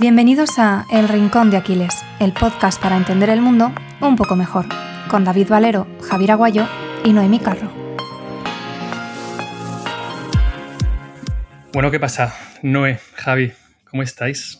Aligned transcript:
Bienvenidos 0.00 0.58
a 0.58 0.86
El 0.90 1.10
Rincón 1.10 1.50
de 1.50 1.58
Aquiles, 1.58 1.94
el 2.20 2.32
podcast 2.32 2.80
para 2.80 2.96
entender 2.96 3.28
el 3.28 3.42
mundo 3.42 3.70
un 4.00 4.16
poco 4.16 4.34
mejor, 4.34 4.64
con 5.10 5.24
David 5.24 5.48
Valero, 5.50 5.86
Javier 6.08 6.30
Aguayo 6.30 6.66
y 7.04 7.12
Noemí 7.12 7.38
Carro. 7.38 7.70
Bueno, 11.74 11.90
¿qué 11.90 12.00
pasa? 12.00 12.34
Noé, 12.62 12.98
Javi, 13.12 13.52
¿cómo 13.90 14.02
estáis? 14.02 14.58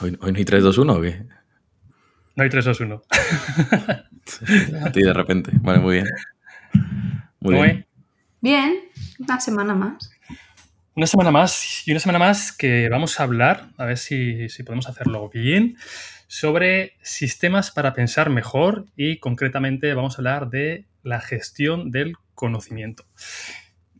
¿Hoy, 0.00 0.16
hoy 0.20 0.30
no 0.30 0.38
hay 0.38 0.44
3-2-1 0.44 0.96
o 0.96 1.00
qué? 1.00 1.26
No 2.36 2.44
hay 2.44 2.48
3-2-1. 2.48 3.02
A 4.86 4.92
ti 4.92 5.02
de 5.02 5.12
repente. 5.12 5.50
Vale, 5.54 5.80
muy 5.80 5.94
bien. 5.94 6.06
Muy 7.40 7.54
Noé, 7.56 7.66
bien. 7.66 7.86
Bien, 8.40 8.74
una 9.18 9.40
semana 9.40 9.74
más. 9.74 10.08
Una 10.98 11.06
semana 11.06 11.30
más 11.30 11.86
y 11.86 11.92
una 11.92 12.00
semana 12.00 12.18
más 12.18 12.50
que 12.50 12.88
vamos 12.88 13.20
a 13.20 13.22
hablar, 13.22 13.68
a 13.76 13.84
ver 13.84 13.98
si, 13.98 14.48
podemos 14.66 14.88
hacerlo 14.88 15.30
bien, 15.32 15.76
sobre 16.26 16.96
sistemas 17.02 17.70
para 17.70 17.94
pensar 17.94 18.30
mejor 18.30 18.84
y 18.96 19.18
concretamente 19.18 19.94
vamos 19.94 20.14
a 20.14 20.18
hablar 20.18 20.50
de 20.50 20.86
la 21.04 21.20
gestión 21.20 21.92
del 21.92 22.14
conocimiento. 22.34 23.04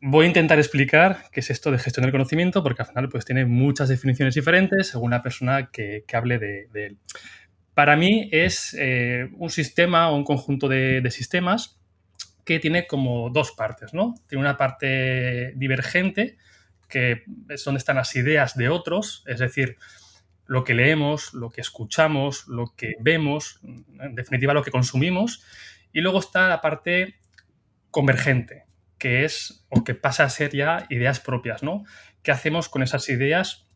Voy 0.01 0.25
a 0.25 0.27
intentar 0.27 0.59
explicar 0.59 1.27
qué 1.31 1.39
es 1.39 1.51
esto 1.51 1.71
de 1.71 1.79
gestión 1.79 2.03
del 2.03 2.11
conocimiento 2.11 2.65
porque 2.65 2.83
al 2.83 2.89
final 2.89 3.09
pues 3.09 3.25
tiene 3.25 3.45
muchas 3.45 3.89
definiciones 3.89 4.35
diferentes 4.35 4.89
según 4.89 5.13
la 5.13 5.23
persona 5.23 5.71
que, 5.71 6.03
hable 6.13 6.41
de, 6.41 6.67
de 6.73 6.87
él. 6.87 6.99
Para 7.75 7.95
mí 7.95 8.29
es 8.33 8.75
eh, 8.77 9.29
un 9.37 9.51
sistema 9.51 10.11
o 10.11 10.17
un 10.17 10.25
conjunto 10.25 10.67
de, 10.67 11.01
de 11.01 11.11
sistemas 11.13 11.79
que 12.45 12.59
tiene 12.59 12.89
como 12.89 13.31
dos 13.31 13.53
partes, 13.53 13.95
¿no? 13.95 14.15
Tiene 14.27 14.41
una 14.41 14.57
parte 14.57 15.53
divergente, 15.55 16.39
que 16.89 17.25
es 17.49 17.65
donde 17.65 17.79
están 17.79 17.97
las 17.97 18.15
ideas 18.17 18.57
de 18.57 18.69
otros, 18.69 19.23
es 19.27 19.39
decir, 19.39 19.77
lo 20.47 20.65
que 20.65 20.75
leemos, 20.75 21.35
lo 21.35 21.51
que 21.51 21.61
escuchamos, 21.61 22.49
lo 22.49 22.75
que 22.75 22.95
vemos, 23.01 23.61
en 24.01 24.15
definitiva 24.15 24.55
lo 24.55 24.63
que 24.63 24.71
consumimos, 24.71 25.45
y 25.93 26.01
luego 26.01 26.19
está 26.19 26.49
la 26.49 26.61
parte 26.61 27.17
convergente, 27.91 28.65
que 28.99 29.25
es 29.25 29.67
o 29.69 29.85
que 29.85 29.95
pasa 29.95 30.25
a 30.25 30.31
ser 30.31 30.55
ya 30.55 30.87
ideas 30.89 31.21
propias, 31.21 31.63
¿no? 31.63 31.85
¿Qué 32.23 32.31
hacemos 32.31 32.69
con 32.69 32.83
esas 32.83 33.09
ideas? 33.09 33.69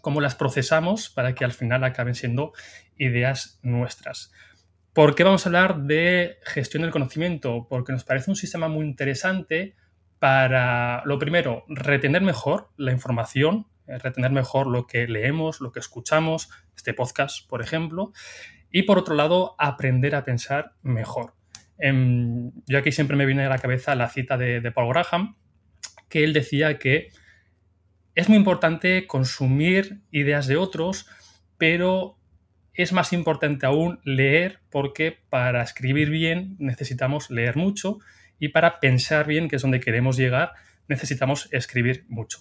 ¿Cómo 0.00 0.20
las 0.20 0.34
procesamos 0.34 1.08
para 1.08 1.34
que 1.34 1.44
al 1.44 1.52
final 1.52 1.84
acaben 1.84 2.14
siendo 2.14 2.52
ideas 2.96 3.60
nuestras? 3.62 4.32
¿Por 4.92 5.14
qué 5.14 5.22
vamos 5.22 5.46
a 5.46 5.48
hablar 5.48 5.82
de 5.82 6.38
gestión 6.42 6.82
del 6.82 6.90
conocimiento? 6.90 7.66
Porque 7.68 7.92
nos 7.92 8.04
parece 8.04 8.30
un 8.30 8.36
sistema 8.36 8.66
muy 8.68 8.84
interesante 8.84 9.76
para, 10.18 11.02
lo 11.04 11.18
primero, 11.18 11.64
retener 11.68 12.22
mejor 12.22 12.70
la 12.76 12.92
información, 12.92 13.66
eh, 13.86 13.98
retener 13.98 14.32
mejor 14.32 14.66
lo 14.66 14.86
que 14.86 15.06
leemos, 15.06 15.60
lo 15.60 15.72
que 15.72 15.80
escuchamos, 15.80 16.50
este 16.76 16.94
podcast, 16.94 17.48
por 17.48 17.62
ejemplo, 17.62 18.12
y 18.70 18.82
por 18.82 18.98
otro 18.98 19.14
lado, 19.14 19.54
aprender 19.58 20.14
a 20.14 20.24
pensar 20.24 20.74
mejor. 20.82 21.34
Em, 21.78 22.50
yo 22.66 22.78
aquí 22.78 22.92
siempre 22.92 23.16
me 23.16 23.26
viene 23.26 23.46
a 23.46 23.48
la 23.48 23.58
cabeza 23.58 23.94
la 23.94 24.08
cita 24.08 24.36
de, 24.36 24.60
de 24.60 24.72
Paul 24.72 24.88
Graham, 24.88 25.36
que 26.08 26.24
él 26.24 26.32
decía 26.32 26.78
que 26.78 27.08
es 28.14 28.28
muy 28.28 28.36
importante 28.36 29.06
consumir 29.06 30.00
ideas 30.10 30.48
de 30.48 30.56
otros, 30.56 31.06
pero 31.56 32.18
es 32.74 32.92
más 32.92 33.12
importante 33.12 33.66
aún 33.66 34.00
leer 34.04 34.60
porque 34.70 35.18
para 35.28 35.62
escribir 35.62 36.10
bien 36.10 36.56
necesitamos 36.58 37.30
leer 37.30 37.56
mucho 37.56 37.98
y 38.38 38.48
para 38.48 38.80
pensar 38.80 39.26
bien, 39.26 39.48
que 39.48 39.56
es 39.56 39.62
donde 39.62 39.80
queremos 39.80 40.16
llegar, 40.16 40.52
necesitamos 40.88 41.48
escribir 41.52 42.04
mucho. 42.08 42.38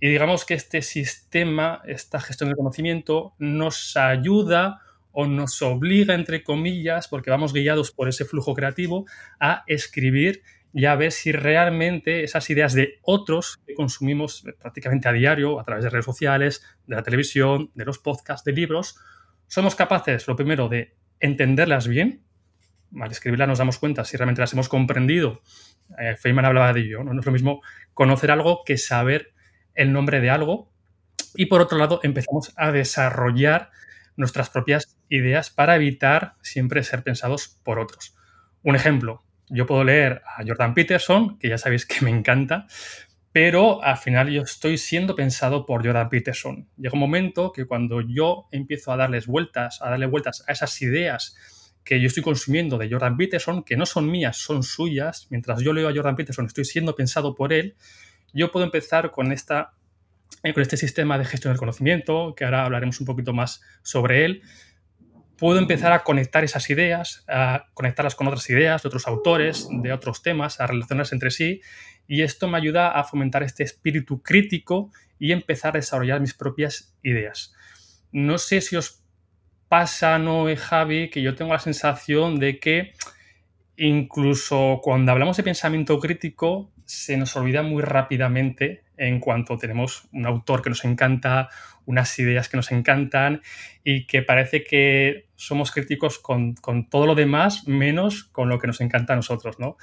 Y 0.00 0.08
digamos 0.08 0.44
que 0.44 0.54
este 0.54 0.82
sistema, 0.82 1.80
esta 1.86 2.20
gestión 2.20 2.50
del 2.50 2.56
conocimiento, 2.56 3.34
nos 3.38 3.96
ayuda 3.96 4.82
o 5.12 5.26
nos 5.26 5.62
obliga, 5.62 6.14
entre 6.14 6.42
comillas, 6.42 7.08
porque 7.08 7.30
vamos 7.30 7.54
guiados 7.54 7.90
por 7.90 8.08
ese 8.08 8.26
flujo 8.26 8.52
creativo, 8.54 9.06
a 9.40 9.64
escribir 9.66 10.42
y 10.74 10.84
a 10.84 10.94
ver 10.94 11.10
si 11.10 11.32
realmente 11.32 12.22
esas 12.22 12.50
ideas 12.50 12.74
de 12.74 12.98
otros 13.00 13.58
que 13.66 13.72
consumimos 13.72 14.44
prácticamente 14.60 15.08
a 15.08 15.12
diario 15.12 15.58
a 15.58 15.64
través 15.64 15.84
de 15.84 15.90
redes 15.90 16.04
sociales, 16.04 16.62
de 16.86 16.96
la 16.96 17.02
televisión, 17.02 17.70
de 17.74 17.86
los 17.86 17.98
podcasts, 17.98 18.44
de 18.44 18.52
libros, 18.52 18.96
somos 19.46 19.74
capaces, 19.74 20.26
lo 20.26 20.36
primero, 20.36 20.68
de 20.68 20.94
entenderlas 21.18 21.88
bien. 21.88 22.25
Al 23.00 23.10
escribirlas 23.10 23.48
nos 23.48 23.58
damos 23.58 23.78
cuenta 23.78 24.04
si 24.04 24.16
realmente 24.16 24.40
las 24.40 24.52
hemos 24.52 24.68
comprendido. 24.68 25.42
Eh, 25.98 26.16
Feynman 26.16 26.44
hablaba 26.44 26.72
de 26.72 26.80
ello, 26.80 27.04
¿no? 27.04 27.12
no 27.12 27.20
es 27.20 27.26
lo 27.26 27.32
mismo 27.32 27.62
conocer 27.94 28.30
algo 28.30 28.62
que 28.64 28.78
saber 28.78 29.32
el 29.74 29.92
nombre 29.92 30.20
de 30.20 30.30
algo. 30.30 30.70
Y 31.34 31.46
por 31.46 31.60
otro 31.60 31.78
lado, 31.78 32.00
empezamos 32.02 32.52
a 32.56 32.72
desarrollar 32.72 33.70
nuestras 34.16 34.50
propias 34.50 34.96
ideas 35.08 35.50
para 35.50 35.76
evitar 35.76 36.34
siempre 36.42 36.82
ser 36.82 37.02
pensados 37.02 37.60
por 37.62 37.78
otros. 37.78 38.16
Un 38.62 38.74
ejemplo, 38.74 39.22
yo 39.48 39.66
puedo 39.66 39.84
leer 39.84 40.22
a 40.26 40.42
Jordan 40.46 40.74
Peterson, 40.74 41.38
que 41.38 41.48
ya 41.48 41.58
sabéis 41.58 41.86
que 41.86 42.04
me 42.04 42.10
encanta, 42.10 42.66
pero 43.32 43.82
al 43.82 43.98
final 43.98 44.30
yo 44.30 44.42
estoy 44.42 44.78
siendo 44.78 45.14
pensado 45.14 45.66
por 45.66 45.84
Jordan 45.84 46.08
Peterson. 46.08 46.68
Llega 46.78 46.94
un 46.94 47.00
momento 47.00 47.52
que 47.52 47.66
cuando 47.66 48.00
yo 48.00 48.48
empiezo 48.50 48.92
a 48.92 48.96
darles 48.96 49.26
vueltas, 49.26 49.82
a 49.82 49.90
darle 49.90 50.06
vueltas 50.06 50.42
a 50.48 50.52
esas 50.52 50.80
ideas 50.80 51.36
que 51.86 52.00
yo 52.00 52.08
estoy 52.08 52.24
consumiendo 52.24 52.78
de 52.78 52.90
Jordan 52.90 53.16
Peterson, 53.16 53.62
que 53.62 53.76
no 53.76 53.86
son 53.86 54.10
mías, 54.10 54.36
son 54.36 54.64
suyas, 54.64 55.28
mientras 55.30 55.62
yo 55.62 55.72
leo 55.72 55.88
a 55.88 55.94
Jordan 55.94 56.16
Peterson, 56.16 56.44
estoy 56.44 56.64
siendo 56.64 56.96
pensado 56.96 57.36
por 57.36 57.52
él, 57.52 57.76
yo 58.34 58.50
puedo 58.50 58.66
empezar 58.66 59.12
con, 59.12 59.30
esta, 59.30 59.72
eh, 60.42 60.52
con 60.52 60.62
este 60.62 60.76
sistema 60.76 61.16
de 61.16 61.24
gestión 61.24 61.52
del 61.52 61.60
conocimiento, 61.60 62.34
que 62.36 62.44
ahora 62.44 62.64
hablaremos 62.64 62.98
un 62.98 63.06
poquito 63.06 63.32
más 63.32 63.62
sobre 63.84 64.24
él, 64.24 64.42
puedo 65.38 65.60
empezar 65.60 65.92
a 65.92 66.02
conectar 66.02 66.42
esas 66.42 66.68
ideas, 66.70 67.24
a 67.28 67.66
conectarlas 67.72 68.16
con 68.16 68.26
otras 68.26 68.50
ideas 68.50 68.82
de 68.82 68.88
otros 68.88 69.06
autores, 69.06 69.68
de 69.70 69.92
otros 69.92 70.22
temas, 70.22 70.60
a 70.60 70.66
relacionarse 70.66 71.14
entre 71.14 71.30
sí. 71.30 71.60
Y 72.08 72.22
esto 72.22 72.48
me 72.48 72.58
ayuda 72.58 72.90
a 72.90 73.04
fomentar 73.04 73.44
este 73.44 73.62
espíritu 73.62 74.22
crítico 74.22 74.90
y 75.18 75.32
empezar 75.32 75.76
a 75.76 75.80
desarrollar 75.80 76.20
mis 76.20 76.34
propias 76.34 76.96
ideas. 77.02 77.54
No 78.12 78.38
sé 78.38 78.60
si 78.60 78.76
os 78.76 79.05
pasa, 79.68 80.18
Noé, 80.18 80.56
Javi, 80.56 81.10
que 81.10 81.22
yo 81.22 81.34
tengo 81.34 81.52
la 81.52 81.58
sensación 81.58 82.38
de 82.38 82.58
que 82.58 82.92
incluso 83.76 84.80
cuando 84.82 85.12
hablamos 85.12 85.36
de 85.36 85.42
pensamiento 85.42 85.98
crítico 86.00 86.72
se 86.84 87.16
nos 87.16 87.36
olvida 87.36 87.62
muy 87.62 87.82
rápidamente 87.82 88.84
en 88.96 89.20
cuanto 89.20 89.58
tenemos 89.58 90.08
un 90.12 90.26
autor 90.26 90.62
que 90.62 90.70
nos 90.70 90.84
encanta, 90.84 91.48
unas 91.84 92.18
ideas 92.18 92.48
que 92.48 92.56
nos 92.56 92.72
encantan 92.72 93.42
y 93.84 94.06
que 94.06 94.22
parece 94.22 94.64
que 94.64 95.26
somos 95.34 95.70
críticos 95.70 96.18
con, 96.18 96.54
con 96.54 96.88
todo 96.88 97.06
lo 97.06 97.14
demás 97.14 97.66
menos 97.68 98.24
con 98.24 98.48
lo 98.48 98.58
que 98.58 98.66
nos 98.66 98.80
encanta 98.80 99.12
a 99.12 99.16
nosotros, 99.16 99.58
¿no? 99.58 99.76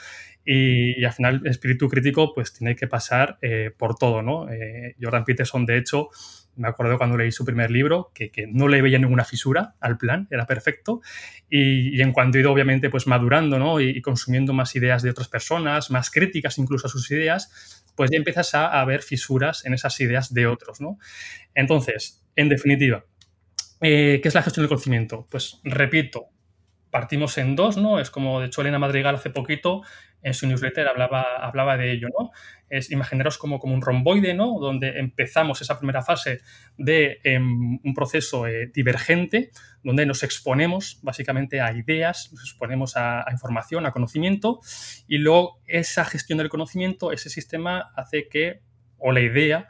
Y, 0.45 0.99
y 0.99 1.05
al 1.05 1.13
final 1.13 1.41
el 1.43 1.51
espíritu 1.51 1.87
crítico 1.87 2.33
pues 2.33 2.53
tiene 2.53 2.75
que 2.75 2.87
pasar 2.87 3.37
eh, 3.41 3.71
por 3.77 3.95
todo, 3.95 4.21
¿no? 4.21 4.49
Eh, 4.51 4.95
Jordan 4.99 5.23
Peterson, 5.23 5.65
de 5.65 5.77
hecho, 5.77 6.09
me 6.55 6.67
acuerdo 6.67 6.97
cuando 6.97 7.17
leí 7.17 7.31
su 7.31 7.45
primer 7.45 7.71
libro, 7.71 8.11
que, 8.13 8.29
que, 8.29 8.47
no 8.47 8.67
le 8.67 8.81
veía 8.81 8.99
ninguna 8.99 9.25
fisura 9.25 9.75
al 9.79 9.97
plan, 9.97 10.27
era 10.31 10.45
perfecto. 10.45 11.01
Y, 11.49 11.97
y 11.97 12.01
en 12.01 12.11
cuanto 12.11 12.37
he 12.37 12.41
ido, 12.41 12.51
obviamente, 12.51 12.89
pues 12.89 13.07
madurando, 13.07 13.59
¿no? 13.59 13.79
Y, 13.79 14.01
consumiendo 14.01 14.53
más 14.53 14.75
ideas 14.75 15.01
de 15.03 15.09
otras 15.09 15.27
personas, 15.27 15.91
más 15.91 16.09
críticas 16.09 16.57
incluso 16.57 16.87
a 16.87 16.89
sus 16.89 17.09
ideas, 17.11 17.83
pues 17.95 18.11
ya 18.11 18.17
empiezas 18.17 18.53
a, 18.55 18.79
a 18.79 18.85
ver 18.85 19.01
fisuras 19.01 19.65
en 19.65 19.73
esas 19.73 19.99
ideas 19.99 20.33
de 20.33 20.47
otros, 20.47 20.81
¿no? 20.81 20.97
Entonces, 21.53 22.23
en 22.35 22.49
definitiva, 22.49 23.05
eh, 23.81 24.19
¿qué 24.21 24.27
es 24.27 24.33
la 24.33 24.43
gestión 24.43 24.63
del 24.63 24.69
conocimiento? 24.69 25.27
Pues 25.29 25.59
repito, 25.63 26.29
partimos 26.89 27.37
en 27.37 27.55
dos, 27.55 27.77
¿no? 27.77 27.99
Es 27.99 28.09
como, 28.09 28.39
de 28.39 28.47
hecho, 28.47 28.61
Elena 28.61 28.79
Madrigal 28.79 29.15
hace 29.15 29.29
poquito 29.29 29.81
en 30.23 30.33
su 30.33 30.47
newsletter 30.47 30.87
hablaba, 30.87 31.25
hablaba 31.39 31.77
de 31.77 31.91
ello, 31.91 32.07
¿no? 32.17 32.31
Es 32.69 32.89
imaginaros 32.89 33.37
como, 33.37 33.59
como 33.59 33.75
un 33.75 33.81
romboide, 33.81 34.33
¿no? 34.33 34.57
Donde 34.59 34.97
empezamos 34.99 35.61
esa 35.61 35.77
primera 35.77 36.01
fase 36.01 36.39
de 36.77 37.19
eh, 37.23 37.37
un 37.37 37.93
proceso 37.93 38.47
eh, 38.47 38.71
divergente, 38.73 39.51
donde 39.83 40.05
nos 40.05 40.23
exponemos 40.23 40.99
básicamente 41.03 41.61
a 41.61 41.73
ideas, 41.73 42.31
nos 42.31 42.41
exponemos 42.41 42.97
a, 42.97 43.19
a, 43.27 43.31
información, 43.31 43.85
a 43.85 43.91
conocimiento, 43.91 44.61
y 45.07 45.17
luego 45.17 45.59
esa 45.67 46.05
gestión 46.05 46.37
del 46.37 46.49
conocimiento, 46.49 47.11
ese 47.11 47.29
sistema 47.29 47.91
hace 47.95 48.27
que, 48.29 48.61
o 48.97 49.11
la 49.11 49.19
idea 49.19 49.67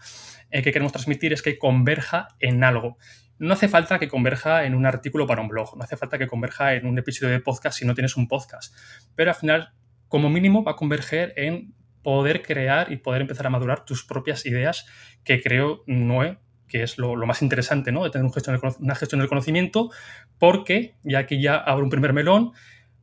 eh, 0.51 0.61
que 0.61 0.71
queremos 0.71 0.91
transmitir 0.91 1.33
es 1.33 1.41
que 1.41 1.57
converja 1.57 2.29
en 2.39 2.63
algo 2.63 2.97
no 3.39 3.53
hace 3.53 3.67
falta 3.67 3.99
que 3.99 4.07
converja 4.07 4.63
en 4.63 4.73
un 4.73 4.85
artículo 4.85 5.27
para 5.27 5.41
un 5.41 5.47
blog, 5.47 5.75
no 5.75 5.83
hace 5.83 5.97
falta 5.97 6.17
que 6.17 6.27
converja 6.27 6.75
en 6.75 6.85
un 6.85 6.97
episodio 6.97 7.31
de 7.33 7.39
podcast 7.39 7.77
si 7.77 7.85
no 7.85 7.93
tienes 7.93 8.15
un 8.15 8.27
podcast, 8.27 8.73
pero 9.15 9.31
al 9.31 9.35
final, 9.35 9.73
como 10.13 10.29
mínimo, 10.29 10.63
va 10.63 10.73
a 10.73 10.75
converger 10.75 11.33
en 11.37 11.73
poder 12.03 12.43
crear 12.43 12.91
y 12.91 12.97
poder 12.97 13.21
empezar 13.23 13.47
a 13.47 13.49
madurar 13.49 13.83
tus 13.83 14.05
propias 14.05 14.45
ideas, 14.45 14.85
que 15.23 15.41
creo, 15.41 15.83
Noé, 15.87 16.37
que 16.67 16.83
es 16.83 16.99
lo, 16.99 17.15
más 17.25 17.41
interesante, 17.41 17.91
¿no? 17.91 18.03
De 18.03 18.11
tener 18.11 18.31
gestión 18.31 18.59
una 18.79 18.93
gestión 18.93 19.21
del 19.21 19.27
conocimiento, 19.27 19.89
porque, 20.37 20.93
y 21.03 21.15
aquí 21.15 21.41
ya 21.41 21.55
abro 21.55 21.83
un 21.83 21.89
primer 21.89 22.13
melón, 22.13 22.51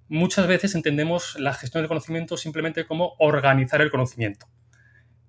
muchas 0.07 0.47
veces 0.47 0.77
entendemos 0.77 1.37
la 1.41 1.53
gestión 1.53 1.83
del 1.83 1.89
conocimiento 1.89 2.37
simplemente 2.37 2.87
como 2.87 3.17
organizar 3.19 3.81
el 3.81 3.91
conocimiento 3.91 4.47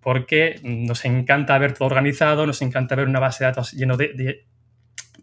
porque 0.02 0.60
nos 0.64 1.04
encanta 1.06 1.58
ver 1.58 1.74
todo 1.74 1.88
organizado, 1.88 2.48
nos 2.48 2.62
encanta 2.62 2.96
ver 2.96 3.08
una 3.08 3.20
base 3.20 3.44
de 3.44 3.52
datos 3.52 3.76
de 3.76 4.46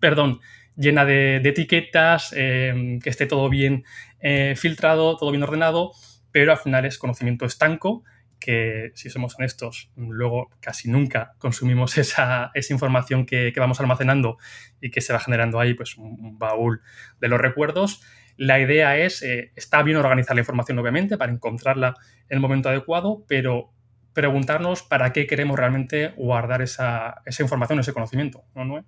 perdón, 0.01 0.41
llena 0.77 1.05
de, 1.05 1.37
etiquetas, 1.37 2.33
eh, 2.37 2.99
que 3.03 3.11
esté 3.11 3.27
todo 3.27 3.49
bien 3.49 3.85
eh, 4.21 4.55
filtrado, 4.57 5.17
todo 5.17 5.33
bien 5.33 5.43
ordenado, 5.43 5.93
pero 6.39 6.53
al 6.53 6.59
final 6.59 6.85
es 6.85 6.99
conocimiento 6.99 7.47
estanco 7.47 8.05
que, 8.39 8.93
si 8.95 9.11
somos 9.11 9.35
honestos, 9.37 9.91
luego 9.97 10.51
casi 10.61 10.89
nunca 10.89 11.35
consumimos 11.39 11.99
esa, 11.99 12.53
información 12.71 13.27
que, 13.27 13.53
vamos 13.57 13.81
almacenando 13.81 14.39
y 14.81 14.93
que 14.93 15.01
se 15.01 15.13
va 15.13 15.19
generando 15.19 15.59
ahí 15.59 15.75
pues, 15.75 15.97
un, 15.97 16.39
baúl 16.39 16.81
de 17.21 17.27
los 17.27 17.41
recuerdos. 17.41 18.03
La 18.37 18.61
idea 18.61 18.97
es, 18.97 19.21
eh, 19.25 19.51
está 19.57 19.83
bien 19.83 19.97
organizar 19.97 20.37
la 20.37 20.43
información, 20.43 20.79
obviamente, 20.79 21.19
para 21.19 21.33
encontrarla 21.33 21.97
en 22.29 22.37
el 22.37 22.41
momento 22.41 22.69
adecuado, 22.69 23.25
pero 23.27 23.73
preguntarnos 24.13 24.85
para 24.85 25.13
qué 25.13 25.27
queremos 25.27 25.59
realmente 25.59 26.15
guardar 26.17 26.63
esa, 26.63 27.23
información, 27.41 27.81
ese 27.81 27.93
conocimiento, 27.93 28.45
¿no, 28.55 28.79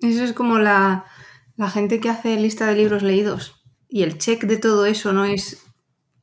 Eso 0.00 0.24
es 0.24 0.32
como 0.32 0.58
la, 0.58 1.04
la 1.56 1.68
gente 1.68 2.00
que 2.00 2.08
hace 2.08 2.36
lista 2.36 2.66
de 2.66 2.76
libros 2.76 3.02
leídos. 3.02 3.62
Y 3.88 4.02
el 4.02 4.18
check 4.18 4.44
de 4.44 4.56
todo 4.56 4.84
eso 4.86 5.12
no 5.12 5.24
es 5.24 5.65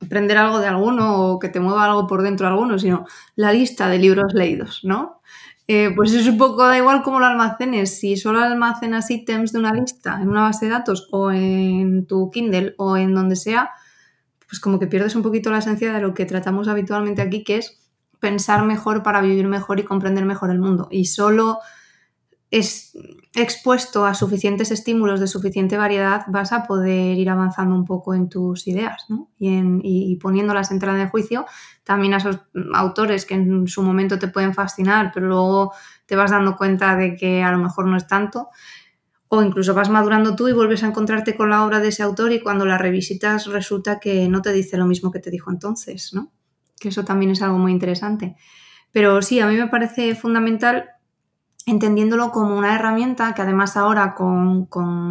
aprender 0.06 0.38
algo 0.38 0.60
de 0.60 0.68
alguno 0.68 1.18
o 1.18 1.40
que 1.40 1.50
te 1.50 1.60
mueva 1.60 1.86
algo 1.86 2.08
por 2.08 2.22
dentro 2.22 2.48
de 2.48 2.54
alguno, 2.54 2.80
sino 2.80 3.06
la 3.36 3.52
lista 3.52 3.88
de 3.88 4.00
libros 4.00 4.34
leídos, 4.34 4.82
¿no? 4.84 5.22
Eh, 5.68 5.92
pues 5.96 6.14
es 6.14 6.28
un 6.28 6.38
poco 6.38 6.68
da 6.68 6.78
igual 6.78 7.04
cómo 7.04 7.20
lo 7.20 7.26
almacenes, 7.26 7.98
si 7.98 8.18
solo 8.18 8.40
almacenas 8.40 9.10
ítems 9.10 9.54
de 9.54 9.60
una 9.60 9.74
lista 9.74 10.20
en 10.22 10.28
una 10.28 10.42
base 10.42 10.66
de 10.66 10.72
datos 10.72 11.08
o 11.12 11.32
en 11.32 12.06
tu 12.06 12.30
Kindle 12.32 12.76
o 12.78 12.98
en 12.98 13.14
donde 13.14 13.38
sea, 13.38 13.72
pues 14.48 14.60
como 14.60 14.78
que 14.78 14.88
pierdes 14.88 15.16
un 15.16 15.24
poquito 15.24 15.52
la 15.52 15.60
esencia 15.60 15.94
de 15.94 16.02
lo 16.02 16.14
que 16.14 16.26
tratamos 16.26 16.68
habitualmente 16.68 17.22
aquí, 17.22 17.44
que 17.44 17.58
es 17.58 17.80
pensar 18.20 18.64
mejor 18.66 19.04
para 19.04 19.22
vivir 19.22 19.48
mejor 19.48 19.80
y 19.80 19.84
comprender 19.84 20.26
mejor 20.26 20.50
el 20.50 20.60
mundo. 20.60 20.90
Y 20.92 21.06
solo 21.06 21.60
es 22.54 22.96
expuesto 23.34 24.06
a 24.06 24.14
suficientes 24.14 24.70
estímulos 24.70 25.20
de 25.20 25.26
suficiente 25.26 25.76
variedad, 25.76 26.22
vas 26.28 26.52
a 26.54 26.68
poder 26.68 27.18
ir 27.18 27.28
avanzando 27.32 27.74
un 27.74 27.84
poco 27.84 28.14
en 28.14 28.30
tus 28.30 28.68
ideas 28.68 29.06
¿no? 29.10 29.32
y, 29.40 29.58
y, 29.82 30.16
poniéndolas 30.18 30.70
en 30.70 30.78
tela 30.78 30.94
de 30.94 31.10
juicio 31.10 31.48
también 31.84 32.14
a 32.14 32.18
esos 32.18 32.42
autores 32.76 33.26
que 33.26 33.34
en 33.34 33.68
su 33.68 33.82
momento 33.82 34.20
te 34.20 34.28
pueden 34.28 34.54
fascinar, 34.54 35.10
pero 35.12 35.26
luego 35.26 35.74
te 36.06 36.16
vas 36.16 36.30
dando 36.30 36.56
cuenta 36.56 36.96
de 36.96 37.16
que 37.16 37.42
a 37.42 37.52
lo 37.52 37.58
mejor 37.58 37.88
no 37.88 37.98
es 37.98 38.06
tanto. 38.06 38.50
O 39.30 39.42
incluso 39.42 39.74
vas 39.74 39.90
madurando 39.90 40.36
tú 40.36 40.48
y 40.48 40.54
vuelves 40.54 40.84
a 40.84 40.88
encontrarte 40.88 41.36
con 41.36 41.50
la 41.50 41.66
obra 41.66 41.80
de 41.80 41.88
ese 41.88 42.04
autor 42.04 42.34
y 42.34 42.40
cuando 42.40 42.68
la 42.68 42.78
revisitas 42.78 43.48
resulta 43.48 44.00
que 44.00 44.30
no 44.30 44.44
te 44.44 44.54
dice 44.54 44.78
lo 44.78 44.86
mismo 44.86 45.10
que 45.10 45.18
te 45.18 45.32
dijo 45.32 45.50
entonces, 45.50 46.14
¿no? 46.14 46.32
Que 46.80 46.90
eso 46.90 47.04
también 47.04 47.32
es 47.32 47.42
algo 47.42 47.58
muy 47.58 47.72
interesante. 47.72 48.36
Pero 48.92 49.24
sí, 49.24 49.40
a 49.40 49.48
mí 49.48 49.56
me 49.56 49.70
parece 49.70 50.14
fundamental 50.14 50.92
entendiéndolo 51.66 52.32
como 52.32 52.58
una 52.58 52.76
herramienta 52.76 53.34
que 53.34 53.42
además 53.42 53.78
ahora 53.78 54.16
con, 54.16 54.68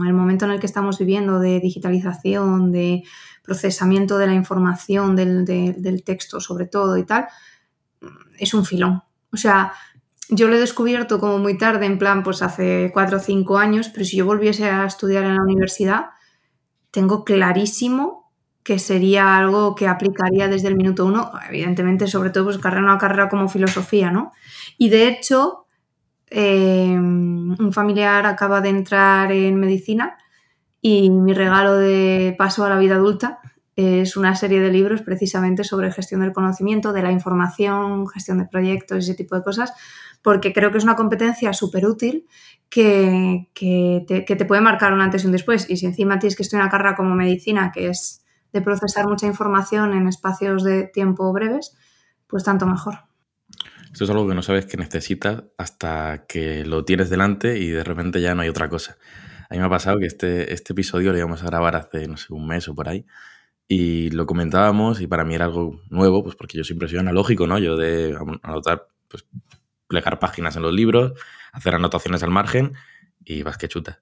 el 0.07 0.13
momento 0.13 0.45
en 0.45 0.53
el 0.53 0.61
que 0.61 0.67
estamos 0.67 0.99
viviendo 0.99 1.39
de 1.39 1.61
digitalización, 1.61 2.73
de 2.73 3.05
procesamiento 3.43 4.19
de 4.19 4.27
la 4.27 4.35
información, 4.35 5.17
del, 5.17 6.03
texto 6.05 6.41
sobre 6.41 6.67
todo 6.67 6.97
y 6.97 7.05
tal, 7.05 7.27
es 8.39 8.55
un 8.55 8.65
filón. 8.65 9.03
O 9.33 9.37
sea, 9.37 9.73
yo 10.29 10.49
lo 10.49 10.57
he 10.57 10.61
descubierto 10.61 11.19
como 11.19 11.39
muy 11.39 11.57
tarde, 11.57 11.87
en 11.87 11.99
plan, 11.99 12.23
pues 12.23 12.43
hace 12.43 12.91
cuatro 12.93 13.17
o 13.17 13.21
cinco 13.21 13.59
años, 13.59 13.89
pero 13.89 14.05
si 14.05 14.17
yo 14.17 14.27
volviese 14.27 14.69
a 14.69 14.85
estudiar 14.85 15.25
en 15.25 15.37
la 15.37 15.43
universidad, 15.43 16.07
tengo 16.91 17.25
clarísimo 17.25 18.23
que 18.63 18.79
sería 18.79 19.37
algo 19.37 19.75
que 19.75 19.89
aplicaría 19.89 20.47
desde 20.49 20.69
el 20.69 20.77
minuto 20.77 21.05
uno, 21.05 21.33
evidentemente, 21.49 22.07
sobre 22.07 22.31
todo, 22.31 22.45
pues 22.45 22.59
carrera 22.59 22.85
una 22.85 22.99
carrera 22.99 23.29
como 23.29 23.49
filosofía, 23.49 24.11
¿no? 24.11 24.33
Y 24.79 24.89
de 24.89 25.09
hecho, 25.09 25.62
Em, 26.35 27.51
un 27.61 27.73
familiar 27.75 28.25
acaba 28.25 28.63
de 28.63 28.71
entrar 28.71 29.31
en 29.33 29.61
medicina 29.61 30.17
y 30.81 31.11
mi 31.11 31.35
regalo 31.35 31.77
de 31.77 32.35
paso 32.39 32.65
a 32.65 32.71
la 32.71 32.79
vida 32.79 32.95
adulta 32.95 33.41
es 33.77 34.17
una 34.17 34.35
serie 34.35 34.61
de 34.61 34.71
libros 34.71 35.03
precisamente 35.03 35.63
sobre 35.63 35.93
gestión 35.93 36.23
del 36.23 36.33
conocimiento, 36.33 36.95
de 36.95 37.03
la 37.03 37.13
información, 37.13 38.09
gestión 38.09 38.39
de 38.39 38.47
proyectos, 38.47 38.99
ese 38.99 39.15
tipo 39.15 39.37
de 39.37 39.43
cosas, 39.43 39.75
porque 40.23 40.55
creo 40.55 40.71
que 40.71 40.79
es 40.79 40.85
una 40.85 40.97
competencia 40.97 41.53
súper 41.53 41.85
útil 41.85 42.27
que, 42.71 43.49
te, 44.07 44.25
que, 44.25 44.37
te, 44.37 44.45
puede 44.47 44.63
marcar 44.63 44.95
un 44.95 45.03
antes 45.03 45.25
y 45.25 45.27
un 45.27 45.33
después. 45.33 45.69
Y 45.69 45.77
si 45.77 45.85
encima 45.85 46.19
tienes 46.19 46.37
que 46.37 46.45
estudiar 46.45 46.65
una 46.65 46.71
carrera 46.71 46.97
como 46.97 47.15
medicina, 47.15 47.73
que 47.73 47.89
es 47.89 48.25
de 48.55 48.63
procesar 48.63 49.07
mucha 49.07 49.27
información 49.27 49.93
en 49.93 50.09
espacios 50.09 50.65
de 50.65 50.85
tiempo 50.85 51.31
breves, 51.33 51.77
pues 52.27 52.45
tanto 52.45 52.67
mejor. 52.67 53.12
Esto 53.93 54.05
es 54.05 54.11
algo 54.11 54.27
que 54.27 54.35
no 54.35 54.43
sabes 54.43 54.65
que 54.65 54.79
necesitas 54.79 55.45
hasta 55.59 56.25
que 56.27 56.65
lo 56.65 56.85
tienes 56.85 57.11
delante 57.11 57.59
y 57.59 57.69
de 57.69 57.85
repente 57.85 58.23
ya 58.23 58.35
no 58.35 58.41
hay 58.41 58.49
otra 58.49 58.71
cosa. 58.71 58.97
A 59.51 59.55
mí 59.55 59.61
me 59.61 59.67
ha 59.67 59.69
pasado 59.69 59.99
que 59.99 60.07
este, 60.07 60.55
este 60.55 60.73
episodio 60.73 61.13
lo 61.13 61.19
íbamos 61.19 61.43
a 61.43 61.47
grabar 61.47 61.77
hace, 61.77 62.09
no 62.09 62.17
sé, 62.17 62.33
un 62.33 62.47
mes 62.47 62.67
o 62.69 62.75
por 62.75 62.89
ahí. 62.89 63.05
Y 63.69 64.11
lo 64.11 64.25
comentábamos 64.27 65.03
y 65.03 65.07
para 65.07 65.25
mí 65.25 65.35
era 65.35 65.45
algo 65.45 65.79
nuevo, 65.91 66.23
pues 66.23 66.37
porque 66.37 66.57
yo 66.57 66.65
siempre 66.65 66.89
soy 66.89 66.99
analógico, 67.01 67.47
¿no? 67.47 67.59
Yo 67.59 67.77
de 67.77 68.17
anotar, 68.43 68.89
pues 69.09 69.27
plegar 69.89 70.19
páginas 70.19 70.57
en 70.57 70.63
los 70.63 70.73
libros, 70.73 71.13
hacer 71.53 71.75
anotaciones 71.75 72.23
al 72.23 72.31
margen 72.31 72.73
y 73.25 73.43
vas 73.43 73.59
que 73.59 73.69
chuta. 73.69 74.01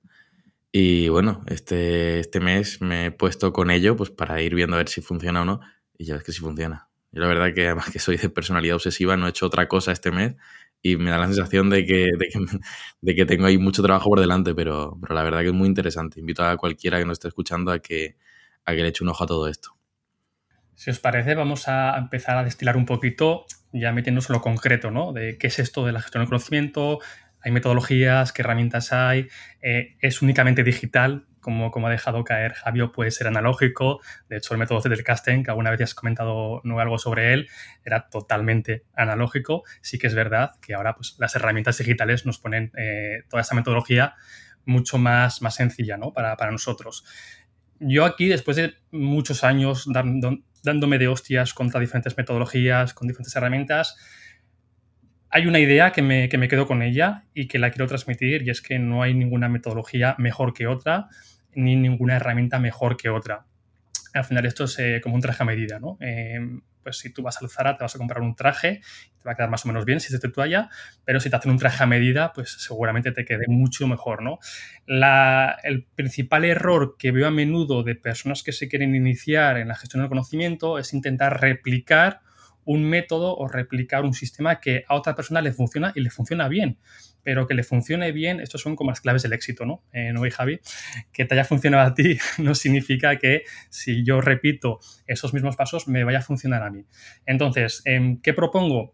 Y 0.71 1.09
bueno, 1.09 1.43
este, 1.49 2.21
este 2.21 2.39
mes 2.39 2.81
me 2.81 3.07
he 3.07 3.11
puesto 3.11 3.53
con 3.53 3.73
ello 3.73 3.97
pues 3.97 4.11
para 4.11 4.41
ir 4.41 4.55
viendo 4.55 4.77
a 4.77 4.79
ver 4.79 4.89
si 4.89 5.01
funciona 5.01 5.43
o 5.43 5.45
no 5.45 5.61
y 5.99 6.05
ya 6.05 6.15
ves 6.15 6.23
que 6.23 6.33
sí 6.33 6.41
funciona. 6.41 6.90
Yo 7.13 7.21
la 7.21 7.29
verdad 7.29 7.53
que 7.55 7.67
además 7.67 7.91
que 7.91 7.99
soy 7.99 8.17
de 8.17 8.29
personalidad 8.31 8.77
obsesiva, 8.77 9.17
no 9.17 9.27
he 9.27 9.31
hecho 9.31 9.47
otra 9.47 9.67
cosa 9.69 9.93
este 9.93 10.11
mes 10.11 10.37
y 10.83 10.97
me 10.97 11.11
da 11.11 11.19
la 11.19 11.27
sensación 11.27 11.71
de 11.71 11.85
que, 11.85 12.11
de 13.01 13.15
que, 13.15 13.27
tengo 13.27 13.47
ahí 13.47 13.59
mucho 13.59 13.83
trabajo 13.83 14.09
por 14.09 14.21
delante, 14.21 14.55
pero, 14.55 14.97
pero, 15.01 15.15
la 15.15 15.23
verdad 15.23 15.41
que 15.41 15.49
es 15.49 15.53
muy 15.53 15.69
interesante. 15.69 16.21
Invito 16.21 16.45
a 16.45 16.57
cualquiera 16.57 16.99
que 16.99 17.05
nos 17.05 17.17
esté 17.17 17.29
escuchando 17.29 17.73
a 17.73 17.81
que, 17.81 18.17
a 18.65 18.73
que 18.73 18.83
le 18.83 18.89
eche 18.89 19.05
un 19.05 19.11
ojo 19.11 19.25
a 19.25 19.27
todo 19.27 19.49
esto. 19.49 19.77
Si 20.75 20.91
os 20.91 20.99
parece, 20.99 21.35
vamos 21.35 21.69
a 21.69 21.97
empezar 21.99 22.39
a 22.39 22.45
destilar 22.45 22.77
un 22.77 22.87
poquito, 22.87 23.45
ya 23.73 23.93
metiéndonos 23.93 24.31
en 24.31 24.35
lo 24.35 24.41
concreto, 24.41 24.91
¿no? 24.91 25.13
De 25.13 25.37
qué 25.37 25.49
es 25.49 25.59
esto 25.59 25.85
de 25.85 25.93
la 25.93 26.01
gestión 26.01 26.23
del 26.23 26.29
conocimiento, 26.29 27.01
hay 27.43 27.53
metodologías, 27.53 28.33
qué 28.33 28.43
herramientas 28.43 28.93
hay, 28.93 29.29
eh, 29.61 29.97
es 30.01 30.23
únicamente 30.23 30.65
digital, 30.65 31.27
como, 31.41 31.71
como 31.71 31.87
ha 31.87 31.91
dejado 31.91 32.25
caer 32.25 32.55
Javio, 32.55 32.93
puede 32.93 33.11
ser 33.11 33.27
analógico. 33.27 34.01
De 34.29 34.37
hecho, 34.37 34.55
el 34.55 34.61
método 34.61 34.81
casting, 35.05 35.43
que 35.43 35.51
alguna 35.51 35.71
vez 35.71 35.81
has 35.83 35.95
comentado 35.95 36.61
no, 36.65 36.81
algo 36.81 36.99
sobre 36.99 37.33
él, 37.33 37.49
era 37.85 38.09
totalmente 38.09 38.85
analógico. 38.95 39.65
Sí 39.81 39.99
que 39.99 40.07
es 40.07 40.15
verdad 40.15 40.53
que 40.61 40.75
ahora 40.75 40.95
pues, 40.95 41.17
las 41.19 41.35
herramientas 41.35 41.79
digitales 41.79 42.27
nos 42.27 42.39
ponen 42.39 42.73
eh, 42.77 43.25
toda 43.29 43.43
esa 43.43 43.55
metodología 43.55 44.15
mucho 44.65 44.99
más, 44.99 45.43
más 45.43 45.55
sencilla 45.55 45.97
¿no? 45.97 46.13
para, 46.13 46.37
para 46.37 46.51
nosotros. 46.51 47.05
Yo 47.81 48.05
aquí, 48.05 48.29
después 48.29 48.57
de 48.57 48.75
muchos 48.91 49.43
años 49.43 49.89
dándome 50.63 50.99
de 50.99 51.09
hostias 51.09 51.55
contra 51.55 51.81
diferentes 51.81 52.17
metodologías, 52.17 52.93
con 52.93 53.09
diferentes 53.09 53.35
herramientas, 53.35 53.97
hay 55.31 55.47
una 55.47 55.61
idea 55.61 55.93
que 55.93 56.03
me, 56.03 56.29
que 56.29 56.39
me 56.39 56.49
quedo 56.49 56.67
con 56.67 56.83
ella 56.83 57.25
y 57.35 57.47
que 57.47 57.59
la 57.59 57.71
quiero 57.71 57.87
transmitir 57.87 58.43
y 58.43 58.51
es 58.51 58.61
que 58.61 58.79
no 58.79 59.03
hay 59.03 59.15
ninguna 59.15 59.49
metodología 59.49 60.17
mejor 60.19 60.53
que 60.53 60.67
otra 60.67 61.09
ni 61.55 61.77
ninguna 61.77 62.17
herramienta 62.17 62.59
mejor 62.59 62.97
que 62.97 63.11
otra. 63.11 63.47
Al 64.13 64.25
final 64.25 64.45
esto 64.47 64.65
es 64.65 64.79
eh, 64.79 65.01
como 65.03 65.15
un 65.15 65.21
traje 65.21 65.43
a 65.43 65.47
medida, 65.47 65.79
¿no? 65.79 65.97
Em, 66.01 66.63
pues 66.83 66.99
si 66.99 67.13
tú 67.13 67.23
vas 67.23 67.41
al 67.41 67.49
Zara 67.49 67.77
te 67.77 67.85
vas 67.85 67.95
a 67.95 67.99
comprar 67.99 68.23
un 68.23 68.35
traje, 68.35 68.81
te 69.19 69.25
va 69.25 69.33
a 69.33 69.35
quedar 69.37 69.51
más 69.51 69.65
o 69.65 69.69
menos 69.69 69.85
bien 69.85 70.01
si 70.01 70.13
es 70.13 70.21
de 70.21 70.29
toalla, 70.29 70.69
pero 71.05 71.21
si 71.21 71.31
te 71.31 71.37
hacen 71.37 71.53
un 71.53 71.59
traje 71.59 71.83
a 71.83 71.87
medida, 71.87 72.33
pues 72.33 72.51
seguramente 72.59 73.13
te 73.13 73.25
quede 73.25 73.47
mucho 73.49 73.87
mejor, 73.87 74.23
¿no? 74.23 74.39
el 74.87 75.85
principal 75.95 76.45
error 76.45 76.97
que 76.99 77.13
veo 77.13 77.29
a 77.29 77.31
menudo 77.31 77.83
de 77.83 77.95
personas 77.95 78.43
que 78.43 78.53
se 78.53 78.69
quieren 78.69 78.95
iniciar 78.95 79.59
en 79.59 79.69
la 79.69 79.77
gestión 79.77 80.03
del 80.03 80.09
conocimiento 80.09 80.79
es 80.79 80.93
intentar 80.95 81.41
replicar 81.41 82.23
un 82.71 82.85
método 82.85 83.37
o 83.37 83.49
replicar 83.49 84.05
un 84.05 84.15
sistema 84.15 84.61
que 84.61 84.85
a 84.87 84.95
otra 84.95 85.17
persona 85.17 85.41
le 85.41 85.53
funciona 85.53 85.93
y 85.97 86.01
le 86.03 86.11
funciona 86.11 86.47
bien. 86.47 86.79
Pero 87.25 87.49
que 87.49 87.55
le 87.55 87.65
funcione 87.65 88.13
bien, 88.13 88.39
estos 88.39 88.61
son 88.61 88.77
como 88.77 88.93
las 88.93 89.01
claves 89.01 89.25
del 89.25 89.33
éxito, 89.33 89.67
¿no? 89.67 89.83
Eh, 89.93 90.13
¿No, 90.13 90.23
Javi? 90.31 90.61
Que 91.13 91.25
te 91.25 91.35
haya 91.35 91.45
funcionado 91.45 91.89
a 91.89 91.95
ti 91.95 92.19
no 92.39 92.55
significa 92.55 93.17
que 93.19 93.43
si 93.71 94.05
yo 94.05 94.21
repito 94.21 94.79
esos 95.09 95.35
mismos 95.35 95.57
pasos 95.57 95.89
me 95.89 96.05
vaya 96.05 96.19
a 96.19 96.23
funcionar 96.23 96.63
a 96.63 96.71
mí. 96.71 96.85
Entonces, 97.27 97.83
em, 97.87 98.21
¿qué 98.23 98.35
propongo? 98.35 98.93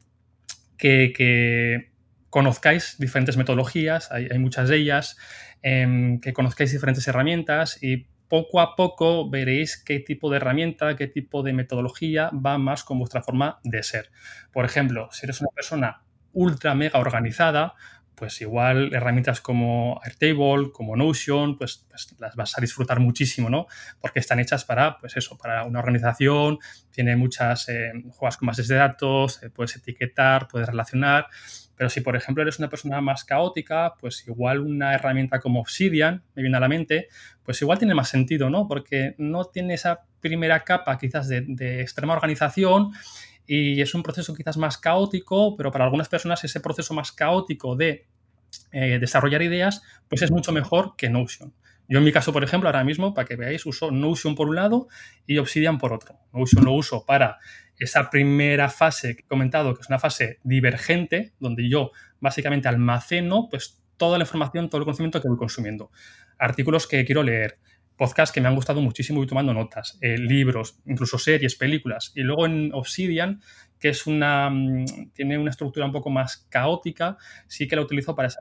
Que, 0.78 1.92
conozcáis 2.30 2.97
diferentes 2.99 3.37
metodologías, 3.37 4.11
hay, 4.11 4.38
muchas 4.38 4.68
de 4.68 4.76
ellas, 4.76 5.16
em, 5.62 6.21
que 6.21 6.33
conozcáis 6.33 6.73
diferentes 6.73 7.06
herramientas 7.09 7.83
y 7.83 8.06
poco 8.28 8.61
a 8.61 8.76
poco 8.76 9.28
veréis 9.30 9.76
qué 9.76 10.00
tipo 10.00 10.30
de 10.30 10.37
herramienta, 10.38 10.97
qué 10.97 11.06
tipo 11.06 11.42
de 11.42 11.52
metodología 11.52 12.30
va 12.30 12.59
más 12.59 12.85
con 12.85 12.99
vuestra 12.99 13.23
forma 13.23 13.61
de 13.64 13.83
ser. 13.83 14.11
Por 14.52 14.64
ejemplo, 14.64 15.09
si 15.12 15.26
eres 15.26 15.40
una 15.40 15.50
persona 15.54 16.02
ultra 16.33 16.75
mega 16.75 16.99
organizada, 16.99 17.75
pues 18.16 18.40
igual 18.40 18.95
herramientas 18.95 19.40
como 19.40 20.00
Airtable, 20.02 20.73
como 20.73 20.97
Notion, 20.97 21.59
pues, 21.59 21.87
pues, 21.88 22.16
las 22.18 22.35
vas 22.35 22.56
a 22.56 22.61
disfrutar 22.62 22.99
muchísimo, 22.99 23.50
¿no? 23.50 23.66
Porque 24.00 24.21
están 24.21 24.40
hechas 24.40 24.64
para, 24.64 24.99
pues 24.99 25.16
eso, 25.16 25.37
para 25.37 25.64
una 25.64 25.80
organización, 25.80 26.59
tiene 26.90 27.14
muchas, 27.14 27.68
eh, 27.68 27.92
juegas 28.11 28.38
con 28.38 28.47
bases 28.47 28.68
de 28.68 28.76
datos, 28.76 29.42
eh, 29.42 29.50
puedes 29.50 29.76
etiquetar, 29.76 30.49
puedes 30.49 30.66
relacionar, 30.66 31.26
Pero 31.76 31.90
si, 31.90 32.00
por 32.00 32.16
ejemplo, 32.16 32.42
eres 32.42 32.59
una 32.59 32.68
persona 32.68 33.00
más 33.00 33.25
caótica, 33.25 33.95
pues 34.00 34.26
igual 34.26 34.61
una 34.61 34.95
herramienta 34.95 35.40
como 35.40 35.61
Obsidian, 35.61 36.23
me 36.35 36.42
viene 36.42 36.56
a 36.56 36.61
la 36.61 36.68
mente, 36.68 37.09
pues 37.45 37.61
igual 37.61 37.78
tiene 37.78 37.95
más 37.95 38.09
sentido, 38.09 38.49
¿no? 38.49 38.66
Porque 38.66 39.14
no 39.18 39.45
tiene 39.45 39.75
esa 39.75 40.00
primera 40.21 40.64
capa 40.64 40.97
quizás 40.99 41.28
de, 41.28 41.80
extrema 41.80 42.14
organización 42.14 42.92
y 43.47 43.80
es 43.80 43.95
un 43.95 44.02
proceso 44.02 44.35
quizás 44.35 44.56
más 44.56 44.78
caótico, 44.78 45.56
pero 45.56 45.71
para 45.71 45.85
algunas 45.85 46.09
personas 46.09 46.42
ese 46.45 46.61
proceso 46.61 46.95
más 46.95 47.12
caótico 47.12 47.76
de 47.76 48.06
eh, 48.73 48.99
desarrollar 48.99 49.42
ideas, 49.42 49.83
pues 50.09 50.23
es 50.23 50.30
mucho 50.30 50.52
mejor 50.52 50.97
que 50.97 51.09
Notion. 51.11 51.52
Yo 51.88 51.99
en 51.99 52.04
mi 52.04 52.11
caso, 52.11 52.33
por 52.33 52.42
ejemplo, 52.42 52.68
ahora 52.68 52.83
mismo, 52.83 53.14
para 53.14 53.28
que 53.28 53.37
veáis, 53.37 53.64
uso 53.66 53.90
Notion 53.90 54.35
por 54.35 54.49
un 54.49 54.56
lado 54.56 54.88
y 55.26 55.38
Obsidian 55.38 55.78
por 55.78 55.92
otro. 55.92 56.18
Notion 56.33 56.64
lo 56.64 56.73
uso 56.73 57.04
para 57.04 57.38
esa 57.78 58.11
primera 58.11 58.68
fase 58.68 59.16
que 59.16 59.23
he 59.23 59.26
comentado, 59.26 59.75
que 59.75 59.83
es 59.83 59.88
una 59.88 59.99
fase 59.99 60.38
divergente, 60.42 61.33
donde 61.38 61.68
yo 61.68 61.92
básicamente 62.21 62.68
almaceno 62.68 63.49
pues, 63.50 63.83
toda 63.97 64.18
la 64.18 64.25
información, 64.25 64.68
todo 64.68 64.80
el 64.80 64.85
conocimiento 64.85 65.21
que 65.21 65.28
voy 65.28 65.37
consumiendo. 65.37 65.90
Artículos 66.38 66.87
que 66.87 67.04
quiero 67.04 67.23
leer, 67.23 67.59
podcasts 67.97 68.33
que 68.33 68.40
me 68.40 68.49
han 68.49 68.54
gustado 68.54 68.80
muchísimo 68.80 69.23
y 69.23 69.26
tomando 69.26 69.54
notas, 69.54 69.99
eh, 70.00 70.18
libros, 70.18 70.78
incluso 70.87 71.18
series, 71.18 71.56
películas. 71.56 72.12
Y 72.14 72.23
luego 72.23 72.47
en 72.47 72.73
Obsidian, 72.75 73.40
que 73.78 73.88
es 73.90 74.06
una, 74.06 74.50
mm, 74.50 75.12
tiene 75.14 75.38
una 75.38 75.50
estructura 75.50 75.87
un 75.87 75.92
poco 75.92 76.11
más 76.11 76.47
caótica, 76.50 77.16
sí 77.47 77.66
que 77.66 77.76
la 77.76 77.83
utilizo 77.83 78.14
para 78.14 78.28
esa, 78.28 78.40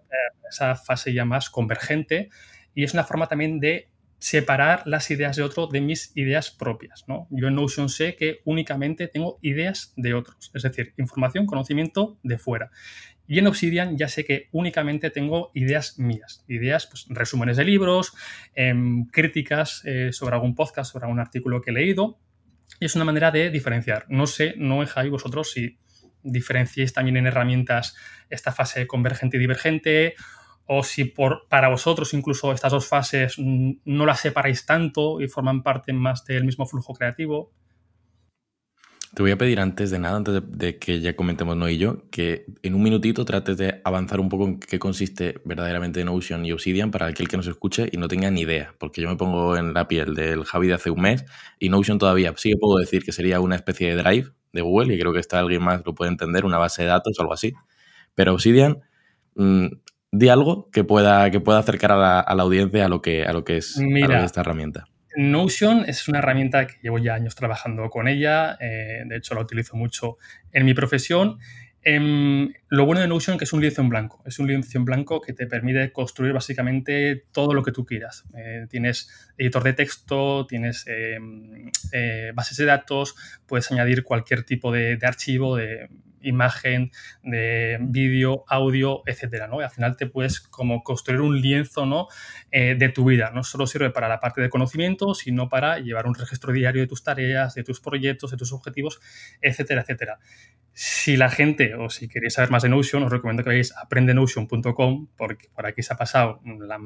esa 0.50 0.76
fase 0.76 1.14
ya 1.14 1.26
más 1.26 1.50
convergente 1.50 2.30
y 2.74 2.84
es 2.84 2.94
una 2.94 3.04
forma 3.04 3.28
también 3.28 3.60
de 3.60 3.90
separar 4.20 4.84
las 4.86 5.12
ideas 5.12 5.36
de 5.36 5.44
otro 5.44 5.68
de 5.68 5.82
mis 5.82 6.12
ideas 6.16 6.52
propias. 6.52 7.06
¿no? 7.08 7.28
Yo 7.30 7.48
en 7.48 7.56
Notion 7.56 7.90
sé 7.90 8.16
que 8.16 8.40
únicamente 8.46 9.08
tengo 9.08 9.40
ideas 9.42 9.94
de 9.98 10.14
otros, 10.14 10.52
es 10.54 10.64
decir, 10.64 10.94
información, 10.98 11.46
conocimiento 11.46 12.18
de 12.24 12.38
fuera. 12.38 12.72
Y 13.28 13.40
en 13.40 13.48
Obsidian 13.48 13.98
ya 13.98 14.08
sé 14.08 14.24
que 14.24 14.50
únicamente 14.52 15.10
tengo 15.10 15.52
ideas 15.56 15.98
mías, 15.98 16.46
ideas, 16.48 16.86
pues 16.86 17.08
resúmenes 17.10 17.58
de 17.58 17.64
libros, 17.64 18.14
em, 18.54 19.06
críticas 19.06 19.82
eh, 19.86 20.12
sobre 20.12 20.36
algún 20.36 20.54
podcast, 20.54 20.92
sobre 20.92 21.06
algún 21.06 21.20
artículo 21.20 21.62
que 21.62 21.72
he 21.72 21.74
leído. 21.74 22.20
Y 22.80 22.86
es 22.86 22.96
una 22.96 23.06
manera 23.06 23.32
de 23.32 23.50
diferenciar. 23.50 24.06
No 24.10 24.28
sé, 24.28 24.54
no 24.58 24.82
dejáis 24.82 25.10
vosotros 25.10 25.52
si 25.52 25.80
diferenciéis 26.22 26.94
también 26.94 27.18
en 27.18 27.28
herramientas 27.28 27.96
esta 28.30 28.52
fase 28.52 28.88
convergente 28.88 29.38
y 29.38 29.40
divergente 29.40 30.16
o 30.68 30.84
si 30.84 31.06
por, 31.06 31.48
para 31.50 31.70
vosotros 31.70 32.14
incluso 32.14 32.52
estas 32.52 32.72
dos 32.72 32.88
fases 32.88 33.36
mm, 33.38 33.72
no 33.86 34.06
las 34.06 34.20
separáis 34.20 34.66
tanto 34.66 35.22
y 35.22 35.28
forman 35.28 35.64
parte 35.64 35.94
más 35.94 36.26
del 36.26 36.46
mismo 36.46 36.66
flujo 36.66 36.94
creativo. 36.94 37.52
Te 39.16 39.22
voy 39.22 39.32
a 39.32 39.38
pedir 39.38 39.62
antes 39.62 39.92
de 39.92 40.00
nada, 40.00 40.18
antes 40.18 40.42
de, 40.46 40.78
que 40.78 41.00
ya 41.00 41.16
comentemos 41.16 41.56
no 41.56 41.70
y 41.70 41.78
yo, 41.78 42.04
que 42.12 42.48
en 42.64 42.76
un 42.76 42.84
minutito 42.84 43.24
trates 43.24 43.56
de 43.56 43.80
avanzar 43.86 44.20
un 44.20 44.28
poco 44.28 44.44
en 44.44 44.60
qué 44.60 44.78
consiste 44.78 45.40
verdaderamente 45.46 46.04
Notion 46.04 46.46
y 46.46 46.52
Obsidian 46.52 46.92
para 46.92 47.06
aquel 47.06 47.30
que 47.30 47.38
nos 47.38 47.48
escuche 47.48 47.88
y 47.90 47.96
no 47.96 48.10
tenga 48.10 48.30
ni 48.30 48.42
idea, 48.42 48.76
porque 48.78 49.02
yo 49.02 49.08
me 49.08 49.16
pongo 49.16 49.56
en 49.56 49.74
la 49.74 49.88
piel 49.88 50.16
del 50.16 50.44
Javi 50.44 50.68
de 50.68 50.74
hace 50.74 50.90
un 50.90 51.00
mes 51.00 51.24
y 51.60 51.70
Notion 51.70 51.98
todavía 51.98 52.34
sí 52.36 52.50
que 52.50 52.58
puedo 52.58 52.78
decir 52.78 53.06
que 53.06 53.14
sería 53.14 53.40
una 53.40 53.56
especie 53.56 53.96
de 53.96 54.04
Drive 54.04 54.32
de 54.52 54.62
Google 54.62 54.94
y 54.94 55.00
creo 55.00 55.14
que 55.14 55.22
está 55.22 55.40
alguien 55.40 55.64
más 55.64 55.82
lo 55.86 55.96
puede 55.96 56.12
entender, 56.12 56.44
una 56.44 56.58
base 56.58 56.82
de 56.82 56.90
datos 56.90 57.18
o 57.18 57.22
algo 57.22 57.34
así, 57.34 57.54
pero 58.16 58.34
Obsidian 58.34 58.80
mm, 59.36 59.68
di 60.18 60.30
algo 60.30 60.70
que 60.72 60.84
pueda, 60.84 61.30
que 61.32 61.40
pueda 61.40 61.60
acercar 61.60 61.92
a 61.92 61.98
la, 61.98 62.20
a 62.20 62.36
la 62.36 62.44
audiencia 62.44 62.86
a 62.86 62.90
lo 62.90 63.02
que, 63.02 63.24
a 63.24 63.34
lo 63.34 63.44
que 63.44 63.58
es, 63.58 63.78
esta 63.78 64.42
herramienta. 64.42 64.86
Notion 65.18 65.86
es 65.88 66.08
una 66.08 66.20
herramienta 66.20 66.68
que 66.68 66.76
llevo 66.82 67.00
ya 67.00 67.14
años 67.14 67.36
trabajando 67.36 67.90
con 67.90 68.08
ella, 68.08 68.58
eh, 68.60 69.04
de 69.06 69.18
hecho 69.18 69.34
la 69.34 69.42
utilizo 69.42 69.76
mucho 69.78 70.18
en 70.52 70.66
mi 70.66 70.74
profesión. 70.74 71.38
Em, 71.88 72.52
lo 72.70 72.88
bueno 72.88 73.02
de 73.02 73.08
Notion 73.08 73.36
es 73.36 73.38
que 73.38 73.44
es 73.44 73.54
un 73.54 73.62
lienzo 73.62 73.84
en 73.84 73.90
blanco, 73.90 74.24
es 74.26 74.40
un 74.40 74.48
lienzo 74.48 74.76
en 74.76 74.86
blanco 74.86 75.22
que 75.22 75.34
te 75.34 75.46
permite 75.46 75.92
construir 75.92 76.34
básicamente 76.34 77.26
todo 77.32 77.54
lo 77.54 77.62
que 77.62 77.72
tú 77.72 77.86
quieras. 77.86 78.24
Eh, 78.36 78.66
tienes 78.72 79.08
editor 79.38 79.62
de 79.62 79.74
texto, 79.74 80.48
tienes 80.48 80.88
em, 80.88 81.70
eh, 81.92 82.32
bases 82.34 82.58
de 82.58 82.66
datos, 82.66 83.16
puedes 83.46 83.72
añadir 83.72 84.04
cualquier 84.04 84.42
tipo 84.42 84.72
de, 84.72 84.98
archivo, 85.04 85.58
de 85.58 85.90
imagen, 86.22 86.90
de 87.22 87.78
vídeo, 87.80 88.46
audio, 88.48 89.04
etcétera, 89.06 89.48
¿no? 89.48 89.60
Al 89.60 89.70
final 89.70 89.96
te 89.96 90.08
puedes 90.08 90.40
como 90.40 90.82
construir 90.82 91.22
un 91.22 91.40
lienzo, 91.40 91.86
¿no? 91.86 92.08
Eh, 92.50 92.74
de 92.80 92.90
tu 92.90 93.06
vida. 93.06 93.30
No 93.30 93.44
solo 93.44 93.68
sirve 93.68 93.92
para 93.92 94.10
la 94.10 94.20
parte 94.20 94.42
de 94.42 94.50
conocimiento, 94.50 95.14
sino 95.14 95.50
para 95.50 95.78
llevar 95.78 96.08
un 96.08 96.16
registro 96.16 96.52
diario 96.52 96.82
de 96.82 96.88
tus 96.88 97.04
tareas, 97.04 97.54
de 97.54 97.64
tus 97.64 97.80
proyectos, 97.80 98.32
de 98.32 98.38
tus 98.38 98.52
objetivos, 98.54 99.00
etcétera, 99.40 99.82
etcétera. 99.82 100.18
Si 100.78 101.16
la 101.16 101.30
gente, 101.30 101.74
o 101.76 101.90
si 101.90 102.10
queréis 102.10 102.34
saber 102.34 102.52
más 102.52 102.62
de 102.64 102.68
Notion, 102.68 103.02
os 103.04 103.10
recomiendo 103.10 103.44
que 103.44 103.50
veáis 103.50 103.72
aprendenotion.com, 103.72 105.08
porque 105.16 105.48
por 105.56 105.66
aquí 105.66 105.82
se 105.82 105.94
ha 105.94 105.96
pasado 105.96 106.42
la, 106.44 106.78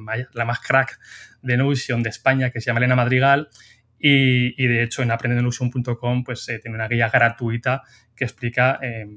más 0.45 0.59
crack 0.59 0.99
de 1.41 1.57
Notion 1.57 2.03
de 2.03 2.09
España, 2.09 2.51
que 2.51 2.61
se 2.61 2.67
llama 2.67 2.81
Elena 2.81 2.95
Madrigal, 2.95 3.49
y, 3.97 4.67
de 4.67 4.83
hecho 4.83 5.01
en 5.01 5.09
aprendenusion.com 5.09 6.23
pues 6.23 6.47
eh, 6.49 6.59
tiene 6.59 6.75
una 6.75 6.87
guía 6.87 7.09
gratuita 7.09 7.81
que 8.15 8.23
explica 8.23 8.79
eh, 8.81 9.07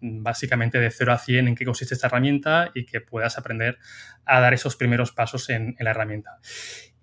básicamente 0.00 0.78
de 0.78 0.90
0 0.90 1.12
a 1.12 1.18
100 1.18 1.48
en 1.48 1.54
qué 1.54 1.64
consiste 1.64 1.94
esta 1.94 2.06
herramienta 2.06 2.70
y 2.74 2.84
que 2.84 3.00
puedas 3.00 3.38
aprender 3.38 3.78
a 4.24 4.40
dar 4.40 4.52
esos 4.54 4.76
primeros 4.76 5.12
pasos 5.12 5.48
en, 5.50 5.76
la 5.78 5.90
herramienta. 5.90 6.38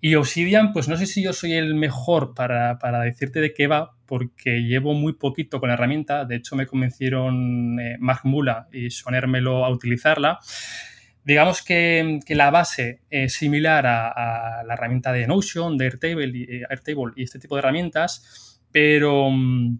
Y 0.00 0.14
Obsidian, 0.14 0.72
pues 0.72 0.88
no 0.88 0.96
sé 0.96 1.06
si 1.06 1.22
yo 1.22 1.32
soy 1.32 1.54
el 1.54 1.74
mejor 1.74 2.34
para, 2.34 2.78
para, 2.78 3.00
decirte 3.00 3.40
de 3.40 3.52
qué 3.52 3.66
va, 3.66 3.96
porque 4.06 4.62
llevo 4.62 4.94
muy 4.94 5.14
poquito 5.14 5.58
con 5.58 5.68
la 5.68 5.74
herramienta. 5.74 6.24
De 6.24 6.36
hecho, 6.36 6.54
me 6.54 6.66
convencieron 6.66 7.80
eh, 7.80 7.96
Mark 7.98 8.20
Mula 8.22 8.68
y 8.72 8.90
Sean 8.90 9.16
Hermelo 9.16 9.64
a 9.64 9.70
utilizarla. 9.70 10.38
Digamos 11.24 11.62
que, 11.62 12.20
la 12.28 12.50
base 12.50 13.02
es 13.10 13.34
similar 13.34 13.86
a, 13.86 14.62
la 14.64 14.74
herramienta 14.74 15.12
de 15.12 15.26
Notion, 15.26 15.76
de 15.76 15.84
Airtable 15.86 16.30
y, 16.32 16.42
eh, 16.44 16.62
Airtable 16.70 17.12
y 17.16 17.24
este 17.24 17.40
tipo 17.40 17.56
de 17.56 17.58
herramientas, 17.58 18.62
pero 18.70 19.28
mm, 19.30 19.78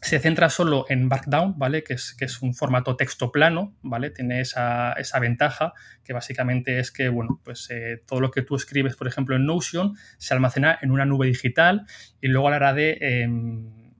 se 0.00 0.18
centra 0.18 0.50
solo 0.50 0.86
en 0.88 1.08
Markdown, 1.08 1.58
¿vale? 1.58 1.82
Que 1.82 1.94
es, 1.94 2.14
que 2.14 2.26
es 2.26 2.42
un 2.42 2.54
formato 2.54 2.96
texto 2.96 3.32
plano, 3.32 3.74
¿vale? 3.82 4.10
Tiene 4.10 4.40
esa, 4.40 4.94
ventaja 5.20 5.72
que 6.04 6.12
básicamente 6.12 6.78
es 6.78 6.90
que, 6.90 7.08
bueno, 7.08 7.40
pues 7.44 7.68
eh, 7.70 8.02
todo 8.06 8.20
lo 8.20 8.30
que 8.30 8.42
tú 8.42 8.56
escribes, 8.56 8.96
por 8.96 9.08
ejemplo, 9.08 9.36
en 9.36 9.46
Notion 9.46 9.96
se 10.18 10.34
almacena 10.34 10.78
en 10.82 10.90
una 10.90 11.04
nube 11.04 11.26
digital 11.26 11.86
y 12.20 12.28
luego 12.28 12.48
a 12.48 12.50
la 12.50 12.56
hora 12.56 12.74
de 12.74 12.98
em, 13.00 13.92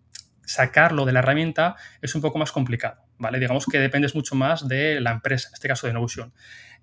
sacarlo 0.45 1.05
de 1.05 1.12
la 1.12 1.21
herramienta 1.21 1.76
es 2.00 2.15
un 2.15 2.23
poco 2.23 2.38
más 2.38 2.53
complicado, 2.53 3.03
¿vale? 3.19 3.38
Digamos 3.38 3.67
que 3.67 3.79
dependes 3.79 4.15
mucho 4.15 4.35
más 4.35 4.69
de 4.69 5.00
la 5.00 5.12
empresa, 5.12 5.49
en 5.49 5.55
este 5.55 5.69
caso 5.69 5.87
de 5.87 5.93
Notion. 5.93 6.33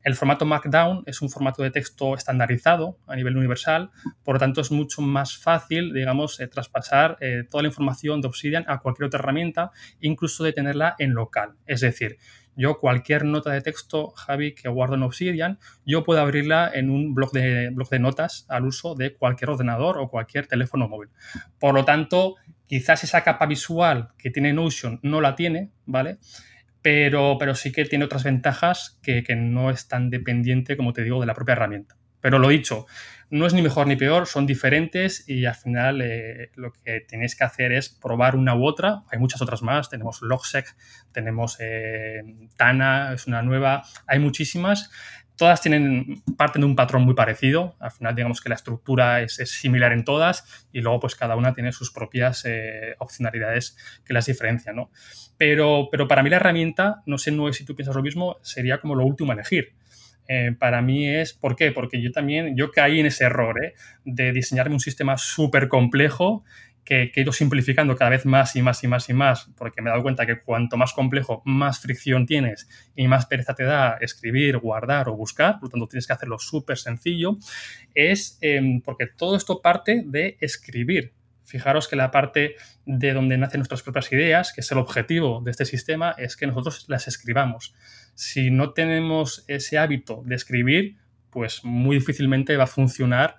El 0.03 0.15
formato 0.15 0.45
Markdown 0.45 1.03
es 1.05 1.21
un 1.21 1.29
formato 1.29 1.63
de 1.63 1.71
texto 1.71 2.13
estandarizado 2.15 2.97
a 3.07 3.15
nivel 3.15 3.37
universal, 3.37 3.89
por 4.23 4.35
lo 4.35 4.39
tanto 4.39 4.59
es 4.59 4.69
mucho 4.69 5.01
más 5.01 5.37
fácil, 5.37 5.93
digamos, 5.93 6.41
eh, 6.41 6.47
traspasar 6.47 7.17
eh, 7.21 7.43
toda 7.49 7.61
la 7.61 7.69
información 7.69 8.19
de 8.19 8.27
Obsidian 8.27 8.65
a 8.67 8.79
cualquier 8.79 9.07
otra 9.07 9.19
herramienta, 9.19 9.71
incluso 10.01 10.43
de 10.43 10.51
tenerla 10.51 10.95
en 10.99 11.13
local. 11.13 11.53
Es 11.65 11.79
decir, 11.79 12.17
yo 12.55 12.79
cualquier 12.79 13.23
nota 13.23 13.51
de 13.51 13.61
texto, 13.61 14.09
Javi, 14.11 14.53
que 14.53 14.67
guardo 14.67 14.95
en 14.95 15.03
Obsidian, 15.03 15.57
yo 15.85 16.03
puedo 16.03 16.19
abrirla 16.19 16.69
en 16.73 16.89
un 16.89 17.13
blog 17.15 17.31
de, 17.31 17.69
blog 17.69 17.89
de 17.89 17.99
notas 17.99 18.45
al 18.49 18.65
uso 18.65 18.95
de 18.95 19.15
cualquier 19.15 19.51
ordenador 19.51 19.97
o 19.97 20.09
cualquier 20.09 20.47
teléfono 20.47 20.87
móvil. 20.87 21.09
Por 21.59 21.73
lo 21.73 21.85
tanto, 21.85 22.35
quizás 22.67 23.03
esa 23.03 23.23
capa 23.23 23.45
visual 23.45 24.09
que 24.17 24.29
tiene 24.29 24.53
Notion 24.53 24.99
no 25.01 25.21
la 25.21 25.35
tiene, 25.35 25.71
¿vale? 25.85 26.19
Pero, 26.83 27.37
pero 27.39 27.55
sí 27.55 27.71
que 27.71 27.85
tiene 27.85 28.05
otras 28.05 28.23
ventajas 28.23 28.99
que, 29.01 29.23
no 29.35 29.71
es 29.71 29.87
tan 29.87 30.09
dependiente, 30.11 30.77
como 30.77 30.93
te 30.93 31.03
digo, 31.03 31.19
de 31.19 31.25
la 31.25 31.33
propia 31.33 31.53
herramienta. 31.53 31.95
Pero 32.19 32.39
lo 32.39 32.49
dicho, 32.49 32.85
no 33.29 33.47
es 33.47 33.53
ni 33.53 33.61
mejor 33.61 33.87
ni 33.87 33.95
peor, 33.95 34.27
son 34.27 34.45
diferentes 34.45 35.27
y 35.27 35.45
al 35.45 35.55
final 35.55 36.01
eh, 36.01 36.51
lo 36.55 36.71
que 36.71 37.01
tenéis 37.01 37.35
que 37.35 37.45
hacer 37.45 37.71
es 37.71 37.89
probar 37.89 38.35
una 38.35 38.55
u 38.55 38.65
otra. 38.65 39.03
Hay 39.11 39.17
muchas 39.17 39.41
otras 39.41 39.61
más, 39.61 39.89
tenemos 39.89 40.21
Logsec, 40.21 40.75
tenemos 41.11 41.57
eh, 41.59 42.21
Tana, 42.57 43.13
es 43.13 43.27
una 43.27 43.41
nueva, 43.41 43.83
hay 44.05 44.19
muchísimas. 44.19 44.91
Todas 45.43 45.59
tienen, 45.59 46.23
parten 46.37 46.61
de 46.61 46.67
un 46.67 46.75
patrón 46.77 47.03
muy 47.03 47.15
parecido. 47.15 47.75
Al 47.81 47.91
final, 47.91 48.15
digamos 48.15 48.39
que 48.39 48.47
la 48.47 48.55
estructura 48.55 49.21
es, 49.21 49.33
similar 49.33 49.91
en 49.91 50.05
todas 50.05 50.65
y 50.71 50.79
luego, 50.79 51.01
pues 51.01 51.15
cada 51.15 51.35
una 51.35 51.53
tiene 51.53 51.73
sus 51.73 51.91
propias 51.91 52.45
eh, 52.45 52.95
opcionalidades 52.99 53.75
que 54.05 54.13
las 54.13 54.25
diferencian, 54.27 54.77
¿no? 54.77 54.89
Pero, 55.37 55.89
pero 55.91 56.07
para 56.07 56.23
mí 56.23 56.29
la 56.29 56.37
herramienta, 56.37 57.03
no 57.05 57.17
sé 57.17 57.31
no 57.31 57.51
si 57.51 57.65
tú 57.65 57.75
piensas 57.75 57.93
lo 57.93 58.01
mismo, 58.01 58.37
sería 58.41 58.79
como 58.79 58.95
lo 58.95 59.03
último 59.03 59.33
a 59.33 59.35
elegir. 59.35 59.73
Eh, 60.29 60.55
para 60.57 60.81
mí 60.81 61.09
es, 61.09 61.33
¿por 61.33 61.57
qué? 61.57 61.73
Porque 61.73 62.01
yo 62.01 62.13
también, 62.13 62.55
yo 62.55 62.71
caí 62.71 63.01
en 63.01 63.07
ese 63.07 63.25
error 63.25 63.61
¿eh? 63.61 63.73
de 64.05 64.31
diseñarme 64.31 64.75
un 64.75 64.79
sistema 64.79 65.17
súper 65.17 65.67
complejo 65.67 66.45
que, 66.83 67.11
he 67.15 67.21
ido 67.21 67.31
simplificando 67.31 67.95
cada 67.95 68.11
vez 68.11 68.25
más 68.25 68.55
y 68.55 68.61
más 68.61 68.83
y 68.83 68.87
más 68.87 69.09
y 69.09 69.13
más, 69.13 69.49
porque 69.57 69.81
me 69.81 69.89
he 69.89 69.91
dado 69.91 70.03
cuenta 70.03 70.25
que 70.25 70.41
cuanto 70.41 70.77
más 70.77 70.93
complejo, 70.93 71.41
más 71.45 71.79
fricción 71.79 72.25
tienes 72.25 72.67
y 72.95 73.07
más 73.07 73.25
pereza 73.25 73.55
te 73.55 73.63
da 73.63 73.97
escribir, 74.01 74.57
guardar 74.57 75.09
o 75.09 75.15
buscar, 75.15 75.59
por 75.59 75.63
lo 75.63 75.69
tanto 75.69 75.87
tienes 75.87 76.07
que 76.07 76.13
hacerlo 76.13 76.39
súper 76.39 76.77
sencillo, 76.77 77.37
es 77.93 78.37
em, 78.41 78.81
porque 78.81 79.07
todo 79.07 79.35
esto 79.35 79.61
parte 79.61 80.03
de 80.05 80.37
escribir. 80.39 81.13
Fijaros 81.45 81.87
que 81.87 81.95
la 81.95 82.09
parte 82.09 82.55
de 82.85 83.13
donde 83.13 83.37
nacen 83.37 83.59
nuestras 83.59 83.83
propias 83.83 84.11
ideas, 84.11 84.53
que 84.53 84.61
es 84.61 84.71
el 84.71 84.77
objetivo 84.77 85.41
de 85.43 85.51
este 85.51 85.65
sistema, 85.65 86.15
es 86.17 86.37
que 86.37 86.47
nosotros 86.47 86.85
las 86.87 87.07
escribamos. 87.07 87.75
Si 88.15 88.49
no 88.49 88.71
tenemos 88.71 89.43
ese 89.47 89.77
hábito 89.77 90.23
de 90.25 90.35
escribir, 90.35 90.97
pues 91.29 91.61
muy 91.63 91.97
difícilmente 91.97 92.55
va 92.55 92.63
a 92.65 92.67
funcionar 92.67 93.35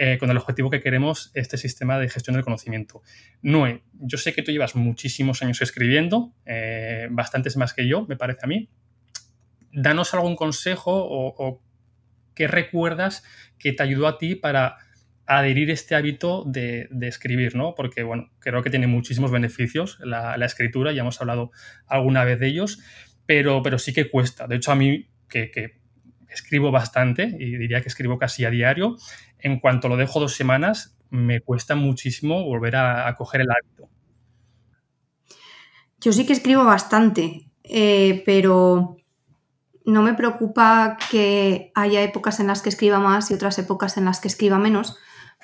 eh, 0.00 0.16
con 0.16 0.30
el 0.30 0.36
objetivo 0.36 0.70
que 0.70 0.80
queremos 0.80 1.32
este 1.34 1.56
sistema 1.56 1.98
de 1.98 2.08
gestión 2.08 2.34
del 2.34 2.44
conocimiento. 2.44 3.02
Noé, 3.42 3.82
yo 3.94 4.16
sé 4.16 4.32
que 4.32 4.42
tú 4.42 4.52
llevas 4.52 4.76
muchísimos 4.76 5.42
años 5.42 5.60
escribiendo, 5.60 6.32
eh, 6.46 7.08
bastantes 7.10 7.56
más 7.56 7.74
que 7.74 7.88
yo, 7.88 8.06
me 8.06 8.16
parece 8.16 8.42
a 8.44 8.46
mí. 8.46 8.70
Danos 9.72 10.14
algún 10.14 10.36
consejo 10.36 10.92
o, 10.94 11.60
qué 12.36 12.46
recuerdas 12.46 13.24
que 13.58 13.72
te 13.72 13.82
ayudó 13.82 14.06
a 14.06 14.18
ti 14.18 14.36
para 14.36 14.76
adherir 15.26 15.68
este 15.68 15.96
hábito 15.96 16.44
de, 16.46 16.88
escribir, 17.02 17.56
¿no? 17.56 17.74
Porque, 17.74 18.04
bueno, 18.04 18.30
creo 18.38 18.62
que 18.62 18.70
tiene 18.70 18.86
muchísimos 18.86 19.32
beneficios 19.32 19.98
la, 19.98 20.36
escritura, 20.46 20.92
ya 20.92 21.00
hemos 21.00 21.20
hablado 21.20 21.50
alguna 21.88 22.22
vez 22.22 22.38
de 22.38 22.46
ellos, 22.46 22.78
pero, 23.26 23.62
pero 23.64 23.80
sí 23.80 23.92
que 23.92 24.08
cuesta. 24.08 24.46
De 24.46 24.54
hecho, 24.54 24.70
a 24.70 24.76
mí, 24.76 25.08
que, 25.28 25.50
que 25.50 25.80
escribo 26.28 26.70
bastante 26.70 27.36
y 27.38 27.56
diría 27.56 27.80
que 27.80 27.88
escribo 27.88 28.18
casi 28.18 28.44
a 28.44 28.50
diario, 28.50 28.96
en 29.38 29.60
cuanto 29.60 29.88
lo 29.88 29.96
dejo 29.96 30.20
dos 30.20 30.34
semanas, 30.34 30.96
me 31.10 31.40
cuesta 31.40 31.74
muchísimo 31.74 32.44
volver 32.44 32.76
a, 32.76 33.14
coger 33.16 33.42
el 33.42 33.48
hábito. 33.50 33.88
Yo 36.00 36.12
sí 36.12 36.26
que 36.26 36.32
escribo 36.32 36.64
bastante, 36.64 37.50
eh, 37.64 38.22
pero 38.24 38.96
no 39.84 40.02
me 40.02 40.14
preocupa 40.14 40.98
que 41.10 41.72
haya 41.74 42.02
épocas 42.02 42.40
en 42.40 42.46
las 42.46 42.62
que 42.62 42.68
escriba 42.68 42.98
más 42.98 43.30
y 43.30 43.34
otras 43.34 43.58
épocas 43.58 43.96
en 43.96 44.04
las 44.04 44.20
que 44.20 44.28
escriba 44.28 44.58
menos, 44.58 44.98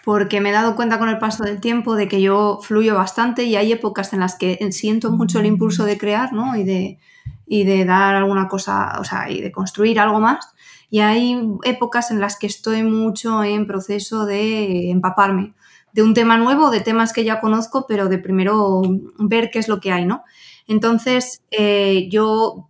porque 0.04 0.40
me 0.42 0.50
he 0.50 0.52
dado 0.52 0.76
cuenta 0.76 0.98
con 0.98 1.08
el 1.08 1.18
paso 1.18 1.44
del 1.44 1.60
tiempo 1.60 1.96
de 1.96 2.08
que 2.08 2.20
yo 2.20 2.60
fluyo 2.62 2.94
bastante 2.94 3.44
y 3.44 3.56
hay 3.56 3.72
épocas 3.72 4.12
en 4.12 4.20
las 4.20 4.36
que 4.36 4.58
siento 4.70 5.10
mucho 5.10 5.40
el 5.40 5.46
impulso 5.46 5.86
de 5.86 5.96
crear 5.96 6.34
¿no? 6.34 6.56
y, 6.56 6.64
de, 6.64 6.98
y 7.46 7.64
de 7.64 7.86
dar 7.86 8.14
alguna 8.14 8.46
cosa, 8.48 8.98
o 9.00 9.04
sea, 9.04 9.30
y 9.30 9.40
de 9.40 9.50
construir 9.50 9.98
algo 9.98 10.20
más. 10.20 10.53
Y 10.94 11.00
hay 11.00 11.36
épocas 11.64 12.12
en 12.12 12.20
las 12.20 12.38
que 12.38 12.46
estoy 12.46 12.84
mucho 12.84 13.42
en 13.42 13.66
proceso 13.66 14.26
de 14.26 14.92
empaparme 14.92 15.52
de 15.92 16.04
un 16.04 16.14
tema 16.14 16.36
nuevo, 16.36 16.70
de 16.70 16.82
temas 16.82 17.12
que 17.12 17.24
ya 17.24 17.40
conozco, 17.40 17.86
pero 17.88 18.08
de 18.08 18.18
primero 18.18 18.80
ver 19.18 19.50
qué 19.50 19.58
es 19.58 19.66
lo 19.66 19.80
que 19.80 19.90
hay, 19.90 20.06
¿no? 20.06 20.22
Entonces, 20.68 21.42
eh, 21.50 22.08
yo 22.12 22.68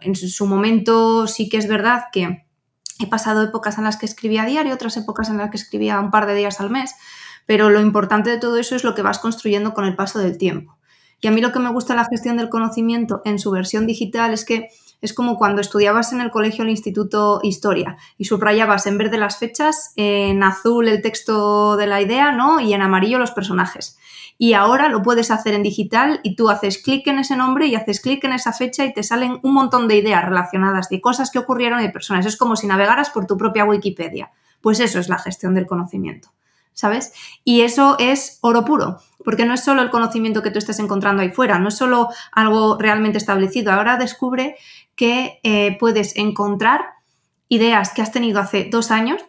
en 0.00 0.16
su 0.16 0.46
momento 0.46 1.28
sí 1.28 1.48
que 1.48 1.58
es 1.58 1.68
verdad 1.68 2.06
que 2.10 2.44
he 2.98 3.06
pasado 3.06 3.44
épocas 3.44 3.78
en 3.78 3.84
las 3.84 3.98
que 3.98 4.06
escribía 4.06 4.42
a 4.42 4.46
diario, 4.46 4.74
otras 4.74 4.96
épocas 4.96 5.28
en 5.28 5.36
las 5.36 5.50
que 5.50 5.56
escribía 5.56 6.00
un 6.00 6.10
par 6.10 6.26
de 6.26 6.34
días 6.34 6.60
al 6.60 6.70
mes, 6.70 6.92
pero 7.46 7.70
lo 7.70 7.80
importante 7.80 8.30
de 8.30 8.38
todo 8.38 8.56
eso 8.56 8.74
es 8.74 8.82
lo 8.82 8.96
que 8.96 9.02
vas 9.02 9.20
construyendo 9.20 9.74
con 9.74 9.84
el 9.84 9.94
paso 9.94 10.18
del 10.18 10.38
tiempo. 10.38 10.76
Y 11.20 11.28
a 11.28 11.30
mí 11.30 11.40
lo 11.40 11.52
que 11.52 11.60
me 11.60 11.70
gusta 11.70 11.92
de 11.92 12.00
la 12.00 12.08
gestión 12.10 12.36
del 12.36 12.48
conocimiento 12.48 13.22
en 13.24 13.38
su 13.38 13.52
versión 13.52 13.86
digital 13.86 14.34
es 14.34 14.44
que 14.44 14.70
es 15.04 15.12
como 15.12 15.36
cuando 15.36 15.60
estudiabas 15.60 16.14
en 16.14 16.22
el 16.22 16.30
colegio 16.30 16.64
el 16.64 16.70
instituto 16.70 17.40
historia 17.42 17.98
y 18.16 18.24
subrayabas 18.24 18.86
en 18.86 18.96
verde 18.96 19.18
las 19.18 19.36
fechas, 19.36 19.92
en 19.96 20.42
azul 20.42 20.88
el 20.88 21.02
texto 21.02 21.76
de 21.76 21.86
la 21.86 22.00
idea, 22.00 22.32
¿no? 22.32 22.58
Y 22.58 22.72
en 22.72 22.80
amarillo 22.80 23.18
los 23.18 23.30
personajes. 23.30 23.98
Y 24.38 24.54
ahora 24.54 24.88
lo 24.88 25.02
puedes 25.02 25.30
hacer 25.30 25.52
en 25.52 25.62
digital 25.62 26.20
y 26.22 26.36
tú 26.36 26.48
haces 26.48 26.78
clic 26.82 27.06
en 27.06 27.18
ese 27.18 27.36
nombre 27.36 27.66
y 27.66 27.74
haces 27.74 28.00
clic 28.00 28.24
en 28.24 28.32
esa 28.32 28.54
fecha 28.54 28.86
y 28.86 28.94
te 28.94 29.02
salen 29.02 29.40
un 29.42 29.52
montón 29.52 29.88
de 29.88 29.96
ideas 29.96 30.24
relacionadas 30.24 30.88
de 30.88 31.02
cosas 31.02 31.30
que 31.30 31.38
ocurrieron 31.38 31.80
y 31.80 31.82
de 31.82 31.90
personas. 31.90 32.24
Es 32.24 32.38
como 32.38 32.56
si 32.56 32.66
navegaras 32.66 33.10
por 33.10 33.26
tu 33.26 33.36
propia 33.36 33.66
Wikipedia. 33.66 34.32
Pues 34.62 34.80
eso 34.80 34.98
es 34.98 35.10
la 35.10 35.18
gestión 35.18 35.54
del 35.54 35.66
conocimiento. 35.66 36.30
¿sabes? 36.74 37.12
Y 37.44 37.62
eso 37.62 37.96
es 37.98 38.38
oro 38.42 38.64
puro, 38.64 38.98
porque 39.24 39.46
no 39.46 39.54
es 39.54 39.64
solo 39.64 39.80
el 39.80 39.90
conocimiento 39.90 40.42
que 40.42 40.50
tú 40.50 40.58
estés 40.58 40.80
encontrando 40.80 41.22
ahí 41.22 41.30
fuera, 41.30 41.58
no 41.58 41.68
es 41.68 41.76
solo 41.76 42.08
algo 42.32 42.76
realmente 42.78 43.16
establecido. 43.16 43.72
Ahora 43.72 43.96
descubre 43.96 44.56
que 44.96 45.40
eh, 45.42 45.76
puedes 45.78 46.16
encontrar 46.16 46.82
ideas 47.48 47.92
que 47.92 48.02
has 48.02 48.12
tenido 48.12 48.40
hace 48.40 48.68
dos 48.70 48.90
años, 48.90 49.24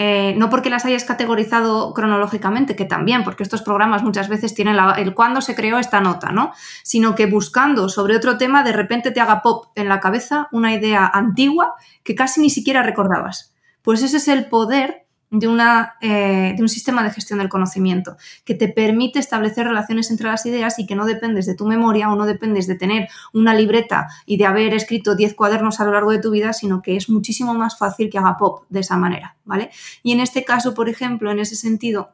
eh, 0.00 0.34
no 0.36 0.48
porque 0.48 0.70
las 0.70 0.84
hayas 0.84 1.02
categorizado 1.02 1.92
cronológicamente, 1.92 2.76
que 2.76 2.84
también, 2.84 3.24
porque 3.24 3.42
estos 3.42 3.62
programas 3.62 4.04
muchas 4.04 4.28
veces 4.28 4.54
tienen 4.54 4.76
el 4.96 5.12
cuándo 5.12 5.40
se 5.40 5.56
creó 5.56 5.78
esta 5.78 6.00
nota, 6.00 6.30
¿no? 6.30 6.52
Sino 6.84 7.16
que 7.16 7.26
buscando 7.26 7.88
sobre 7.88 8.14
otro 8.14 8.38
tema, 8.38 8.62
de 8.62 8.72
repente 8.72 9.10
te 9.10 9.20
haga 9.20 9.42
pop 9.42 9.66
en 9.74 9.88
la 9.88 9.98
cabeza 9.98 10.48
una 10.52 10.72
idea 10.72 11.10
antigua 11.12 11.74
que 12.04 12.14
casi 12.14 12.40
ni 12.40 12.48
siquiera 12.48 12.84
recordabas. 12.84 13.56
Pues 13.82 14.02
ese 14.02 14.18
es 14.18 14.28
el 14.28 14.46
poder 14.46 15.07
de, 15.30 15.48
una, 15.48 15.94
eh, 16.00 16.54
de, 16.56 16.62
un 16.62 16.68
sistema 16.68 17.02
de 17.02 17.10
gestión 17.10 17.38
del 17.38 17.48
conocimiento 17.48 18.16
que 18.44 18.54
te 18.54 18.68
permite 18.68 19.18
establecer 19.18 19.66
relaciones 19.66 20.10
entre 20.10 20.28
las 20.28 20.44
ideas 20.46 20.78
y 20.78 20.86
que 20.86 20.94
no 20.94 21.04
dependes 21.04 21.46
de 21.46 21.54
tu 21.54 21.66
memoria 21.66 22.10
o 22.10 22.16
no 22.16 22.26
dependes 22.26 22.66
de 22.66 22.76
tener 22.76 23.08
una 23.32 23.54
libreta 23.54 24.08
y 24.26 24.36
de 24.36 24.46
haber 24.46 24.74
escrito 24.74 25.14
10 25.14 25.34
cuadernos 25.34 25.80
a 25.80 25.84
lo 25.84 25.92
largo 25.92 26.10
de 26.10 26.20
tu 26.20 26.30
vida, 26.30 26.52
sino 26.52 26.82
que 26.82 26.96
es 26.96 27.08
muchísimo 27.08 27.54
más 27.54 27.78
fácil 27.78 28.10
que 28.10 28.18
haga 28.18 28.36
pop 28.36 28.64
de 28.68 28.80
esa 28.80 28.96
manera, 28.96 29.36
¿vale? 29.44 29.70
Y 30.02 30.12
en 30.12 30.20
este 30.20 30.44
caso, 30.44 30.74
por 30.74 30.88
ejemplo, 30.88 31.30
en 31.30 31.40
ese 31.40 31.56
sentido, 31.56 32.10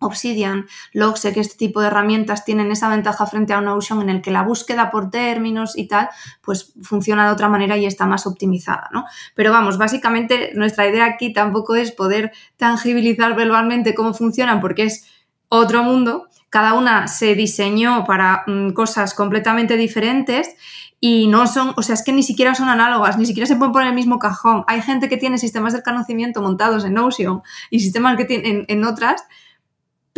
Obsidian, 0.00 0.66
Logseq, 0.92 1.36
este 1.36 1.56
tipo 1.56 1.80
de 1.80 1.88
herramientas 1.88 2.44
tienen 2.44 2.70
esa 2.70 2.88
ventaja 2.88 3.26
frente 3.26 3.52
a 3.52 3.60
Notion 3.60 4.00
en 4.02 4.10
el 4.10 4.22
que 4.22 4.30
la 4.30 4.42
búsqueda 4.42 4.90
por 4.90 5.10
términos 5.10 5.76
y 5.76 5.88
tal, 5.88 6.08
pues 6.40 6.72
funciona 6.82 7.26
de 7.26 7.32
otra 7.32 7.48
manera 7.48 7.76
y 7.76 7.84
está 7.84 8.06
más 8.06 8.26
optimizada, 8.26 8.88
¿no? 8.92 9.04
Pero 9.34 9.50
vamos, 9.50 9.76
básicamente 9.76 10.52
nuestra 10.54 10.88
idea 10.88 11.06
aquí 11.06 11.32
tampoco 11.32 11.74
es 11.74 11.90
poder 11.92 12.32
tangibilizar 12.56 13.34
verbalmente 13.34 13.94
cómo 13.94 14.14
funcionan 14.14 14.60
porque 14.60 14.84
es 14.84 15.06
otro 15.48 15.82
mundo. 15.82 16.28
Cada 16.50 16.74
una 16.74 17.08
se 17.08 17.34
diseñó 17.34 18.04
para 18.06 18.44
mm, 18.46 18.70
cosas 18.70 19.14
completamente 19.14 19.76
diferentes 19.76 20.54
y 21.00 21.28
no 21.28 21.46
son, 21.46 21.74
o 21.76 21.82
sea, 21.82 21.94
es 21.94 22.02
que 22.02 22.12
ni 22.12 22.22
siquiera 22.22 22.54
son 22.54 22.68
análogas, 22.68 23.18
ni 23.18 23.26
siquiera 23.26 23.46
se 23.46 23.56
pueden 23.56 23.72
poner 23.72 23.86
en 23.86 23.92
el 23.92 23.96
mismo 23.96 24.18
cajón. 24.18 24.64
Hay 24.66 24.82
gente 24.82 25.08
que 25.08 25.16
tiene 25.16 25.38
sistemas 25.38 25.72
de 25.72 25.82
conocimiento 25.82 26.42
montados 26.42 26.84
en 26.84 26.94
Notion 26.94 27.42
y 27.70 27.80
sistemas 27.80 28.16
que 28.16 28.24
tienen 28.24 28.64
en 28.68 28.84
otras 28.84 29.24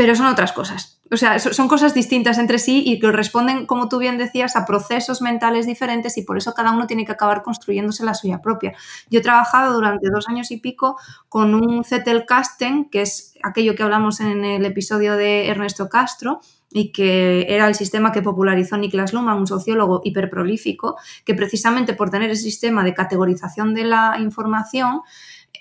pero 0.01 0.17
son 0.17 0.29
otras 0.29 0.53
cosas. 0.53 0.99
O 1.11 1.19
sea, 1.19 1.39
son 1.39 1.69
cosas 1.69 1.93
distintas 1.93 2.39
entre 2.39 2.59
sí 2.59 2.83
y 2.87 2.99
que 2.99 3.13
responden, 3.13 3.67
como 3.67 3.91
tú 3.91 3.99
bien 3.99 4.17
decías, 4.17 4.57
a 4.57 4.65
procesos 4.65 5.21
mentales 5.21 5.67
diferentes 5.67 6.17
y 6.17 6.23
por 6.23 6.39
eso 6.39 6.55
cada 6.55 6.73
uno 6.73 6.87
tiene 6.87 7.05
que 7.05 7.13
acabar 7.13 7.43
construyéndose 7.43 8.03
la 8.03 8.15
suya 8.15 8.41
propia. 8.41 8.73
Yo 9.11 9.19
he 9.19 9.23
trabajado 9.23 9.75
durante 9.75 10.09
dos 10.09 10.27
años 10.27 10.51
y 10.53 10.57
pico 10.57 10.97
con 11.29 11.55
un 11.55 11.85
Zettelkasten, 11.85 12.89
que 12.89 13.03
es 13.03 13.35
aquello 13.43 13.75
que 13.75 13.83
hablamos 13.83 14.21
en 14.21 14.43
el 14.43 14.65
episodio 14.65 15.19
de 15.19 15.49
Ernesto 15.49 15.91
Castro, 15.91 16.41
y 16.71 16.93
que 16.93 17.45
era 17.51 17.69
el 17.69 17.75
sistema 17.75 18.11
que 18.11 18.23
popularizó 18.23 18.79
Niklas 18.79 19.13
Luhmann, 19.13 19.37
un 19.37 19.47
sociólogo 19.47 20.01
hiperprolífico, 20.03 20.97
que 21.27 21.35
precisamente 21.35 21.93
por 21.93 22.09
tener 22.09 22.31
ese 22.31 22.45
sistema 22.45 22.85
de 22.85 22.95
categorización 22.95 23.75
de 23.75 23.85
la 23.85 24.17
información 24.19 25.03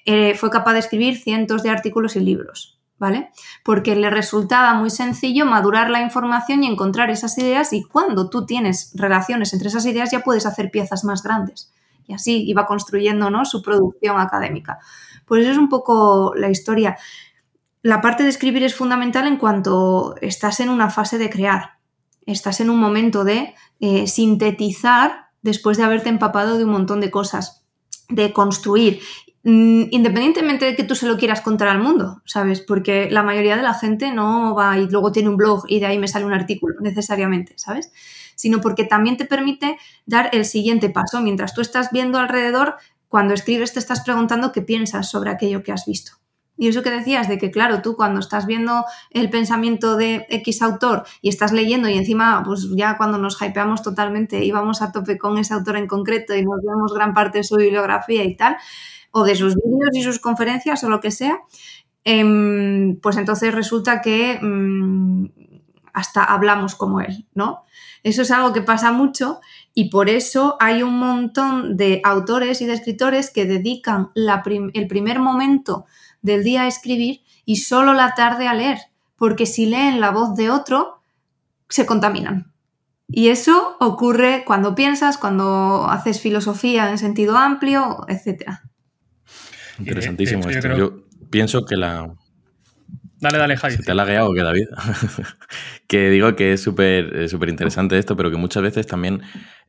eh, 0.06 0.34
fue 0.36 0.49
capaz 0.49 0.71
de 0.71 0.80
escribir 0.80 1.17
cientos 1.17 1.62
de 1.62 1.71
artículos 1.71 2.15
y 2.15 2.21
libros. 2.21 2.79
¿Vale? 2.99 3.31
Porque 3.63 3.95
le 3.95 4.09
resultaba 4.09 4.73
muy 4.73 4.89
sencillo 4.89 5.45
madurar 5.45 5.89
la 5.89 6.01
información 6.01 6.63
y 6.63 6.67
encontrar 6.67 7.09
esas 7.09 7.38
ideas 7.38 7.73
y 7.73 7.83
cuando 7.83 8.29
tú 8.29 8.45
tienes 8.45 8.91
relaciones 8.95 9.53
entre 9.53 9.69
esas 9.69 9.85
ideas 9.85 10.12
ya 10.12 10.19
puedes 10.19 10.45
hacer 10.45 10.69
piezas 10.69 11.03
más 11.03 11.23
grandes. 11.23 11.71
Y 12.05 12.13
así 12.13 12.43
iba 12.47 12.65
construyendo 12.65 13.29
¿no? 13.29 13.45
su 13.45 13.62
producción 13.62 14.19
académica. 14.19 14.79
Pues 15.25 15.43
eso 15.43 15.51
es 15.51 15.57
un 15.57 15.69
poco 15.69 16.33
la 16.35 16.49
historia. 16.49 16.97
La 17.81 18.01
parte 18.01 18.23
de 18.23 18.29
escribir 18.29 18.63
es 18.63 18.75
fundamental 18.75 19.27
en 19.27 19.38
cuanto 19.38 20.15
estás 20.21 20.59
en 20.59 20.69
una 20.69 20.89
fase 20.89 21.17
de 21.17 21.29
crear. 21.29 21.77
Estás 22.25 22.59
en 22.59 22.69
un 22.69 22.79
momento 22.79 23.23
de 23.23 23.53
eh, 23.79 24.07
sintetizar 24.07 25.29
después 25.41 25.77
de 25.77 25.83
haberte 25.83 26.09
empapado 26.09 26.57
de 26.57 26.65
un 26.65 26.71
montón 26.71 26.99
de 26.99 27.12
cosas 27.12 27.65
de 28.09 28.33
construir 28.33 29.01
independientemente 29.43 30.65
de 30.65 30.75
que 30.75 30.84
tú 30.84 30.95
se 30.95 31.08
lo 31.08 31.17
quieras 31.17 31.41
contar 31.41 31.69
al 31.69 31.80
mundo, 31.80 32.21
¿sabes? 32.25 32.60
Porque 32.62 33.10
la 33.10 33.23
mayoría 33.23 33.56
de 33.56 33.62
la 33.62 33.73
gente 33.73 34.12
no 34.12 34.54
va 34.54 34.78
y 34.78 34.88
luego 34.88 35.12
tiene 35.12 35.30
un 35.30 35.38
blog 35.38 35.63
y 35.67 35.80
de 35.80 35.86
ahí 35.86 35.97
me 35.97 36.08
sale 36.08 36.25
un 36.25 36.34
artículo 36.34 36.75
necesariamente, 36.82 37.54
¿sabes? 37.56 37.91
Sino 38.36 38.62
porque 38.62 38.84
también 38.84 39.17
te 39.17 39.25
permite 39.25 39.78
dar 40.06 40.30
el 40.34 40.45
siguiente 40.45 40.89
paso. 40.89 41.21
Mientras 41.21 41.54
tú 41.54 41.62
estás 41.62 41.91
viendo 41.91 42.19
alrededor, 42.19 42.75
cuando 43.08 43.34
escribes 43.34 43.73
te 43.73 43.80
estás 43.80 44.02
preguntando 44.02 44.52
qué 44.52 44.62
piensas 44.62 45.10
sobre 45.10 45.32
aquello 45.32 45.63
que 45.63 45.71
has 45.71 45.86
visto. 45.86 46.18
Y 46.60 46.67
eso 46.67 46.84
que 46.84 46.91
decías 46.91 47.30
de 47.30 47.38
que, 47.38 47.52
claro, 47.52 47.82
tú 47.82 47.95
cuando 47.95 48.19
estás 48.19 48.45
viendo 48.45 48.84
el 49.12 49.30
pensamiento 49.30 49.95
de 49.95 50.26
X 50.30 50.62
autor 50.62 51.06
y 51.22 51.30
estás 51.30 51.54
leyendo 51.54 51.88
y 51.88 51.98
encima, 51.98 52.43
pues 52.45 52.67
ya 52.76 52.98
cuando 52.98 53.17
nos 53.17 53.41
hypeamos 53.41 53.82
totalmente 53.82 54.43
y 54.43 54.52
vamos 54.52 54.82
a 54.82 54.91
tope 54.91 55.17
con 55.17 55.38
ese 55.38 55.54
autor 55.54 55.78
en 55.78 55.88
concreto 55.88 56.36
y 56.36 56.43
nos 56.43 56.60
vemos 56.62 56.93
gran 56.93 57.13
parte 57.13 57.38
de 57.38 57.43
su 57.45 57.56
bibliografía 57.56 58.26
y 58.26 58.36
tal, 58.36 58.58
o 59.12 59.24
de 59.24 59.38
sus 59.38 59.56
vídeos 59.56 59.91
y 59.93 60.04
sus 60.04 60.19
conferencias 60.19 60.84
o 60.84 60.89
lo 60.89 61.00
que 61.00 61.12
sea, 61.12 61.39
em, 62.04 63.00
pues 63.00 63.15
entonces 63.15 63.56
resulta 63.56 64.02
que 64.02 64.38
mm, 64.41 65.28
hasta 65.93 66.26
hablamos 66.26 66.76
como 66.76 67.00
él, 67.00 67.26
¿no? 67.34 67.63
Eso 68.04 68.24
es 68.24 68.32
algo 68.32 68.52
que 68.52 68.62
pasa 68.62 68.91
mucho 68.91 69.39
y 69.74 69.89
por 69.89 70.10
eso 70.10 70.58
hay 70.60 70.84
un 70.84 71.00
montón 71.00 71.78
de 71.78 72.02
autores 72.04 72.62
y 72.62 72.65
de 72.65 72.74
escritores 72.74 73.30
que 73.30 73.45
dedican 73.45 74.12
el 74.13 74.88
primer 74.88 75.19
momento 75.19 75.86
del 76.21 76.43
día 76.43 76.63
a 76.63 76.67
escribir 76.67 77.21
y 77.45 77.58
solo 77.58 77.93
la 77.93 78.13
tarde 78.15 78.47
a 78.47 78.53
leer, 78.53 78.77
porque 79.15 79.45
si 79.45 79.65
leen 79.65 79.99
la 79.99 80.12
voz 80.12 80.36
de 80.36 80.49
otro, 80.49 81.01
se 81.67 81.86
contaminan. 81.86 82.53
Y 83.08 83.29
eso 83.29 83.75
ocurre 83.79 84.43
cuando 84.45 84.75
piensas, 84.75 85.17
cuando 85.17 85.88
haces 85.89 86.21
filosofía 86.21 86.89
en 86.89 86.97
sentido 86.97 87.38
amplio, 87.38 88.05
etc. 88.08 88.51
Interesantísimo 89.79 90.47
esto. 90.47 90.75
Yo 90.75 91.05
pienso 91.32 91.65
que 91.65 91.75
la, 91.75 92.13
Dale, 93.21 93.38
dale, 93.38 93.58
Javi. 93.58 93.75
¿Se 93.75 93.84
te 93.84 93.91
ha 93.91 93.95
lagueado 93.95 94.34
que 94.34 94.43
David? 94.43 94.67
que 95.88 96.10
digo 96.10 96.36
que 96.36 96.53
es 96.53 96.62
súper 96.62 97.15
eh, 97.15 97.27
súper 97.27 97.49
interesante 97.49 97.97
esto, 97.97 98.15
pero 98.15 98.32
que 98.32 98.38
muchas 98.38 98.63
veces 98.63 98.88
también 98.88 99.21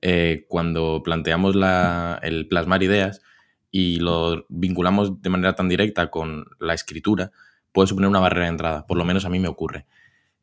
eh, 0.02 0.46
cuando 0.48 1.02
planteamos 1.02 1.56
la, 1.56 2.20
el 2.22 2.46
plasmar 2.46 2.82
ideas 2.82 3.22
y 3.70 3.98
lo 4.00 4.46
vinculamos 4.48 5.22
de 5.22 5.30
manera 5.30 5.54
tan 5.54 5.68
directa 5.68 6.11
con 6.11 6.46
la 6.59 6.74
escritura, 6.74 7.30
puede 7.72 7.88
suponer 7.88 8.09
una 8.09 8.20
barrera 8.20 8.46
de 8.46 8.50
entrada. 8.50 8.87
Por 8.87 8.98
lo 8.98 9.04
menos 9.04 9.24
a 9.24 9.30
mí 9.30 9.38
me 9.38 9.48
ocurre. 9.48 9.87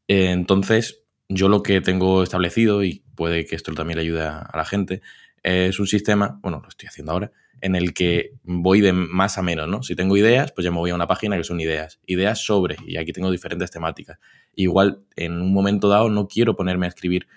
Eh, 0.08 0.32
entonces, 0.32 1.04
yo 1.30 1.50
lo 1.50 1.64
que 1.64 1.82
tengo 1.82 2.24
establecido, 2.24 2.84
y 2.84 3.04
puede 3.16 3.46
que 3.46 3.56
esto 3.56 3.74
también 3.74 3.98
le 3.98 4.04
ayude 4.04 4.24
a 4.24 4.50
la 4.54 4.66
gente, 4.66 5.02
es 5.44 5.80
un 5.80 5.88
sistema, 5.88 6.40
bueno, 6.42 6.60
lo 6.62 6.70
estoy 6.70 6.88
haciendo 6.88 7.12
ahora, 7.12 7.32
en 7.62 7.76
el 7.76 7.94
que 7.94 8.34
voy 8.44 8.82
de 8.82 8.94
más 8.94 9.38
a 9.38 9.42
menos, 9.42 9.68
¿no? 9.68 9.82
Si 9.82 9.96
tengo 9.96 10.16
ideas, 10.16 10.52
pues 10.52 10.66
ya 10.66 10.72
me 10.72 10.78
voy 10.78 10.92
a 10.92 10.96
una 10.96 11.08
página 11.08 11.38
que 11.38 11.44
son 11.44 11.60
ideas. 11.60 12.00
Ideas 12.06 12.40
sobre, 12.40 12.76
y 12.86 12.98
aquí 12.98 13.14
tengo 13.14 13.32
diferentes 13.32 13.72
temáticas. 13.72 14.20
Igual, 14.56 15.02
en 15.16 15.42
un 15.42 15.54
momento 15.54 15.90
dado, 15.90 16.10
no 16.10 16.28
quiero 16.28 16.56
ponerme 16.56 16.86
a 16.86 16.90
escribir 16.90 17.28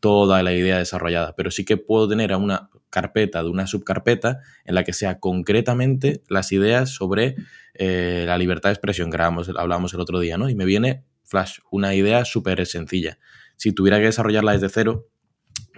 toda 0.00 0.42
la 0.42 0.52
idea 0.52 0.78
desarrollada, 0.78 1.34
pero 1.36 1.50
sí 1.50 1.64
que 1.64 1.76
puedo 1.76 2.08
tener 2.08 2.34
una 2.34 2.70
carpeta 2.90 3.42
de 3.42 3.48
una 3.48 3.66
subcarpeta 3.66 4.40
en 4.64 4.74
la 4.74 4.84
que 4.84 4.92
sea 4.92 5.18
concretamente 5.18 6.22
las 6.28 6.52
ideas 6.52 6.90
sobre 6.90 7.36
eh, 7.74 8.24
la 8.26 8.36
libertad 8.36 8.68
de 8.70 8.74
expresión 8.74 9.10
que 9.10 9.16
hablábamos 9.16 9.94
el 9.94 10.00
otro 10.00 10.20
día, 10.20 10.36
¿no? 10.36 10.48
Y 10.48 10.54
me 10.54 10.64
viene, 10.64 11.04
flash, 11.24 11.58
una 11.70 11.94
idea 11.94 12.24
súper 12.24 12.66
sencilla. 12.66 13.18
Si 13.56 13.72
tuviera 13.72 13.98
que 13.98 14.06
desarrollarla 14.06 14.52
desde 14.52 14.68
cero, 14.68 15.08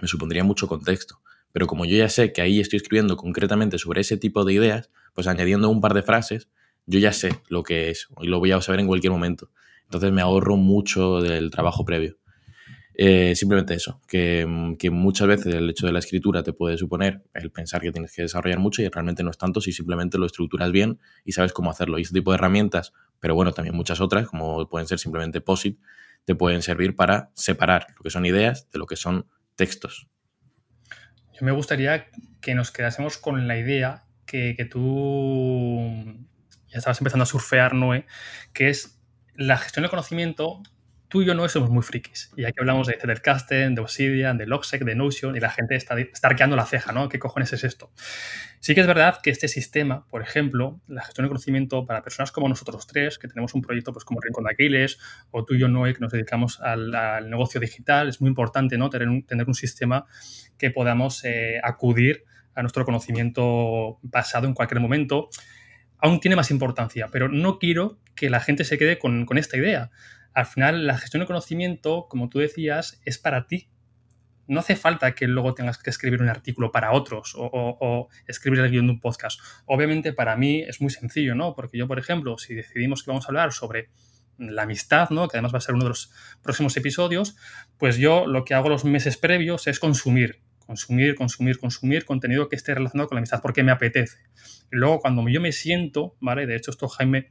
me 0.01 0.07
supondría 0.07 0.43
mucho 0.43 0.67
contexto. 0.67 1.21
Pero 1.51 1.67
como 1.67 1.85
yo 1.85 1.95
ya 1.95 2.09
sé 2.09 2.33
que 2.33 2.41
ahí 2.41 2.59
estoy 2.59 2.77
escribiendo 2.77 3.15
concretamente 3.15 3.77
sobre 3.77 4.01
ese 4.01 4.17
tipo 4.17 4.43
de 4.43 4.53
ideas, 4.53 4.89
pues 5.13 5.27
añadiendo 5.27 5.69
un 5.69 5.81
par 5.81 5.93
de 5.93 6.01
frases, 6.01 6.49
yo 6.85 6.99
ya 6.99 7.13
sé 7.13 7.41
lo 7.47 7.63
que 7.63 7.89
es 7.89 8.07
y 8.21 8.27
lo 8.27 8.39
voy 8.39 8.51
a 8.51 8.61
saber 8.61 8.79
en 8.79 8.87
cualquier 8.87 9.11
momento. 9.11 9.51
Entonces 9.85 10.11
me 10.11 10.21
ahorro 10.21 10.57
mucho 10.57 11.21
del 11.21 11.51
trabajo 11.51 11.85
previo. 11.85 12.17
Eh, 12.95 13.35
simplemente 13.35 13.73
eso, 13.73 14.01
que, 14.07 14.45
muchas 14.91 15.27
veces 15.27 15.55
el 15.55 15.69
hecho 15.69 15.87
de 15.87 15.93
la 15.93 15.99
escritura 15.99 16.43
te 16.43 16.53
puede 16.53 16.77
suponer 16.77 17.23
el 17.33 17.51
pensar 17.51 17.81
que 17.81 17.91
tienes 17.91 18.13
que 18.13 18.21
desarrollar 18.21 18.59
mucho 18.59 18.83
y 18.83 18.89
realmente 18.89 19.23
no 19.23 19.31
es 19.31 19.37
tanto 19.37 19.61
si 19.61 19.71
simplemente 19.71 20.19
lo 20.19 20.27
estructuras 20.27 20.71
bien 20.71 20.99
y 21.25 21.31
sabes 21.31 21.53
cómo 21.53 21.71
hacerlo. 21.71 21.97
Y 21.97 22.03
ese 22.03 22.13
tipo 22.13 22.31
de 22.31 22.35
herramientas, 22.35 22.93
pero 23.19 23.33
bueno, 23.33 23.51
también 23.51 23.75
muchas 23.75 23.99
otras, 23.99 24.27
como 24.27 24.67
pueden 24.69 24.87
ser 24.87 24.99
simplemente 24.99 25.41
POSIT, 25.41 25.79
te 26.25 26.35
pueden 26.35 26.61
servir 26.61 26.95
para 26.95 27.31
separar 27.33 27.87
lo 27.97 28.03
que 28.03 28.09
son 28.09 28.25
ideas 28.25 28.69
de 28.71 28.79
lo 28.79 28.85
que 28.85 28.95
son 28.95 29.27
textos. 29.55 30.07
Yo 31.33 31.45
me 31.45 31.51
gustaría 31.51 32.07
que 32.41 32.53
nos 32.53 32.71
quedásemos 32.71 33.17
con 33.17 33.47
la 33.47 33.57
idea 33.57 34.05
que, 34.25 34.55
que 34.55 34.65
tú 34.65 35.79
ya 36.67 36.77
estabas 36.77 37.01
empezando 37.01 37.23
a 37.23 37.25
surfear, 37.25 37.73
Noé, 37.73 38.05
que 38.53 38.69
es 38.69 38.99
la 39.35 39.57
gestión 39.57 39.81
del 39.81 39.89
conocimiento 39.89 40.61
tú 41.13 41.21
y 41.21 41.25
yo 41.25 41.35
no 41.35 41.47
somos 41.47 41.69
muy 41.69 41.83
frikis. 41.83 42.31
Y 42.35 42.43
aquí 42.43 42.55
hablamos 42.59 42.87
de 42.87 42.95
Zettelkasten, 42.95 43.75
de 43.75 43.81
Obsidian, 43.81 44.35
de 44.35 44.47
Logseq, 44.47 44.83
de 44.83 44.95
Notion, 44.95 45.35
y 45.35 45.39
la 45.39 45.51
gente 45.51 45.75
está, 45.75 45.99
está 45.99 46.29
arqueando 46.29 46.55
la 46.55 46.65
ceja, 46.65 46.91
¿no? 46.91 47.07
¿Qué 47.07 47.19
cojones 47.19 47.53
es 47.53 47.63
esto? 47.63 47.91
Sí 48.59 48.73
que 48.73 48.81
es 48.81 48.87
verdad 48.87 49.19
que 49.21 49.29
este 49.29 49.47
sistema, 49.47 50.07
por 50.09 50.23
ejemplo, 50.23 50.81
la 50.87 51.03
gestión 51.03 51.25
de 51.25 51.27
conocimiento 51.27 51.85
para 51.85 52.01
personas 52.01 52.31
como 52.31 52.49
nosotros 52.49 52.87
tres, 52.87 53.19
que 53.19 53.27
tenemos 53.27 53.53
un 53.53 53.61
proyecto 53.61 53.93
pues, 53.93 54.05
como 54.05 54.21
Rincón 54.21 54.45
de 54.45 54.53
Aquiles, 54.53 54.97
o 55.29 55.45
tú 55.45 55.53
y 55.53 55.59
yo, 55.59 55.67
Noé, 55.67 55.93
que 55.93 55.99
nos 55.99 56.11
dedicamos 56.11 56.59
al, 56.61 56.89
negocio 57.29 57.61
digital, 57.61 58.09
es 58.09 58.19
muy 58.19 58.29
importante, 58.29 58.79
¿no? 58.79 58.89
Tener 58.89 59.07
un, 59.07 59.23
tener 59.23 59.45
un 59.45 59.53
sistema 59.53 60.07
que 60.57 60.71
podamos 60.71 61.23
eh, 61.25 61.59
acudir 61.63 62.23
a 62.55 62.63
nuestro 62.63 62.85
conocimiento 62.85 63.99
pasado 64.11 64.47
en 64.47 64.55
cualquier 64.55 64.81
momento 64.81 65.29
aún 65.99 66.19
tiene 66.19 66.35
más 66.35 66.49
importancia, 66.49 67.09
pero 67.11 67.29
no 67.29 67.59
quiero 67.59 67.99
que 68.15 68.31
la 68.31 68.39
gente 68.39 68.65
se 68.65 68.77
quede 68.79 68.97
con 68.97 69.37
esta 69.37 69.57
idea 69.57 69.91
al 70.33 70.45
final 70.45 70.87
la 70.87 70.97
gestión 70.97 71.21
de 71.21 71.27
conocimiento, 71.27 72.07
como 72.09 72.29
tú 72.29 72.39
decías, 72.39 72.99
es 73.05 73.17
para 73.17 73.47
ti. 73.47 73.69
No 74.47 74.59
hace 74.59 74.75
falta 74.75 75.15
que 75.15 75.27
luego 75.27 75.53
tengas 75.53 75.77
que 75.77 75.89
escribir 75.89 76.21
un 76.21 76.29
artículo 76.29 76.71
para 76.71 76.91
otros 76.91 77.33
o, 77.37 78.09
escribir 78.27 78.59
el 78.59 78.71
guion 78.71 78.87
de 78.87 78.93
un 78.93 78.99
podcast. 78.99 79.39
Obviamente 79.65 80.11
para 80.11 80.35
mí 80.35 80.61
es 80.61 80.81
muy 80.81 80.89
sencillo, 80.89 81.33
¿no? 81.33 81.53
Porque 81.55 81.77
yo, 81.77 81.87
por 81.87 81.97
ejemplo, 81.97 82.37
si 82.37 82.53
decidimos 82.53 83.03
que 83.03 83.11
vamos 83.11 83.25
a 83.25 83.27
hablar 83.29 83.53
sobre 83.53 83.89
la 84.37 84.63
amistad, 84.63 85.09
¿no? 85.11 85.27
que 85.27 85.37
además 85.37 85.53
va 85.53 85.59
a 85.59 85.61
ser 85.61 85.75
uno 85.75 85.85
de 85.85 85.89
los 85.89 86.11
próximos 86.41 86.75
episodios, 86.75 87.35
pues 87.77 87.97
yo 87.97 88.25
lo 88.25 88.43
que 88.45 88.53
hago 88.53 88.67
los 88.67 88.83
meses 88.83 89.15
previos 89.15 89.67
es 89.67 89.79
consumir, 89.79 90.41
consumir, 90.65 91.15
consumir, 91.15 91.59
consumir 91.59 92.03
contenido 92.03 92.49
que 92.49 92.55
esté 92.55 92.73
relacionado 92.73 93.09
con 93.09 93.15
la 93.15 93.19
amistad 93.19 93.41
porque 93.41 93.63
me 93.63 93.71
apetece. 93.71 94.17
Y 94.71 94.77
luego 94.77 94.99
cuando 94.99 95.27
yo 95.29 95.39
me 95.39 95.51
siento, 95.51 96.17
¿vale? 96.19 96.47
De 96.47 96.55
hecho 96.55 96.71
esto 96.71 96.87
Jaime 96.87 97.29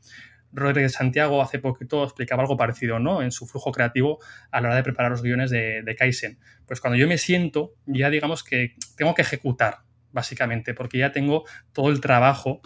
Rodríguez 0.52 0.92
Santiago 0.92 1.42
hace 1.42 1.58
poquito 1.58 2.04
explicaba 2.04 2.42
algo 2.42 2.56
parecido, 2.56 2.98
¿no? 2.98 3.22
En 3.22 3.32
su 3.32 3.46
flujo 3.46 3.72
creativo 3.72 4.18
a 4.50 4.60
la 4.60 4.68
hora 4.68 4.76
de 4.76 4.82
preparar 4.82 5.10
los 5.10 5.22
guiones 5.22 5.50
de, 5.50 5.82
de 5.82 5.96
Kaizen. 5.96 6.38
Pues 6.66 6.80
cuando 6.80 6.98
yo 6.98 7.08
me 7.08 7.18
siento, 7.18 7.74
ya 7.86 8.10
digamos 8.10 8.44
que 8.44 8.74
tengo 8.96 9.14
que 9.14 9.22
ejecutar, 9.22 9.78
básicamente, 10.12 10.74
porque 10.74 10.98
ya 10.98 11.12
tengo 11.12 11.44
todo 11.72 11.90
el 11.90 12.00
trabajo 12.00 12.60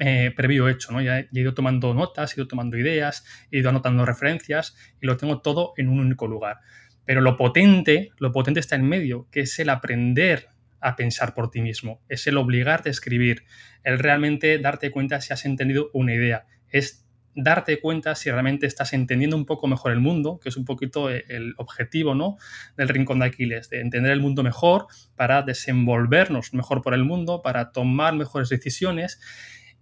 eh, 0.00 0.32
previo 0.36 0.68
hecho, 0.68 0.92
¿no? 0.92 1.00
Ya 1.00 1.18
he 1.18 1.28
ido 1.32 1.54
tomando 1.54 1.94
notas, 1.94 2.32
he 2.32 2.40
ido 2.40 2.48
tomando 2.48 2.76
ideas, 2.76 3.24
he 3.50 3.58
ido 3.58 3.70
anotando 3.70 4.04
referencias 4.04 4.76
y 5.00 5.06
lo 5.06 5.16
tengo 5.16 5.40
todo 5.40 5.72
en 5.76 5.88
un 5.88 6.00
único 6.00 6.26
lugar. 6.26 6.58
Pero 7.04 7.20
lo 7.20 7.36
potente, 7.36 8.10
lo 8.18 8.32
potente 8.32 8.60
está 8.60 8.76
en 8.76 8.86
medio, 8.86 9.28
que 9.30 9.40
es 9.40 9.58
el 9.58 9.70
aprender 9.70 10.48
a 10.80 10.94
pensar 10.94 11.34
por 11.34 11.50
ti 11.50 11.60
mismo, 11.60 12.02
es 12.08 12.26
el 12.26 12.36
obligarte 12.36 12.90
a 12.90 12.92
escribir, 12.92 13.44
el 13.82 13.98
realmente 13.98 14.58
darte 14.58 14.90
cuenta 14.90 15.20
si 15.20 15.32
has 15.32 15.44
entendido 15.44 15.90
una 15.92 16.14
idea, 16.14 16.46
es 16.68 17.07
darte 17.34 17.80
cuenta 17.80 18.14
si 18.14 18.30
realmente 18.30 18.66
estás 18.66 18.92
entendiendo 18.92 19.36
un 19.36 19.46
poco 19.46 19.66
mejor 19.66 19.92
el 19.92 20.00
mundo, 20.00 20.40
que 20.42 20.48
es 20.48 20.56
un 20.56 20.64
poquito 20.64 21.10
eh, 21.10 21.24
el 21.28 21.54
objetivo 21.56 22.14
¿no? 22.14 22.36
del 22.76 22.88
rincón 22.88 23.20
de 23.20 23.26
Aquiles, 23.26 23.70
de 23.70 23.80
entender 23.80 24.12
el 24.12 24.20
mundo 24.20 24.42
mejor 24.42 24.86
para 25.16 25.42
desenvolvernos 25.42 26.52
mejor 26.54 26.82
por 26.82 26.94
el 26.94 27.04
mundo, 27.04 27.42
para 27.42 27.72
tomar 27.72 28.14
mejores 28.14 28.48
decisiones. 28.48 29.20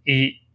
Y 0.05 0.47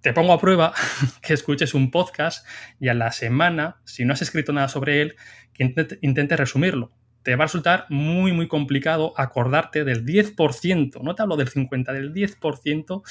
te 0.00 0.12
pongo 0.12 0.32
a 0.32 0.40
prueba 0.40 0.74
que 1.22 1.32
escuches 1.32 1.74
un 1.74 1.90
podcast 1.90 2.46
y 2.80 2.88
a 2.88 2.94
la 2.94 3.12
semana, 3.12 3.80
si 3.84 4.04
no 4.04 4.12
has 4.12 4.22
escrito 4.22 4.52
nada 4.52 4.68
sobre 4.68 5.00
él, 5.00 5.16
que 5.54 5.74
intentes 6.00 6.38
resumirlo. 6.38 6.92
Te 7.22 7.36
va 7.36 7.44
a 7.44 7.46
resultar 7.46 7.86
muy, 7.88 8.32
muy 8.32 8.48
complicado 8.48 9.14
acordarte 9.16 9.84
del 9.84 10.04
10%, 10.04 11.02
no 11.02 11.14
te 11.14 11.22
hablo 11.22 11.36
del 11.36 11.50
50%, 11.50 11.92
del 11.92 12.12
10% 12.12 13.02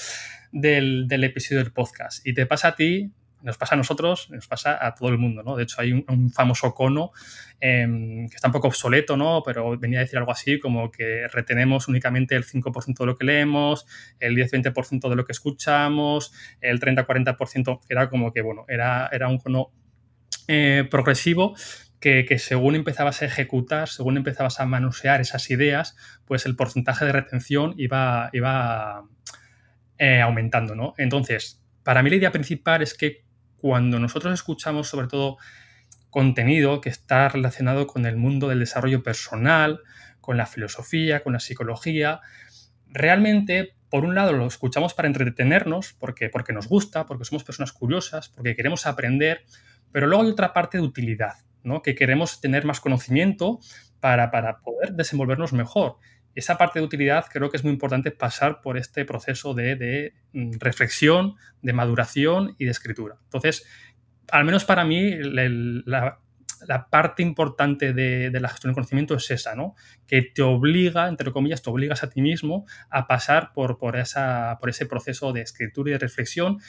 del, 0.52 1.08
del 1.08 1.24
episodio 1.24 1.64
del 1.64 1.72
podcast. 1.72 2.26
Y 2.26 2.34
te 2.34 2.46
pasa 2.46 2.70
a 2.70 2.76
ti 2.76 3.12
nos 3.44 3.58
pasa 3.58 3.76
a 3.76 3.78
nosotros, 3.78 4.30
nos 4.30 4.48
pasa 4.48 4.86
a 4.86 4.94
todo 4.94 5.10
el 5.10 5.18
mundo, 5.18 5.44
¿no? 5.44 5.56
De 5.56 5.64
hecho, 5.64 5.82
hay 5.82 5.92
un, 5.94 6.32
famoso 6.32 6.74
cono 6.74 7.12
em, 7.60 8.28
que 8.30 8.36
está 8.36 8.48
un 8.48 8.52
poco 8.54 8.68
obsoleto, 8.68 9.18
¿no? 9.18 9.42
Pero 9.44 9.78
venía 9.78 10.00
a 10.00 10.02
decir 10.02 10.18
algo 10.20 10.32
así 10.32 10.60
como 10.60 10.92
que 10.92 11.28
retenemos 11.28 11.88
únicamente 11.88 12.36
el 12.36 12.46
5% 12.46 13.00
de 13.00 13.06
lo 13.06 13.16
que 13.16 13.26
leemos, 13.26 13.86
el 14.20 14.36
10-20% 14.36 15.10
de 15.10 15.16
lo 15.16 15.26
que 15.26 15.32
escuchamos, 15.32 16.34
el 16.62 16.80
30-40% 16.80 17.82
era 17.90 18.10
como 18.10 18.32
que, 18.32 18.42
bueno, 18.42 18.66
era, 18.68 19.10
era 19.12 19.28
un 19.28 19.40
cono 19.40 19.72
eh, 20.48 20.88
progresivo 20.90 21.56
que, 22.02 22.40
según 22.40 22.74
empezabas 22.74 23.22
a 23.22 23.26
ejecutar, 23.26 23.88
según 23.88 24.18
empezabas 24.18 24.60
a 24.60 24.66
manosear 24.66 25.22
esas 25.22 25.50
ideas, 25.52 25.96
pues 26.26 26.48
el 26.48 26.56
porcentaje 26.56 27.06
de 27.06 27.12
retención 27.12 27.76
iba, 27.78 28.32
iba 28.34 29.04
eh, 30.00 30.20
aumentando, 30.20 30.74
¿no? 30.76 30.96
Entonces, 30.98 31.64
para 31.84 32.02
mí 32.02 32.10
la 32.10 32.16
idea 32.16 32.32
principal 32.32 32.82
es 32.82 32.96
que 32.96 33.24
cuando 33.58 34.00
nosotros 34.00 34.34
escuchamos 34.34 34.90
sobre 34.90 35.08
todo 35.08 35.38
contenido 36.10 36.82
que 36.82 36.90
está 36.90 37.30
relacionado 37.30 37.86
con 37.86 38.08
el 38.08 38.18
mundo 38.18 38.50
del 38.50 38.60
desarrollo 38.60 39.04
personal, 39.04 39.82
con 40.20 40.38
la 40.38 40.48
filosofía, 40.48 41.22
con 41.22 41.34
la 41.34 41.40
psicología, 41.40 42.22
realmente, 42.88 43.76
por 43.92 44.06
un 44.06 44.16
lado, 44.16 44.34
lo 44.34 44.48
escuchamos 44.48 44.96
para 44.96 45.08
entretenernos, 45.08 45.94
porque, 45.94 46.30
porque 46.30 46.52
nos 46.52 46.68
gusta, 46.68 47.06
porque 47.06 47.26
somos 47.26 47.44
personas 47.44 47.72
curiosas, 47.72 48.30
porque 48.30 48.56
queremos 48.56 48.88
aprender, 48.88 49.46
pero 49.92 50.08
luego 50.08 50.24
hay 50.24 50.32
otra 50.32 50.52
parte 50.52 50.80
de 50.80 50.84
utilidad, 50.84 51.36
¿no? 51.64 51.82
que 51.82 51.96
queremos 51.96 52.42
tener 52.42 52.66
más 52.66 52.80
conocimiento 52.80 53.60
para, 54.00 54.32
para 54.32 54.60
poder 54.60 54.94
desenvolvernos 54.94 55.54
mejor 55.54 55.98
esa 56.36 56.58
parte 56.58 56.80
de 56.80 56.86
utilidad 56.86 57.26
creo 57.32 57.50
que 57.50 57.58
es 57.58 57.64
muy 57.64 57.74
importante 57.74 58.12
pasar 58.12 58.62
por 58.62 58.78
este 58.78 59.06
proceso 59.06 59.54
de, 59.54 60.14
mm, 60.34 60.54
reflexión, 60.60 61.36
de 61.62 61.74
maduración 61.74 62.56
y 62.58 62.66
de 62.66 62.72
escritura. 62.72 63.18
Entonces, 63.26 63.66
al 64.32 64.46
menos 64.46 64.64
para 64.66 64.86
mí, 64.86 65.16
la, 65.22 66.20
parte 66.90 67.24
importante 67.24 67.94
de, 67.94 68.32
la 68.40 68.50
gestión 68.50 68.70
del 68.70 68.76
conocimiento 68.76 69.16
es 69.16 69.30
esa, 69.32 69.56
¿no? 69.56 69.76
Que 70.08 70.22
te 70.22 70.42
obliga, 70.42 71.08
entre 71.08 71.32
comillas, 71.32 71.62
te 71.62 71.70
obligas 71.70 72.04
a 72.04 72.10
ti 72.10 72.22
mismo 72.22 72.66
a 72.90 73.08
pasar 73.08 73.52
por, 73.54 73.78
por, 73.78 73.98
esa, 73.98 74.58
por 74.60 74.70
ese 74.70 74.86
proceso 74.86 75.34
de 75.34 75.42
escritura 75.42 75.90
y 75.90 75.94
de 75.94 76.00
reflexión 76.00 76.60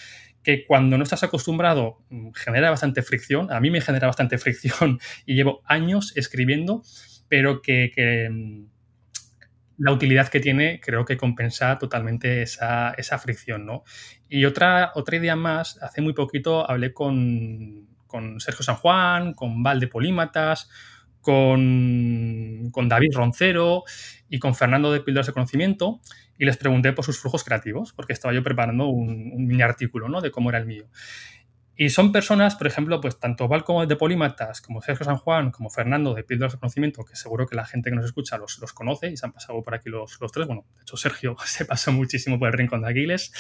que 0.42 0.66
cuando 0.66 0.98
no 0.98 1.05
estás 1.05 1.22
acostumbrado 1.22 1.98
mm, 2.11 2.31
genera 2.35 2.70
bastante 2.70 3.02
fricción. 3.02 3.52
A 3.52 3.61
mí 3.61 3.70
me 3.70 3.81
genera 3.81 4.07
bastante 4.07 4.38
fricción 4.38 4.98
y 5.26 5.35
llevo 5.35 5.62
años 5.66 6.12
escribiendo 6.16 6.83
pero 7.33 7.62
que, 7.62 8.28
mm, 8.31 8.66
la 9.78 9.90
utilidad 9.90 10.28
que 10.28 10.38
tiene 10.38 10.81
creo 10.81 11.07
que 11.07 11.16
compensa 11.16 11.78
totalmente 11.78 12.42
esa, 12.42 12.94
fricción, 13.18 13.64
¿no? 13.64 13.85
Y 14.28 14.44
otra, 14.44 14.92
otra 14.96 15.16
idea 15.16 15.35
más, 15.35 15.83
hace 15.83 16.02
muy 16.02 16.12
poquito 16.12 16.68
hablé 16.70 16.92
con, 16.92 17.88
con 18.12 18.38
Sergio 18.38 18.62
San 18.62 18.77
Juan, 18.77 19.33
con 19.33 19.62
Val 19.62 19.81
de 19.81 19.88
Polímatas, 19.88 20.68
con, 21.22 22.68
con, 22.70 22.88
David 22.88 23.14
Roncero 23.14 23.85
y 24.29 24.38
con 24.38 24.55
Fernando 24.55 24.92
de 24.92 25.01
Píldoras 25.01 25.27
de 25.27 25.33
Conocimiento 25.33 26.01
y 26.38 26.44
les 26.44 26.59
pregunté 26.59 26.92
por 26.92 27.05
sus 27.05 27.18
flujos 27.18 27.42
creativos, 27.42 27.92
porque 27.92 28.12
estaba 28.12 28.35
yo 28.35 28.42
preparando 28.42 28.87
un, 28.87 29.33
un 29.33 29.46
mini 29.46 29.62
artículo 29.62 30.09
¿no? 30.09 30.20
de 30.20 30.31
cómo 30.31 30.51
era 30.51 30.59
el 30.59 30.66
mío. 30.66 30.87
Y 31.75 31.88
son 31.88 32.12
personas, 32.12 32.55
por 32.55 32.66
ejemplo, 32.66 33.01
pues 33.01 33.18
tanto 33.18 33.48
Val 33.48 33.64
como 33.64 33.87
de 33.87 33.96
Polímatas, 33.96 34.61
como 34.61 34.83
Sergio 34.83 35.07
San 35.07 35.16
Juan, 35.16 35.51
como 35.51 35.70
Fernando 35.70 36.12
de 36.12 36.22
Píldoras 36.22 36.53
de 36.53 36.59
Conocimiento, 36.59 37.03
que 37.05 37.16
seguro 37.16 37.46
que 37.46 37.57
la 37.57 37.64
gente 37.64 37.88
que 37.88 37.96
nos 37.96 38.05
escucha 38.05 38.37
los, 38.37 38.59
los 38.59 38.75
conoce 38.75 39.09
y 39.09 39.16
se 39.16 39.25
han 39.25 39.33
pasado 39.33 39.62
por 39.62 39.75
aquí 39.75 39.88
los, 39.88 40.20
los, 40.20 40.31
tres. 40.31 40.46
Bueno, 40.46 40.66
de 40.77 40.83
hecho, 40.83 40.96
Sergio 40.98 41.35
se 41.44 41.64
pasó 41.64 41.90
muchísimo 41.90 42.38
por 42.38 42.48
el 42.48 42.55
rincón 42.55 42.83
de 42.83 42.90
Aquiles. 42.90 43.33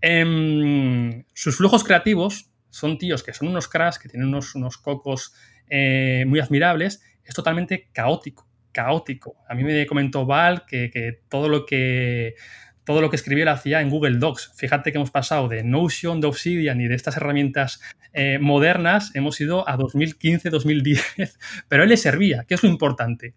Em, 0.00 1.24
sus 1.34 1.56
flujos 1.56 1.82
creativos 1.82 2.50
son 2.76 2.98
tíos 2.98 3.22
que 3.22 3.32
son 3.32 3.48
unos 3.48 3.68
cracks, 3.68 3.98
que 3.98 4.08
tienen 4.08 4.28
unos, 4.28 4.54
unos 4.54 4.78
cocos 4.78 5.34
eh, 5.68 6.24
muy 6.26 6.40
admirables. 6.40 7.02
Es 7.24 7.34
totalmente 7.34 7.88
caótico, 7.92 8.48
caótico. 8.72 9.36
A 9.48 9.54
mí 9.54 9.64
me 9.64 9.86
comentó 9.86 10.26
Val 10.26 10.64
que, 10.66 10.90
que 10.90 11.20
todo 11.28 11.48
lo 11.48 11.66
que 11.66 12.34
todo 12.84 13.00
lo 13.00 13.10
que 13.10 13.16
escribía 13.16 13.44
lo 13.44 13.50
hacía 13.50 13.80
en 13.80 13.90
Google 13.90 14.18
Docs. 14.18 14.52
Fíjate 14.54 14.92
que 14.92 14.98
hemos 14.98 15.10
pasado 15.10 15.48
de 15.48 15.64
Notion, 15.64 16.20
de 16.20 16.28
Obsidian 16.28 16.80
y 16.80 16.86
de 16.86 16.94
estas 16.94 17.16
herramientas 17.16 17.80
eh, 18.12 18.38
modernas, 18.38 19.10
hemos 19.14 19.40
ido 19.40 19.68
a 19.68 19.76
2015, 19.76 20.50
2010, 20.50 21.38
pero 21.68 21.82
él 21.82 21.88
le 21.88 21.96
servía, 21.96 22.44
que 22.44 22.54
es 22.54 22.62
lo 22.62 22.68
importante. 22.68 23.34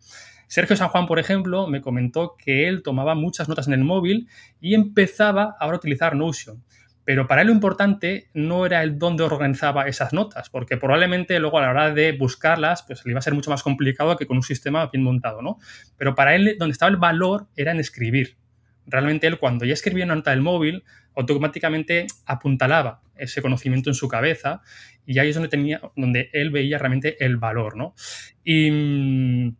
Sergio 0.47 0.75
San 0.75 0.89
Juan, 0.89 1.07
por 1.07 1.17
ejemplo, 1.17 1.67
me 1.67 1.81
comentó 1.81 2.35
que 2.37 2.67
él 2.67 2.83
tomaba 2.83 3.15
muchas 3.15 3.49
notas 3.49 3.67
en 3.67 3.73
el 3.73 3.83
móvil 3.83 4.27
y 4.61 4.75
empezaba 4.75 5.55
ahora 5.59 5.77
a 5.77 5.79
utilizar 5.79 6.15
Notion. 6.15 6.63
Pero 7.09 7.25
para 7.25 7.41
él 7.41 7.47
lo 7.47 7.53
importante 7.53 8.29
no 8.35 8.67
era 8.67 8.83
el 8.83 8.99
dónde 8.99 9.23
organizaba 9.23 9.87
esas 9.87 10.13
notas, 10.13 10.51
porque 10.51 10.77
probablemente 10.77 11.39
luego 11.39 11.57
a 11.57 11.63
la 11.63 11.71
hora 11.71 11.91
de 11.91 12.11
buscarlas, 12.11 12.83
pues 12.83 13.03
le 13.03 13.13
iba 13.13 13.17
a 13.17 13.23
ser 13.23 13.33
mucho 13.33 13.49
más 13.49 13.63
complicado 13.63 14.15
que 14.15 14.27
con 14.27 14.37
un 14.37 14.43
sistema 14.43 14.85
bien 14.93 15.03
montado, 15.03 15.41
¿no? 15.41 15.57
Pero 15.97 16.13
para 16.13 16.35
él 16.35 16.55
donde 16.59 16.73
estaba 16.73 16.91
el 16.91 16.97
valor 16.97 17.47
era 17.55 17.71
en 17.71 17.79
escribir, 17.79 18.37
realmente 18.85 19.25
él 19.25 19.39
cuando 19.39 19.65
ya 19.65 19.73
escribía 19.73 20.05
una 20.05 20.17
nota 20.17 20.29
del 20.29 20.41
móvil, 20.41 20.83
automáticamente 21.15 22.05
apuntalaba 22.27 23.01
ese 23.15 23.41
conocimiento 23.41 23.89
en 23.89 23.95
su 23.95 24.07
cabeza 24.07 24.61
y 25.03 25.17
ahí 25.17 25.29
es 25.29 25.35
donde, 25.35 25.49
tenía, 25.49 25.81
donde 25.95 26.29
él 26.31 26.51
veía 26.51 26.77
realmente 26.77 27.25
el 27.25 27.37
valor, 27.37 27.75
¿no? 27.75 27.95
Y, 28.43 29.55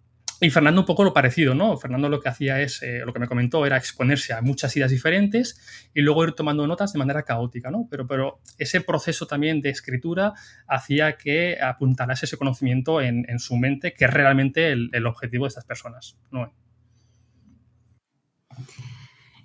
Fernando 0.49 0.81
un 0.81 0.85
poco 0.85 1.03
lo 1.03 1.13
parecido, 1.13 1.53
¿no? 1.53 1.77
Fernando 1.77 2.07
lo 2.07 2.21
que 2.21 2.29
hacía 2.29 2.61
es, 2.61 2.81
eh, 2.81 3.01
lo 3.05 3.11
que 3.11 3.19
me 3.19 3.27
comentó, 3.27 3.65
era 3.65 3.75
exponerse 3.75 4.33
a 4.33 4.41
muchas 4.41 4.75
ideas 4.77 4.91
diferentes 4.91 5.89
y 5.93 6.01
luego 6.01 6.23
ir 6.23 6.31
tomando 6.31 6.65
notas 6.65 6.93
de 6.93 6.99
manera 6.99 7.23
caótica, 7.23 7.69
¿no? 7.71 7.87
Pero, 7.91 8.07
pero 8.07 8.39
ese 8.57 8.79
proceso 8.81 9.27
también 9.27 9.61
de 9.61 9.69
escritura 9.69 10.33
hacía 10.67 11.17
que 11.17 11.57
apuntalase 11.61 12.25
ese 12.25 12.37
conocimiento 12.37 13.01
en, 13.01 13.39
su 13.39 13.57
mente, 13.57 13.93
que 13.93 14.05
es 14.05 14.13
realmente 14.13 14.71
el, 14.71 14.89
el 14.93 15.05
objetivo 15.05 15.45
de 15.45 15.49
estas 15.49 15.65
personas, 15.65 16.17
¿no? 16.31 16.53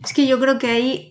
Es 0.05 0.13
que 0.13 0.27
yo 0.27 0.39
creo 0.39 0.59
que 0.59 0.67
ahí 0.67 1.11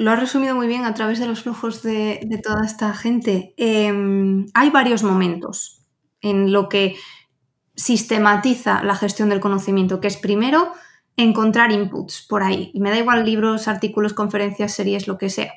lo 0.00 0.10
has 0.10 0.18
resumido 0.18 0.56
muy 0.56 0.66
bien 0.66 0.84
a 0.84 0.94
través 0.94 1.20
de 1.20 1.26
los 1.26 1.42
flujos 1.42 1.82
de, 1.82 2.40
toda 2.42 2.64
esta 2.66 2.92
gente. 2.92 3.54
Em, 3.56 4.46
hay 4.54 4.70
varios 4.70 5.04
momentos 5.04 5.86
en 6.20 6.52
lo 6.52 6.68
que 6.68 6.96
sistematiza 7.74 8.82
la 8.82 8.94
gestión 8.94 9.28
del 9.28 9.40
conocimiento, 9.40 10.00
que 10.00 10.08
es 10.08 10.16
primero 10.16 10.72
encontrar 11.16 11.72
inputs 11.72 12.26
por 12.28 12.42
ahí. 12.42 12.70
Y 12.74 12.80
me 12.80 12.90
da 12.90 12.98
igual 12.98 13.24
libros, 13.24 13.68
artículos, 13.68 14.14
conferencias, 14.14 14.72
series, 14.72 15.06
lo 15.06 15.18
que 15.18 15.30
sea. 15.30 15.52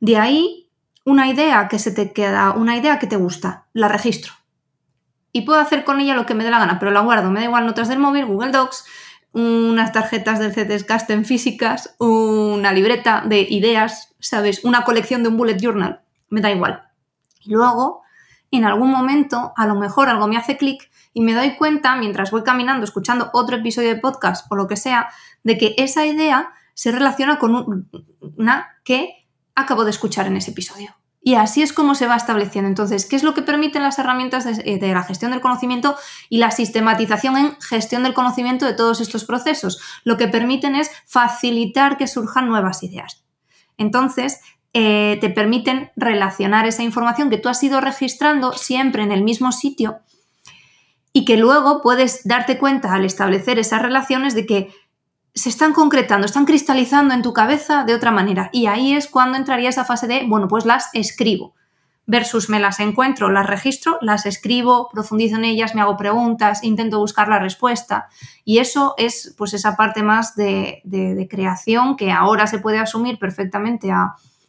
De 0.00 0.16
ahí, 0.16 0.70
una 1.04 1.28
idea 1.28 1.68
que 1.68 1.78
se 1.78 1.90
te 1.90 2.12
queda, 2.12 2.52
una 2.52 2.76
idea 2.76 2.98
que 2.98 3.06
te 3.06 3.16
gusta, 3.16 3.66
la 3.72 3.88
registro. 3.88 4.32
Y 5.32 5.42
puedo 5.42 5.60
hacer 5.60 5.84
con 5.84 6.00
ella 6.00 6.14
lo 6.14 6.26
que 6.26 6.34
me 6.34 6.44
dé 6.44 6.50
la 6.50 6.58
gana, 6.58 6.78
pero 6.78 6.90
la 6.90 7.00
guardo. 7.00 7.30
Me 7.30 7.40
da 7.40 7.46
igual 7.46 7.66
notas 7.66 7.88
del 7.88 7.98
móvil, 7.98 8.26
Google 8.26 8.50
Docs, 8.50 8.84
unas 9.32 9.92
tarjetas 9.92 10.38
del 10.38 10.52
CTSCAST 10.52 11.10
en 11.10 11.24
físicas, 11.24 11.94
una 11.98 12.72
libreta 12.72 13.22
de 13.26 13.40
ideas, 13.40 14.14
¿sabes? 14.20 14.64
Una 14.64 14.84
colección 14.84 15.22
de 15.22 15.28
un 15.28 15.36
bullet 15.36 15.58
journal, 15.60 16.00
me 16.30 16.40
da 16.40 16.50
igual. 16.50 16.84
Y 17.40 17.50
luego, 17.50 18.02
en 18.50 18.64
algún 18.64 18.90
momento, 18.90 19.52
a 19.56 19.66
lo 19.66 19.74
mejor 19.74 20.08
algo 20.08 20.26
me 20.26 20.36
hace 20.36 20.56
clic 20.56 20.90
y 21.18 21.20
me 21.20 21.34
doy 21.34 21.56
cuenta, 21.56 21.96
mientras 21.96 22.30
voy 22.30 22.44
caminando, 22.44 22.84
escuchando 22.84 23.30
otro 23.32 23.56
episodio 23.56 23.88
de 23.88 23.96
podcast 23.96 24.46
o 24.52 24.54
lo 24.54 24.68
que 24.68 24.76
sea, 24.76 25.08
de 25.42 25.58
que 25.58 25.74
esa 25.76 26.06
idea 26.06 26.52
se 26.74 26.92
relaciona 26.92 27.40
con 27.40 27.88
una 28.36 28.68
que 28.84 29.26
acabo 29.56 29.82
de 29.82 29.90
escuchar 29.90 30.28
en 30.28 30.36
ese 30.36 30.52
episodio. 30.52 30.94
Y 31.20 31.34
así 31.34 31.60
es 31.60 31.72
como 31.72 31.96
se 31.96 32.06
va 32.06 32.14
estableciendo. 32.14 32.68
Entonces, 32.68 33.04
¿qué 33.04 33.16
es 33.16 33.24
lo 33.24 33.34
que 33.34 33.42
permiten 33.42 33.82
las 33.82 33.98
herramientas 33.98 34.46
eh, 34.46 34.78
de, 34.78 34.94
la 34.94 35.02
gestión 35.02 35.32
del 35.32 35.40
conocimiento 35.40 35.96
y 36.28 36.38
la 36.38 36.52
sistematización 36.52 37.36
en 37.36 37.60
gestión 37.62 38.04
del 38.04 38.14
conocimiento 38.14 38.64
de 38.64 38.74
todos 38.74 39.00
estos 39.00 39.24
procesos? 39.24 39.80
Lo 40.04 40.16
que 40.18 40.28
permiten 40.28 40.76
es 40.76 40.88
facilitar 41.04 41.96
que 41.96 42.06
surjan 42.06 42.46
nuevas 42.46 42.84
ideas. 42.84 43.24
Entonces, 43.76 44.38
eh, 44.72 45.18
te 45.20 45.30
permiten 45.30 45.90
relacionar 45.96 46.64
esa 46.68 46.84
información 46.84 47.28
que 47.28 47.38
tú 47.38 47.48
has 47.48 47.60
ido 47.64 47.80
registrando 47.80 48.52
siempre 48.52 49.02
en 49.02 49.10
el 49.10 49.24
mismo 49.24 49.50
sitio 49.50 49.98
y 51.12 51.24
que 51.24 51.36
luego 51.36 51.80
puedes 51.82 52.22
darte 52.24 52.58
cuenta 52.58 52.92
al 52.94 53.04
establecer 53.04 53.58
esas 53.58 53.82
relaciones 53.82 54.34
de 54.34 54.46
que 54.46 54.74
se 55.34 55.48
están 55.48 55.72
concretando, 55.72 56.26
están 56.26 56.46
cristalizando 56.46 57.14
en 57.14 57.22
tu 57.22 57.32
cabeza 57.32 57.84
de 57.84 57.94
otra 57.94 58.10
manera. 58.10 58.50
Y 58.52 58.66
ahí 58.66 58.94
es 58.94 59.06
cuando 59.06 59.38
entraría 59.38 59.68
esa 59.68 59.84
fase 59.84 60.06
de, 60.06 60.24
bueno, 60.26 60.48
pues 60.48 60.66
las 60.66 60.88
escribo. 60.94 61.54
Versus 62.06 62.48
me 62.48 62.58
las 62.58 62.80
encuentro, 62.80 63.28
las 63.30 63.46
registro, 63.46 63.98
las 64.00 64.24
escribo, 64.24 64.88
profundizo 64.90 65.36
en 65.36 65.44
ellas, 65.44 65.74
me 65.74 65.82
hago 65.82 65.96
preguntas, 65.98 66.64
intento 66.64 66.98
buscar 66.98 67.28
la 67.28 67.38
respuesta. 67.38 68.08
Y 68.44 68.58
eso 68.58 68.94
es 68.96 69.34
pues 69.36 69.52
esa 69.52 69.76
parte 69.76 70.02
más 70.02 70.34
de, 70.34 70.82
creación 71.30 71.96
que 71.96 72.10
ahora 72.10 72.46
se 72.46 72.58
puede 72.58 72.78
asumir 72.78 73.18
perfectamente 73.18 73.92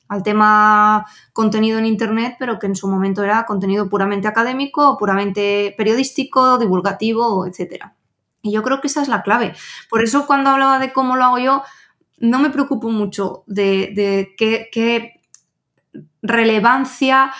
al 0.10 0.24
tema 0.24 1.06
contenido 1.32 1.78
en 1.78 1.86
Internet, 1.86 2.36
pero 2.40 2.60
que 2.60 2.66
en 2.66 2.76
su 2.76 2.88
momento 2.88 3.24
era 3.24 3.46
contenido 3.46 3.88
puramente 3.90 4.28
académico, 4.28 4.98
puramente 4.98 5.74
periodístico, 5.78 6.58
divulgativo, 6.58 7.46
etcétera. 7.46 7.96
Y 8.42 8.52
yo 8.52 8.64
creo 8.64 8.82
que 8.82 8.88
esa 8.88 9.02
es 9.02 9.08
la 9.08 9.22
clave. 9.22 9.54
Por 9.90 10.04
eso 10.04 10.26
cuando 10.26 10.50
hablaba 10.50 10.80
de 10.80 10.92
cómo 10.92 11.16
lo 11.16 11.26
hago 11.26 11.40
yo, 11.40 11.64
no 12.18 12.40
me 12.40 12.50
preocupo 12.50 12.90
mucho 12.90 13.44
de, 13.48 14.34
qué, 14.38 15.22
relevancia 16.22 17.32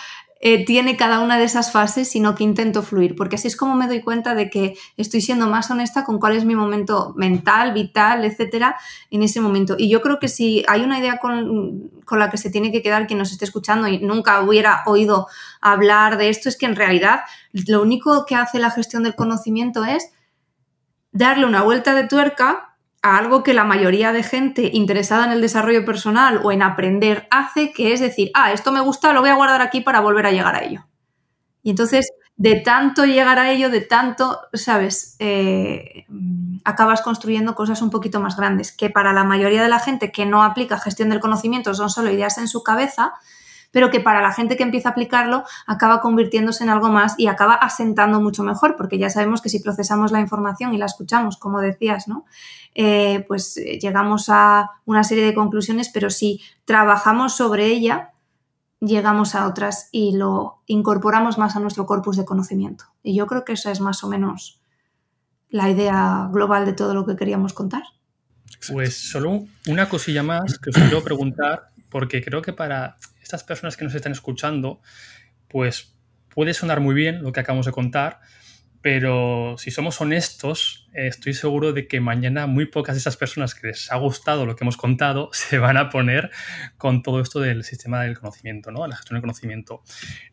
eh, 0.42 0.64
tiene 0.64 0.96
cada 0.96 1.20
una 1.20 1.38
de 1.38 1.44
esas 1.44 1.70
fases, 1.70 2.08
sino 2.08 2.34
que 2.34 2.44
intento 2.44 2.82
fluir, 2.82 3.14
porque 3.14 3.36
así 3.36 3.46
es 3.46 3.56
como 3.56 3.74
me 3.74 3.86
doy 3.86 4.00
cuenta 4.00 4.34
de 4.34 4.48
que 4.48 4.74
estoy 4.96 5.20
siendo 5.20 5.46
más 5.46 5.70
honesta 5.70 6.02
con 6.02 6.18
cuál 6.18 6.34
es 6.34 6.46
mi 6.46 6.54
momento 6.54 7.12
mental, 7.14 7.74
vital, 7.74 8.24
etcétera, 8.24 8.76
en 9.10 9.22
ese 9.22 9.42
momento. 9.42 9.74
Y 9.76 9.90
yo 9.90 10.00
creo 10.00 10.18
que 10.18 10.28
si 10.28 10.64
hay 10.66 10.80
una 10.80 10.98
idea 10.98 11.18
con, 11.18 11.90
con 12.06 12.18
la 12.18 12.30
que 12.30 12.38
se 12.38 12.48
tiene 12.48 12.72
que 12.72 12.80
quedar 12.80 13.06
quien 13.06 13.18
nos 13.18 13.32
esté 13.32 13.44
escuchando 13.44 13.86
y 13.86 13.98
nunca 13.98 14.40
hubiera 14.40 14.82
oído 14.86 15.26
hablar 15.60 16.16
de 16.16 16.30
esto, 16.30 16.48
es 16.48 16.56
que 16.56 16.64
en 16.64 16.76
realidad 16.76 17.20
lo 17.52 17.82
único 17.82 18.24
que 18.24 18.34
hace 18.34 18.58
la 18.58 18.70
gestión 18.70 19.02
del 19.02 19.14
conocimiento 19.14 19.84
es 19.84 20.10
darle 21.12 21.44
una 21.44 21.62
vuelta 21.62 21.94
de 21.94 22.08
tuerca 22.08 22.69
a 23.02 23.16
algo 23.16 23.42
que 23.42 23.54
la 23.54 23.64
mayoría 23.64 24.12
de 24.12 24.22
gente 24.22 24.70
interesada 24.72 25.24
en 25.24 25.32
el 25.32 25.40
desarrollo 25.40 25.84
personal 25.84 26.40
o 26.42 26.52
en 26.52 26.62
aprender 26.62 27.26
hace, 27.30 27.72
que 27.72 27.92
es 27.92 28.00
decir, 28.00 28.30
ah, 28.34 28.52
esto 28.52 28.72
me 28.72 28.80
gusta, 28.80 29.12
lo 29.12 29.20
voy 29.20 29.30
a 29.30 29.34
guardar 29.34 29.62
aquí 29.62 29.80
para 29.80 30.00
volver 30.00 30.26
a 30.26 30.32
llegar 30.32 30.54
a 30.54 30.64
ello. 30.64 30.86
Y 31.62 31.70
entonces, 31.70 32.10
de 32.36 32.56
tanto 32.56 33.04
llegar 33.04 33.38
a 33.38 33.50
ello, 33.50 33.70
de 33.70 33.80
tanto, 33.80 34.40
sabes, 34.52 35.16
eh, 35.18 36.06
acabas 36.64 37.02
construyendo 37.02 37.54
cosas 37.54 37.82
un 37.82 37.90
poquito 37.90 38.20
más 38.20 38.36
grandes, 38.36 38.72
que 38.72 38.90
para 38.90 39.12
la 39.12 39.24
mayoría 39.24 39.62
de 39.62 39.68
la 39.68 39.78
gente 39.78 40.12
que 40.12 40.26
no 40.26 40.42
aplica 40.42 40.78
gestión 40.78 41.08
del 41.08 41.20
conocimiento 41.20 41.74
son 41.74 41.90
solo 41.90 42.10
ideas 42.10 42.38
en 42.38 42.48
su 42.48 42.62
cabeza, 42.62 43.14
pero 43.70 43.90
que 43.90 44.00
para 44.00 44.20
la 44.20 44.32
gente 44.32 44.56
que 44.56 44.62
empieza 44.62 44.88
a 44.88 44.92
aplicarlo 44.92 45.44
acaba 45.66 46.00
convirtiéndose 46.00 46.64
en 46.64 46.70
algo 46.70 46.88
más 46.88 47.14
y 47.18 47.26
acaba 47.26 47.54
asentando 47.54 48.20
mucho 48.20 48.42
mejor, 48.42 48.76
porque 48.76 48.98
ya 48.98 49.10
sabemos 49.10 49.40
que 49.40 49.48
si 49.48 49.60
procesamos 49.60 50.12
la 50.12 50.20
información 50.20 50.74
y 50.74 50.78
la 50.78 50.86
escuchamos, 50.86 51.36
como 51.36 51.60
decías, 51.60 52.08
¿no? 52.08 52.24
Eh, 52.74 53.24
pues 53.26 53.56
eh, 53.56 53.78
llegamos 53.80 54.28
a 54.28 54.70
una 54.84 55.04
serie 55.04 55.24
de 55.24 55.34
conclusiones, 55.34 55.90
pero 55.92 56.10
si 56.10 56.40
trabajamos 56.64 57.36
sobre 57.36 57.66
ella, 57.66 58.12
llegamos 58.80 59.34
a 59.34 59.46
otras 59.46 59.88
y 59.92 60.16
lo 60.16 60.62
incorporamos 60.66 61.38
más 61.38 61.56
a 61.56 61.60
nuestro 61.60 61.86
corpus 61.86 62.16
de 62.16 62.24
conocimiento. 62.24 62.86
Y 63.02 63.14
yo 63.14 63.26
creo 63.26 63.44
que 63.44 63.52
esa 63.52 63.70
es 63.70 63.80
más 63.80 64.02
o 64.04 64.08
menos 64.08 64.60
la 65.50 65.68
idea 65.68 66.28
global 66.32 66.64
de 66.64 66.72
todo 66.72 66.94
lo 66.94 67.04
que 67.04 67.16
queríamos 67.16 67.52
contar. 67.52 67.82
Pues 68.68 68.96
solo 69.10 69.44
una 69.66 69.88
cosilla 69.88 70.22
más 70.22 70.58
que 70.58 70.70
os 70.70 70.76
quiero 70.76 71.02
preguntar, 71.02 71.70
porque 71.88 72.22
creo 72.22 72.42
que 72.42 72.52
para 72.52 72.96
estas 73.30 73.44
personas 73.44 73.76
que 73.76 73.84
nos 73.84 73.94
están 73.94 74.12
escuchando, 74.12 74.80
pues 75.46 75.96
puede 76.34 76.52
sonar 76.52 76.80
muy 76.80 76.94
bien 76.94 77.22
lo 77.22 77.32
que 77.32 77.40
acabamos 77.40 77.66
de 77.66 77.72
contar, 77.72 78.20
pero 78.82 79.56
si 79.58 79.70
somos 79.70 80.00
honestos, 80.00 80.88
estoy 80.94 81.34
seguro 81.34 81.72
de 81.72 81.86
que 81.86 82.00
mañana 82.00 82.46
muy 82.46 82.66
pocas 82.66 82.94
de 82.94 83.00
esas 83.00 83.16
personas 83.16 83.54
que 83.54 83.68
les 83.68 83.92
ha 83.92 83.96
gustado 83.96 84.46
lo 84.46 84.56
que 84.56 84.64
hemos 84.64 84.76
contado 84.76 85.28
se 85.32 85.58
van 85.58 85.76
a 85.76 85.90
poner 85.90 86.30
con 86.76 87.02
todo 87.02 87.20
esto 87.20 87.40
del 87.40 87.62
sistema 87.62 88.02
del 88.02 88.18
conocimiento, 88.18 88.72
¿no? 88.72 88.86
la 88.86 88.96
gestión 88.96 89.16
del 89.16 89.22
conocimiento. 89.22 89.82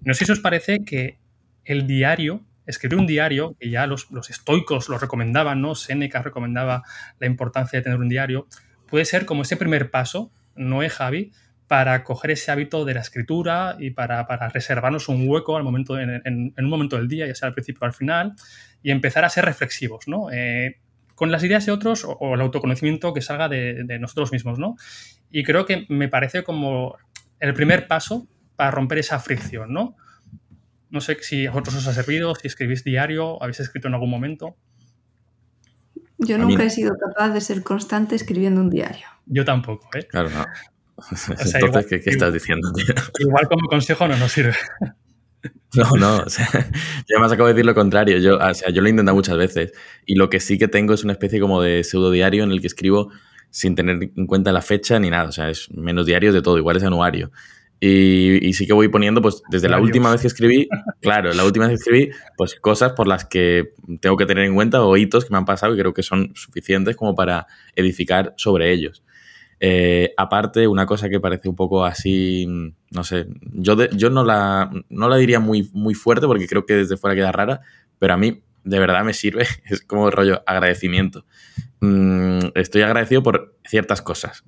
No 0.02 0.14
sé 0.14 0.26
si 0.26 0.32
os 0.32 0.40
parece 0.40 0.80
que 0.86 1.20
el 1.66 1.86
diario, 1.86 2.46
escribir 2.66 2.98
un 2.98 3.08
diario, 3.08 3.56
que 3.60 3.70
ya 3.70 3.86
los, 3.86 4.10
los 4.10 4.30
estoicos 4.30 4.90
lo 4.90 4.98
recomendaban, 4.98 5.62
¿no? 5.62 5.76
Seneca 5.76 6.22
recomendaba 6.22 6.84
la 7.20 7.28
importancia 7.28 7.80
de 7.80 7.84
tener 7.84 8.00
un 8.00 8.10
diario, 8.10 8.48
puede 8.88 9.06
ser 9.06 9.26
como 9.26 9.42
ese 9.44 9.58
primer 9.58 9.92
paso, 9.92 10.32
¿no 10.56 10.82
es 10.84 10.94
Javi? 10.94 11.32
Para 11.68 12.04
coger 12.04 12.32
ese 12.32 12.50
hábito 12.52 12.86
de 12.86 12.94
la 12.94 13.02
escritura 13.02 13.76
y 13.78 13.92
para, 13.92 14.26
reservarnos 14.50 15.10
un 15.10 15.28
hueco 15.28 15.58
al 15.58 15.64
momento, 15.64 16.00
en, 16.00 16.54
un 16.58 16.70
momento 16.70 16.96
del 16.96 17.10
día, 17.10 17.28
ya 17.28 17.36
sea 17.36 17.50
al 17.50 17.54
principio 17.54 17.82
o 17.82 17.86
al 17.86 17.94
final, 17.94 18.34
y 18.82 18.92
empezar 18.92 19.26
a 19.26 19.30
ser 19.30 19.46
reflexivos, 19.46 20.08
¿no? 20.08 20.32
Eh, 20.32 20.80
con 21.14 21.32
las 21.32 21.44
ideas 21.44 21.66
de 21.66 21.72
otros 21.72 22.06
o, 22.08 22.36
el 22.36 22.42
autoconocimiento 22.42 23.14
que 23.14 23.22
salga 23.22 23.50
de, 23.50 23.98
nosotros 24.00 24.32
mismos, 24.32 24.60
¿no? 24.60 24.76
Y 25.30 25.44
creo 25.44 25.66
que 25.66 25.86
me 25.90 26.08
parece 26.08 26.44
como 26.44 26.96
el 27.40 27.54
primer 27.54 27.88
paso 27.88 28.28
para 28.56 28.72
romper 28.72 29.00
esa 29.00 29.20
fricción, 29.20 29.74
¿no? 29.74 29.98
No 30.90 31.02
sé 31.02 31.18
si 31.22 31.48
a 31.48 31.52
vosotros 31.52 31.76
os 31.78 31.88
ha 31.88 31.94
servido, 31.94 32.34
si 32.36 32.48
escribís 32.48 32.86
diario, 32.86 33.42
habéis 33.44 33.60
escrito 33.60 33.90
en 33.90 33.96
algún 33.96 34.10
momento. 34.10 34.56
Yo 36.18 36.38
nunca 36.38 36.64
he 36.64 36.70
sido 36.70 36.96
capaz 36.98 37.30
de 37.30 37.42
ser 37.42 37.62
constante 37.62 38.16
escribiendo 38.16 38.62
un 38.62 38.70
diario. 38.70 39.08
Yo 39.26 39.44
tampoco, 39.44 39.90
¿eh? 39.96 40.08
Claro, 40.08 40.30
no. 40.30 40.46
Entonces, 41.54 41.86
¿qué, 42.04 42.10
estás 42.10 42.34
diciendo, 42.34 42.72
tío? 42.74 42.86
Igual 43.20 43.48
como 43.48 43.68
consejo 43.68 44.08
no 44.08 44.18
nos 44.18 44.32
sirve. 44.32 44.56
No, 45.76 45.92
no, 45.98 46.18
o 46.18 46.30
sea, 46.30 46.48
yo 47.08 47.20
más 47.20 47.32
acabo 47.32 47.48
de 47.48 47.54
decir 47.54 47.66
lo 47.66 47.76
contrario. 47.76 48.18
Yo, 48.18 48.38
o 48.38 48.54
sea, 48.54 48.70
yo 48.70 48.82
lo 48.82 48.88
he 48.88 48.90
intentado 48.90 49.16
muchas 49.16 49.38
veces 49.38 49.74
y 50.06 50.16
lo 50.16 50.30
que 50.30 50.40
sí 50.40 50.58
que 50.58 50.68
tengo 50.68 50.94
es 50.94 51.04
una 51.04 51.14
especie 51.14 51.40
como 51.40 51.62
de 51.62 51.84
pseudo 51.84 52.10
diario 52.10 52.44
en 52.44 52.52
el 52.52 52.60
que 52.60 52.68
escribo 52.68 53.12
sin 53.52 53.76
tener 53.76 54.00
en 54.16 54.26
cuenta 54.26 54.52
la 54.52 54.62
fecha 54.62 55.00
ni 55.00 55.10
nada. 55.10 55.30
O 55.30 55.32
sea, 55.32 55.50
es 55.50 55.70
menos 55.72 56.06
diarios 56.06 56.34
de 56.34 56.42
todo, 56.42 56.58
igual 56.58 56.78
es 56.78 56.84
anuario. 56.84 57.32
Y, 57.80 58.54
sí 58.54 58.66
que 58.66 58.74
voy 58.74 58.88
poniendo, 58.88 59.22
pues 59.22 59.44
desde 59.50 59.70
la 59.70 59.80
última 59.80 60.12
vez 60.12 60.22
que 60.22 60.28
escribí, 60.28 60.68
claro, 61.00 61.32
la 61.34 61.46
última 61.46 61.68
vez 61.68 61.78
que 61.78 61.90
escribí, 61.90 62.12
pues 62.36 62.56
cosas 62.56 62.94
por 62.94 63.08
las 63.08 63.26
que 63.26 63.74
tengo 64.02 64.18
que 64.18 64.26
tener 64.26 64.46
en 64.46 64.56
cuenta 64.56 64.82
o 64.82 64.98
hitos 64.98 65.26
que 65.26 65.32
me 65.32 65.38
han 65.38 65.46
pasado 65.46 65.76
y 65.76 65.78
creo 65.78 65.94
que 65.94 66.02
son 66.02 66.32
suficientes 66.34 66.96
como 66.96 67.14
para 67.14 67.46
edificar 67.76 68.34
sobre 68.38 68.74
ellos. 68.74 69.04
Eh, 69.60 70.14
aparte, 70.18 70.68
una 70.68 70.86
cosa 70.86 71.10
que 71.10 71.20
parece 71.20 71.50
un 71.50 71.56
poco 71.56 71.84
así, 71.84 72.48
no 72.92 73.04
sé, 73.04 73.28
yo, 73.54 73.76
yo 73.90 74.10
no, 74.10 74.24
la, 74.24 74.70
no 74.90 75.10
la 75.10 75.18
diría 75.18 75.40
muy, 75.40 75.70
muy 75.74 75.96
fuerte 75.96 76.28
porque 76.28 76.48
creo 76.48 76.66
que 76.66 76.76
desde 76.76 76.98
fuera 76.98 77.16
queda 77.16 77.32
rara, 77.32 77.62
pero 77.98 78.14
a 78.14 78.18
mí 78.18 78.44
de 78.64 78.80
verdad 78.80 79.04
me 79.04 79.14
sirve, 79.14 79.48
es 79.66 79.82
como 79.82 80.12
rollo 80.12 80.44
agradecimiento. 80.46 81.26
Mm, 81.80 82.40
estoy 82.56 82.82
agradecido 82.82 83.24
por 83.24 83.58
ciertas 83.66 84.02
cosas. 84.02 84.44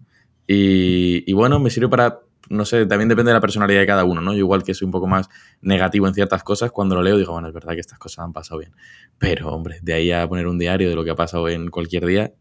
Y, 0.51 1.31
bueno, 1.33 1.59
me 1.59 1.69
sirve 1.69 1.89
para, 1.89 2.21
no 2.49 2.65
sé, 2.65 2.87
también 2.87 3.07
depende 3.07 3.29
de 3.29 3.35
la 3.35 3.39
personalidad 3.39 3.81
de 3.81 3.85
cada 3.85 4.03
uno, 4.03 4.19
¿no? 4.19 4.33
Yo 4.33 4.39
igual 4.39 4.63
que 4.63 4.73
soy 4.73 4.87
un 4.87 4.91
poco 4.91 5.05
más 5.05 5.29
negativo 5.61 6.07
en 6.07 6.15
ciertas 6.15 6.43
cosas, 6.43 6.71
cuando 6.71 6.95
lo 6.95 7.03
leo 7.03 7.17
digo, 7.17 7.33
bueno, 7.33 7.49
es 7.49 7.53
verdad 7.53 7.73
que 7.73 7.81
estas 7.81 7.99
cosas 7.99 8.25
han 8.25 8.33
pasado 8.33 8.59
bien. 8.59 8.73
Pero, 9.19 9.49
hombre, 9.49 9.77
de 9.83 9.93
ahí 9.93 10.11
a 10.11 10.27
poner 10.27 10.47
un 10.47 10.57
diario 10.57 10.89
de 10.89 10.95
lo 10.95 11.03
que 11.03 11.11
ha 11.11 11.15
pasado 11.15 11.49
en 11.49 11.69
cualquier 11.69 12.03
día, 12.07 12.33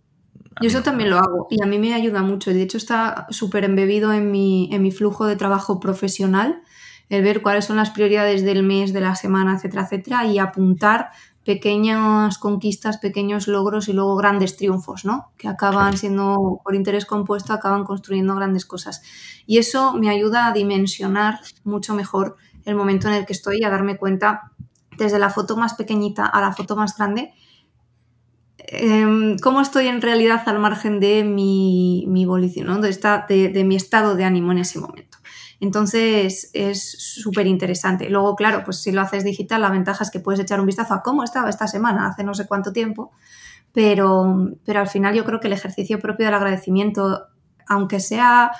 yo 0.60 0.68
eso 0.68 0.82
también 0.82 1.10
lo 1.10 1.18
hago 1.18 1.46
y 1.50 1.62
a 1.62 1.66
mí 1.66 1.78
me 1.78 1.94
ayuda 1.94 2.22
mucho. 2.22 2.50
De 2.50 2.62
hecho, 2.62 2.76
está 2.76 3.26
súper 3.30 3.64
embebido 3.64 4.12
en 4.12 4.30
mi, 4.30 4.68
en 4.72 4.82
mi 4.82 4.90
flujo 4.90 5.26
de 5.26 5.36
trabajo 5.36 5.78
profesional, 5.78 6.62
el 7.08 7.22
ver 7.22 7.42
cuáles 7.42 7.64
son 7.64 7.76
las 7.76 7.90
prioridades 7.90 8.44
del 8.44 8.62
mes, 8.62 8.92
de 8.92 9.00
la 9.00 9.14
semana, 9.14 9.54
etcétera, 9.54 9.84
etcétera, 9.84 10.26
y 10.26 10.38
apuntar 10.38 11.10
pequeñas 11.44 12.36
conquistas, 12.36 12.98
pequeños 12.98 13.48
logros 13.48 13.88
y 13.88 13.94
luego 13.94 14.16
grandes 14.16 14.56
triunfos, 14.56 15.04
¿no? 15.06 15.32
Que 15.38 15.48
acaban 15.48 15.96
siendo, 15.96 16.60
por 16.62 16.74
interés 16.74 17.06
compuesto, 17.06 17.54
acaban 17.54 17.84
construyendo 17.84 18.34
grandes 18.34 18.66
cosas. 18.66 19.00
Y 19.46 19.58
eso 19.58 19.94
me 19.94 20.10
ayuda 20.10 20.48
a 20.48 20.52
dimensionar 20.52 21.40
mucho 21.64 21.94
mejor 21.94 22.36
el 22.66 22.74
momento 22.74 23.08
en 23.08 23.14
el 23.14 23.24
que 23.24 23.32
estoy 23.32 23.60
y 23.60 23.64
a 23.64 23.70
darme 23.70 23.96
cuenta 23.96 24.52
desde 24.98 25.18
la 25.18 25.30
foto 25.30 25.56
más 25.56 25.74
pequeñita 25.74 26.26
a 26.26 26.40
la 26.40 26.52
foto 26.52 26.76
más 26.76 26.98
grande 26.98 27.32
Em, 28.58 29.38
cómo 29.38 29.60
estoy 29.60 29.86
en 29.86 30.02
realidad 30.02 30.42
al 30.46 30.58
margen 30.58 30.98
de 30.98 31.22
mi, 31.22 32.04
mi 32.08 32.24
evolución, 32.24 32.80
de, 32.80 33.48
de, 33.48 33.64
mi 33.64 33.76
estado 33.76 34.16
de 34.16 34.24
ánimo 34.24 34.50
en 34.50 34.58
ese 34.58 34.80
momento. 34.80 35.18
Entonces 35.60 36.50
es 36.52 36.90
súper 36.98 37.46
interesante. 37.46 38.10
Luego, 38.10 38.34
claro, 38.34 38.62
pues 38.64 38.82
si 38.82 38.90
lo 38.90 39.00
haces 39.00 39.24
digital, 39.24 39.62
la 39.62 39.70
ventaja 39.70 40.02
es 40.02 40.10
que 40.10 40.20
puedes 40.20 40.40
echar 40.40 40.60
un 40.60 40.66
vistazo 40.66 40.94
a 40.94 41.02
cómo 41.02 41.22
estaba 41.22 41.48
esta 41.48 41.68
semana, 41.68 42.08
hace 42.08 42.24
no 42.24 42.34
sé 42.34 42.46
cuánto 42.46 42.72
tiempo, 42.72 43.12
pero, 43.72 44.50
pero 44.64 44.80
al 44.80 44.88
final 44.88 45.14
yo 45.14 45.24
creo 45.24 45.40
que 45.40 45.46
el 45.46 45.52
ejercicio 45.52 46.00
propio 46.00 46.26
del 46.26 46.34
agradecimiento, 46.34 47.26
aunque 47.66 48.00
sea, 48.00 48.50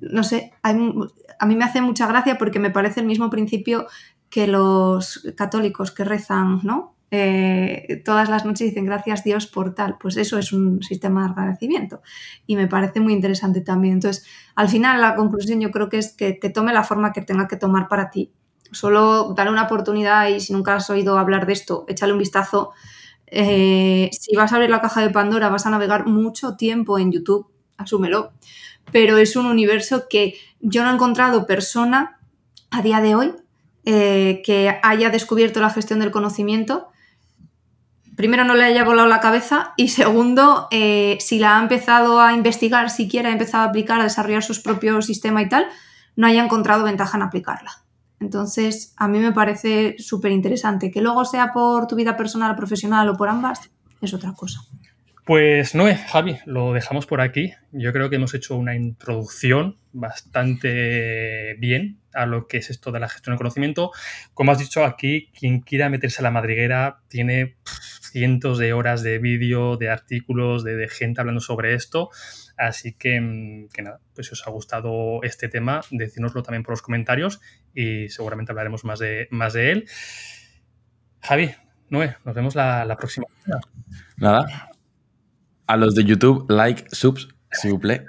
no 0.00 0.24
sé, 0.24 0.52
a 0.62 0.72
mí 0.72 1.56
me 1.56 1.64
hace 1.64 1.80
mucha 1.80 2.06
gracia 2.06 2.38
porque 2.38 2.58
me 2.58 2.70
parece 2.70 3.00
el 3.00 3.06
mismo 3.06 3.30
principio 3.30 3.86
que 4.30 4.48
los 4.48 5.26
católicos 5.36 5.92
que 5.92 6.04
rezan, 6.04 6.60
¿no? 6.64 6.93
Eh, 7.16 8.02
todas 8.04 8.28
las 8.28 8.44
noches 8.44 8.70
dicen 8.70 8.86
gracias 8.86 9.22
Dios 9.22 9.46
por 9.46 9.72
tal, 9.72 9.98
pues 9.98 10.16
eso 10.16 10.36
es 10.36 10.52
un 10.52 10.82
sistema 10.82 11.22
de 11.22 11.30
agradecimiento 11.30 12.02
y 12.44 12.56
me 12.56 12.66
parece 12.66 12.98
muy 12.98 13.12
interesante 13.12 13.60
también. 13.60 13.94
Entonces, 13.94 14.26
al 14.56 14.68
final 14.68 15.00
la 15.00 15.14
conclusión 15.14 15.60
yo 15.60 15.70
creo 15.70 15.88
que 15.88 15.98
es 15.98 16.12
que, 16.12 16.32
te 16.32 16.50
tome 16.50 16.72
la 16.72 16.82
forma 16.82 17.12
que 17.12 17.20
tenga 17.20 17.46
que 17.46 17.54
tomar 17.54 17.86
para 17.86 18.10
ti. 18.10 18.32
Solo 18.72 19.32
dale 19.36 19.52
una 19.52 19.62
oportunidad 19.62 20.26
y 20.26 20.40
si 20.40 20.52
nunca 20.52 20.74
has 20.74 20.90
oído 20.90 21.16
hablar 21.16 21.46
de 21.46 21.52
esto, 21.52 21.84
échale 21.86 22.12
un 22.12 22.18
vistazo. 22.18 22.72
Eh, 23.28 24.10
si 24.10 24.34
vas 24.34 24.52
a 24.52 24.56
abrir 24.56 24.70
la 24.70 24.80
caja 24.80 25.00
de 25.00 25.10
Pandora, 25.10 25.50
vas 25.50 25.66
a 25.66 25.70
navegar 25.70 26.06
mucho 26.08 26.56
tiempo 26.56 26.98
en 26.98 27.12
YouTube, 27.12 27.46
asúmelo, 27.76 28.32
pero 28.90 29.18
es 29.18 29.36
un 29.36 29.46
universo 29.46 30.06
que 30.10 30.34
yo 30.58 30.82
no 30.82 30.90
he 30.90 30.94
encontrado 30.94 31.46
persona 31.46 32.18
a 32.72 32.82
día 32.82 33.00
de 33.00 33.14
hoy 33.14 33.34
eh, 33.84 34.42
que 34.44 34.80
haya 34.82 35.10
descubierto 35.10 35.60
la 35.60 35.70
gestión 35.70 36.00
del 36.00 36.10
conocimiento 36.10 36.88
primero 38.16 38.44
no 38.44 38.54
le 38.54 38.64
haya 38.64 38.84
volado 38.84 39.08
la 39.08 39.20
cabeza 39.20 39.72
y 39.76 39.88
segundo, 39.88 40.68
eh, 40.70 41.16
si 41.20 41.38
la 41.38 41.58
ha 41.58 41.62
empezado 41.62 42.20
a 42.20 42.32
investigar, 42.32 42.90
siquiera 42.90 43.28
ha 43.28 43.32
empezado 43.32 43.64
a 43.64 43.68
aplicar, 43.68 44.00
a 44.00 44.04
desarrollar 44.04 44.42
sus 44.42 44.60
propios 44.60 45.06
sistemas 45.06 45.44
y 45.44 45.48
tal, 45.48 45.66
no 46.16 46.26
haya 46.26 46.42
encontrado 46.42 46.84
ventaja 46.84 47.16
en 47.16 47.22
aplicarla. 47.22 47.84
Entonces, 48.20 48.94
a 48.96 49.08
mí 49.08 49.18
me 49.18 49.32
parece 49.32 49.96
súper 49.98 50.32
interesante. 50.32 50.90
Que 50.90 51.02
luego 51.02 51.24
sea 51.24 51.52
por 51.52 51.86
tu 51.86 51.96
vida 51.96 52.16
personal 52.16 52.56
profesional 52.56 53.08
o 53.08 53.16
por 53.16 53.28
ambas, 53.28 53.70
es 54.00 54.14
otra 54.14 54.32
cosa. 54.32 54.60
Pues 55.24 55.74
no, 55.74 55.86
Javi, 56.08 56.38
lo 56.44 56.74
dejamos 56.74 57.06
por 57.06 57.22
aquí. 57.22 57.54
Yo 57.72 57.92
creo 57.92 58.10
que 58.10 58.16
hemos 58.16 58.34
hecho 58.34 58.56
una 58.56 58.74
introducción 58.74 59.78
bastante 59.92 61.54
bien 61.58 61.98
a 62.12 62.26
lo 62.26 62.46
que 62.46 62.58
es 62.58 62.68
esto 62.68 62.92
de 62.92 63.00
la 63.00 63.08
gestión 63.08 63.32
del 63.32 63.38
conocimiento. 63.38 63.90
Como 64.34 64.52
has 64.52 64.58
dicho 64.58 64.84
aquí, 64.84 65.30
quien 65.38 65.60
quiera 65.60 65.88
meterse 65.88 66.20
a 66.20 66.24
la 66.24 66.30
madriguera 66.30 67.00
tiene 67.08 67.56
cientos 68.14 68.58
de 68.58 68.72
horas 68.72 69.02
de 69.02 69.18
vídeo, 69.18 69.76
de 69.76 69.90
artículos, 69.90 70.62
de, 70.62 70.88
gente 70.88 71.20
hablando 71.20 71.40
sobre 71.40 71.74
esto. 71.74 72.10
Así 72.56 72.92
que, 72.92 73.20
mm, 73.20 73.70
que, 73.72 73.82
nada, 73.82 73.98
pues 74.14 74.28
si 74.28 74.34
os 74.34 74.46
ha 74.46 74.50
gustado 74.52 75.20
este 75.24 75.48
tema, 75.48 75.80
decídnoslo 75.90 76.44
también 76.44 76.62
por 76.62 76.74
los 76.74 76.82
comentarios 76.82 77.40
y 77.74 78.08
seguramente 78.10 78.52
hablaremos 78.52 78.84
más 78.84 79.00
de, 79.00 79.26
más 79.32 79.52
de 79.52 79.72
él. 79.72 79.88
Javi, 81.22 81.56
Noé, 81.90 82.16
nos 82.24 82.36
vemos 82.36 82.54
la, 82.54 82.84
la 82.84 82.96
próxima. 82.96 83.26
Nada, 84.16 84.70
a 85.66 85.76
los 85.76 85.96
de 85.96 86.04
YouTube, 86.04 86.46
like, 86.48 86.84
subs, 86.92 87.26
si 87.50 87.68
vous 87.68 87.80
plaît. 87.80 88.04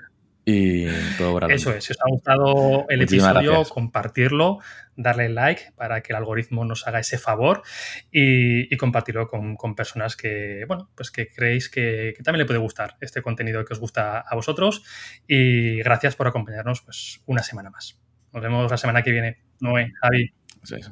Y 0.47 0.85
todo 1.17 1.39
Eso 1.49 1.73
es, 1.73 1.83
si 1.83 1.93
os 1.93 1.99
ha 2.01 2.07
gustado 2.07 2.85
el 2.89 3.01
episodio, 3.01 3.63
compartirlo, 3.63 4.59
darle 4.95 5.27
like 5.27 5.71
para 5.75 6.01
que 6.01 6.13
el 6.13 6.17
algoritmo 6.17 6.63
nos 6.65 6.87
haga 6.87 6.99
ese 6.99 7.17
favor 7.17 7.63
y, 8.11 8.77
compartirlo 8.77 9.27
con, 9.27 9.75
personas 9.75 10.15
que, 10.15 10.65
bueno, 10.67 10.91
pues 10.93 11.09
que 11.09 11.29
creéis 11.29 11.67
que, 11.67 12.13
también 12.23 12.41
le 12.41 12.45
puede 12.45 12.59
gustar 12.59 12.95
este 13.01 13.23
contenido 13.23 13.65
que 13.65 13.73
os 13.73 13.79
gusta 13.79 14.19
a 14.19 14.35
vosotros. 14.35 14.83
Y 15.27 15.77
gracias 15.77 16.15
por 16.15 16.27
acompañarnos 16.27 16.81
pues, 16.81 17.23
una 17.25 17.41
semana 17.41 17.71
más. 17.71 17.99
Nos 18.31 18.43
vemos 18.43 18.69
la 18.69 18.77
semana 18.77 19.01
que 19.01 19.11
viene. 19.11 19.37
Noé, 19.61 19.93
Javi. 19.99 20.31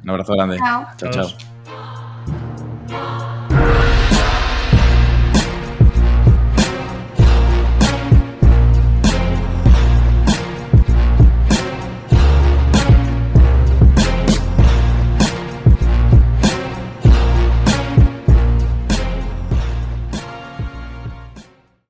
un 0.03 0.09
abrazo 0.09 0.34
grande. 0.34 0.57
chao. 0.57 1.11
chao. 1.11 2.03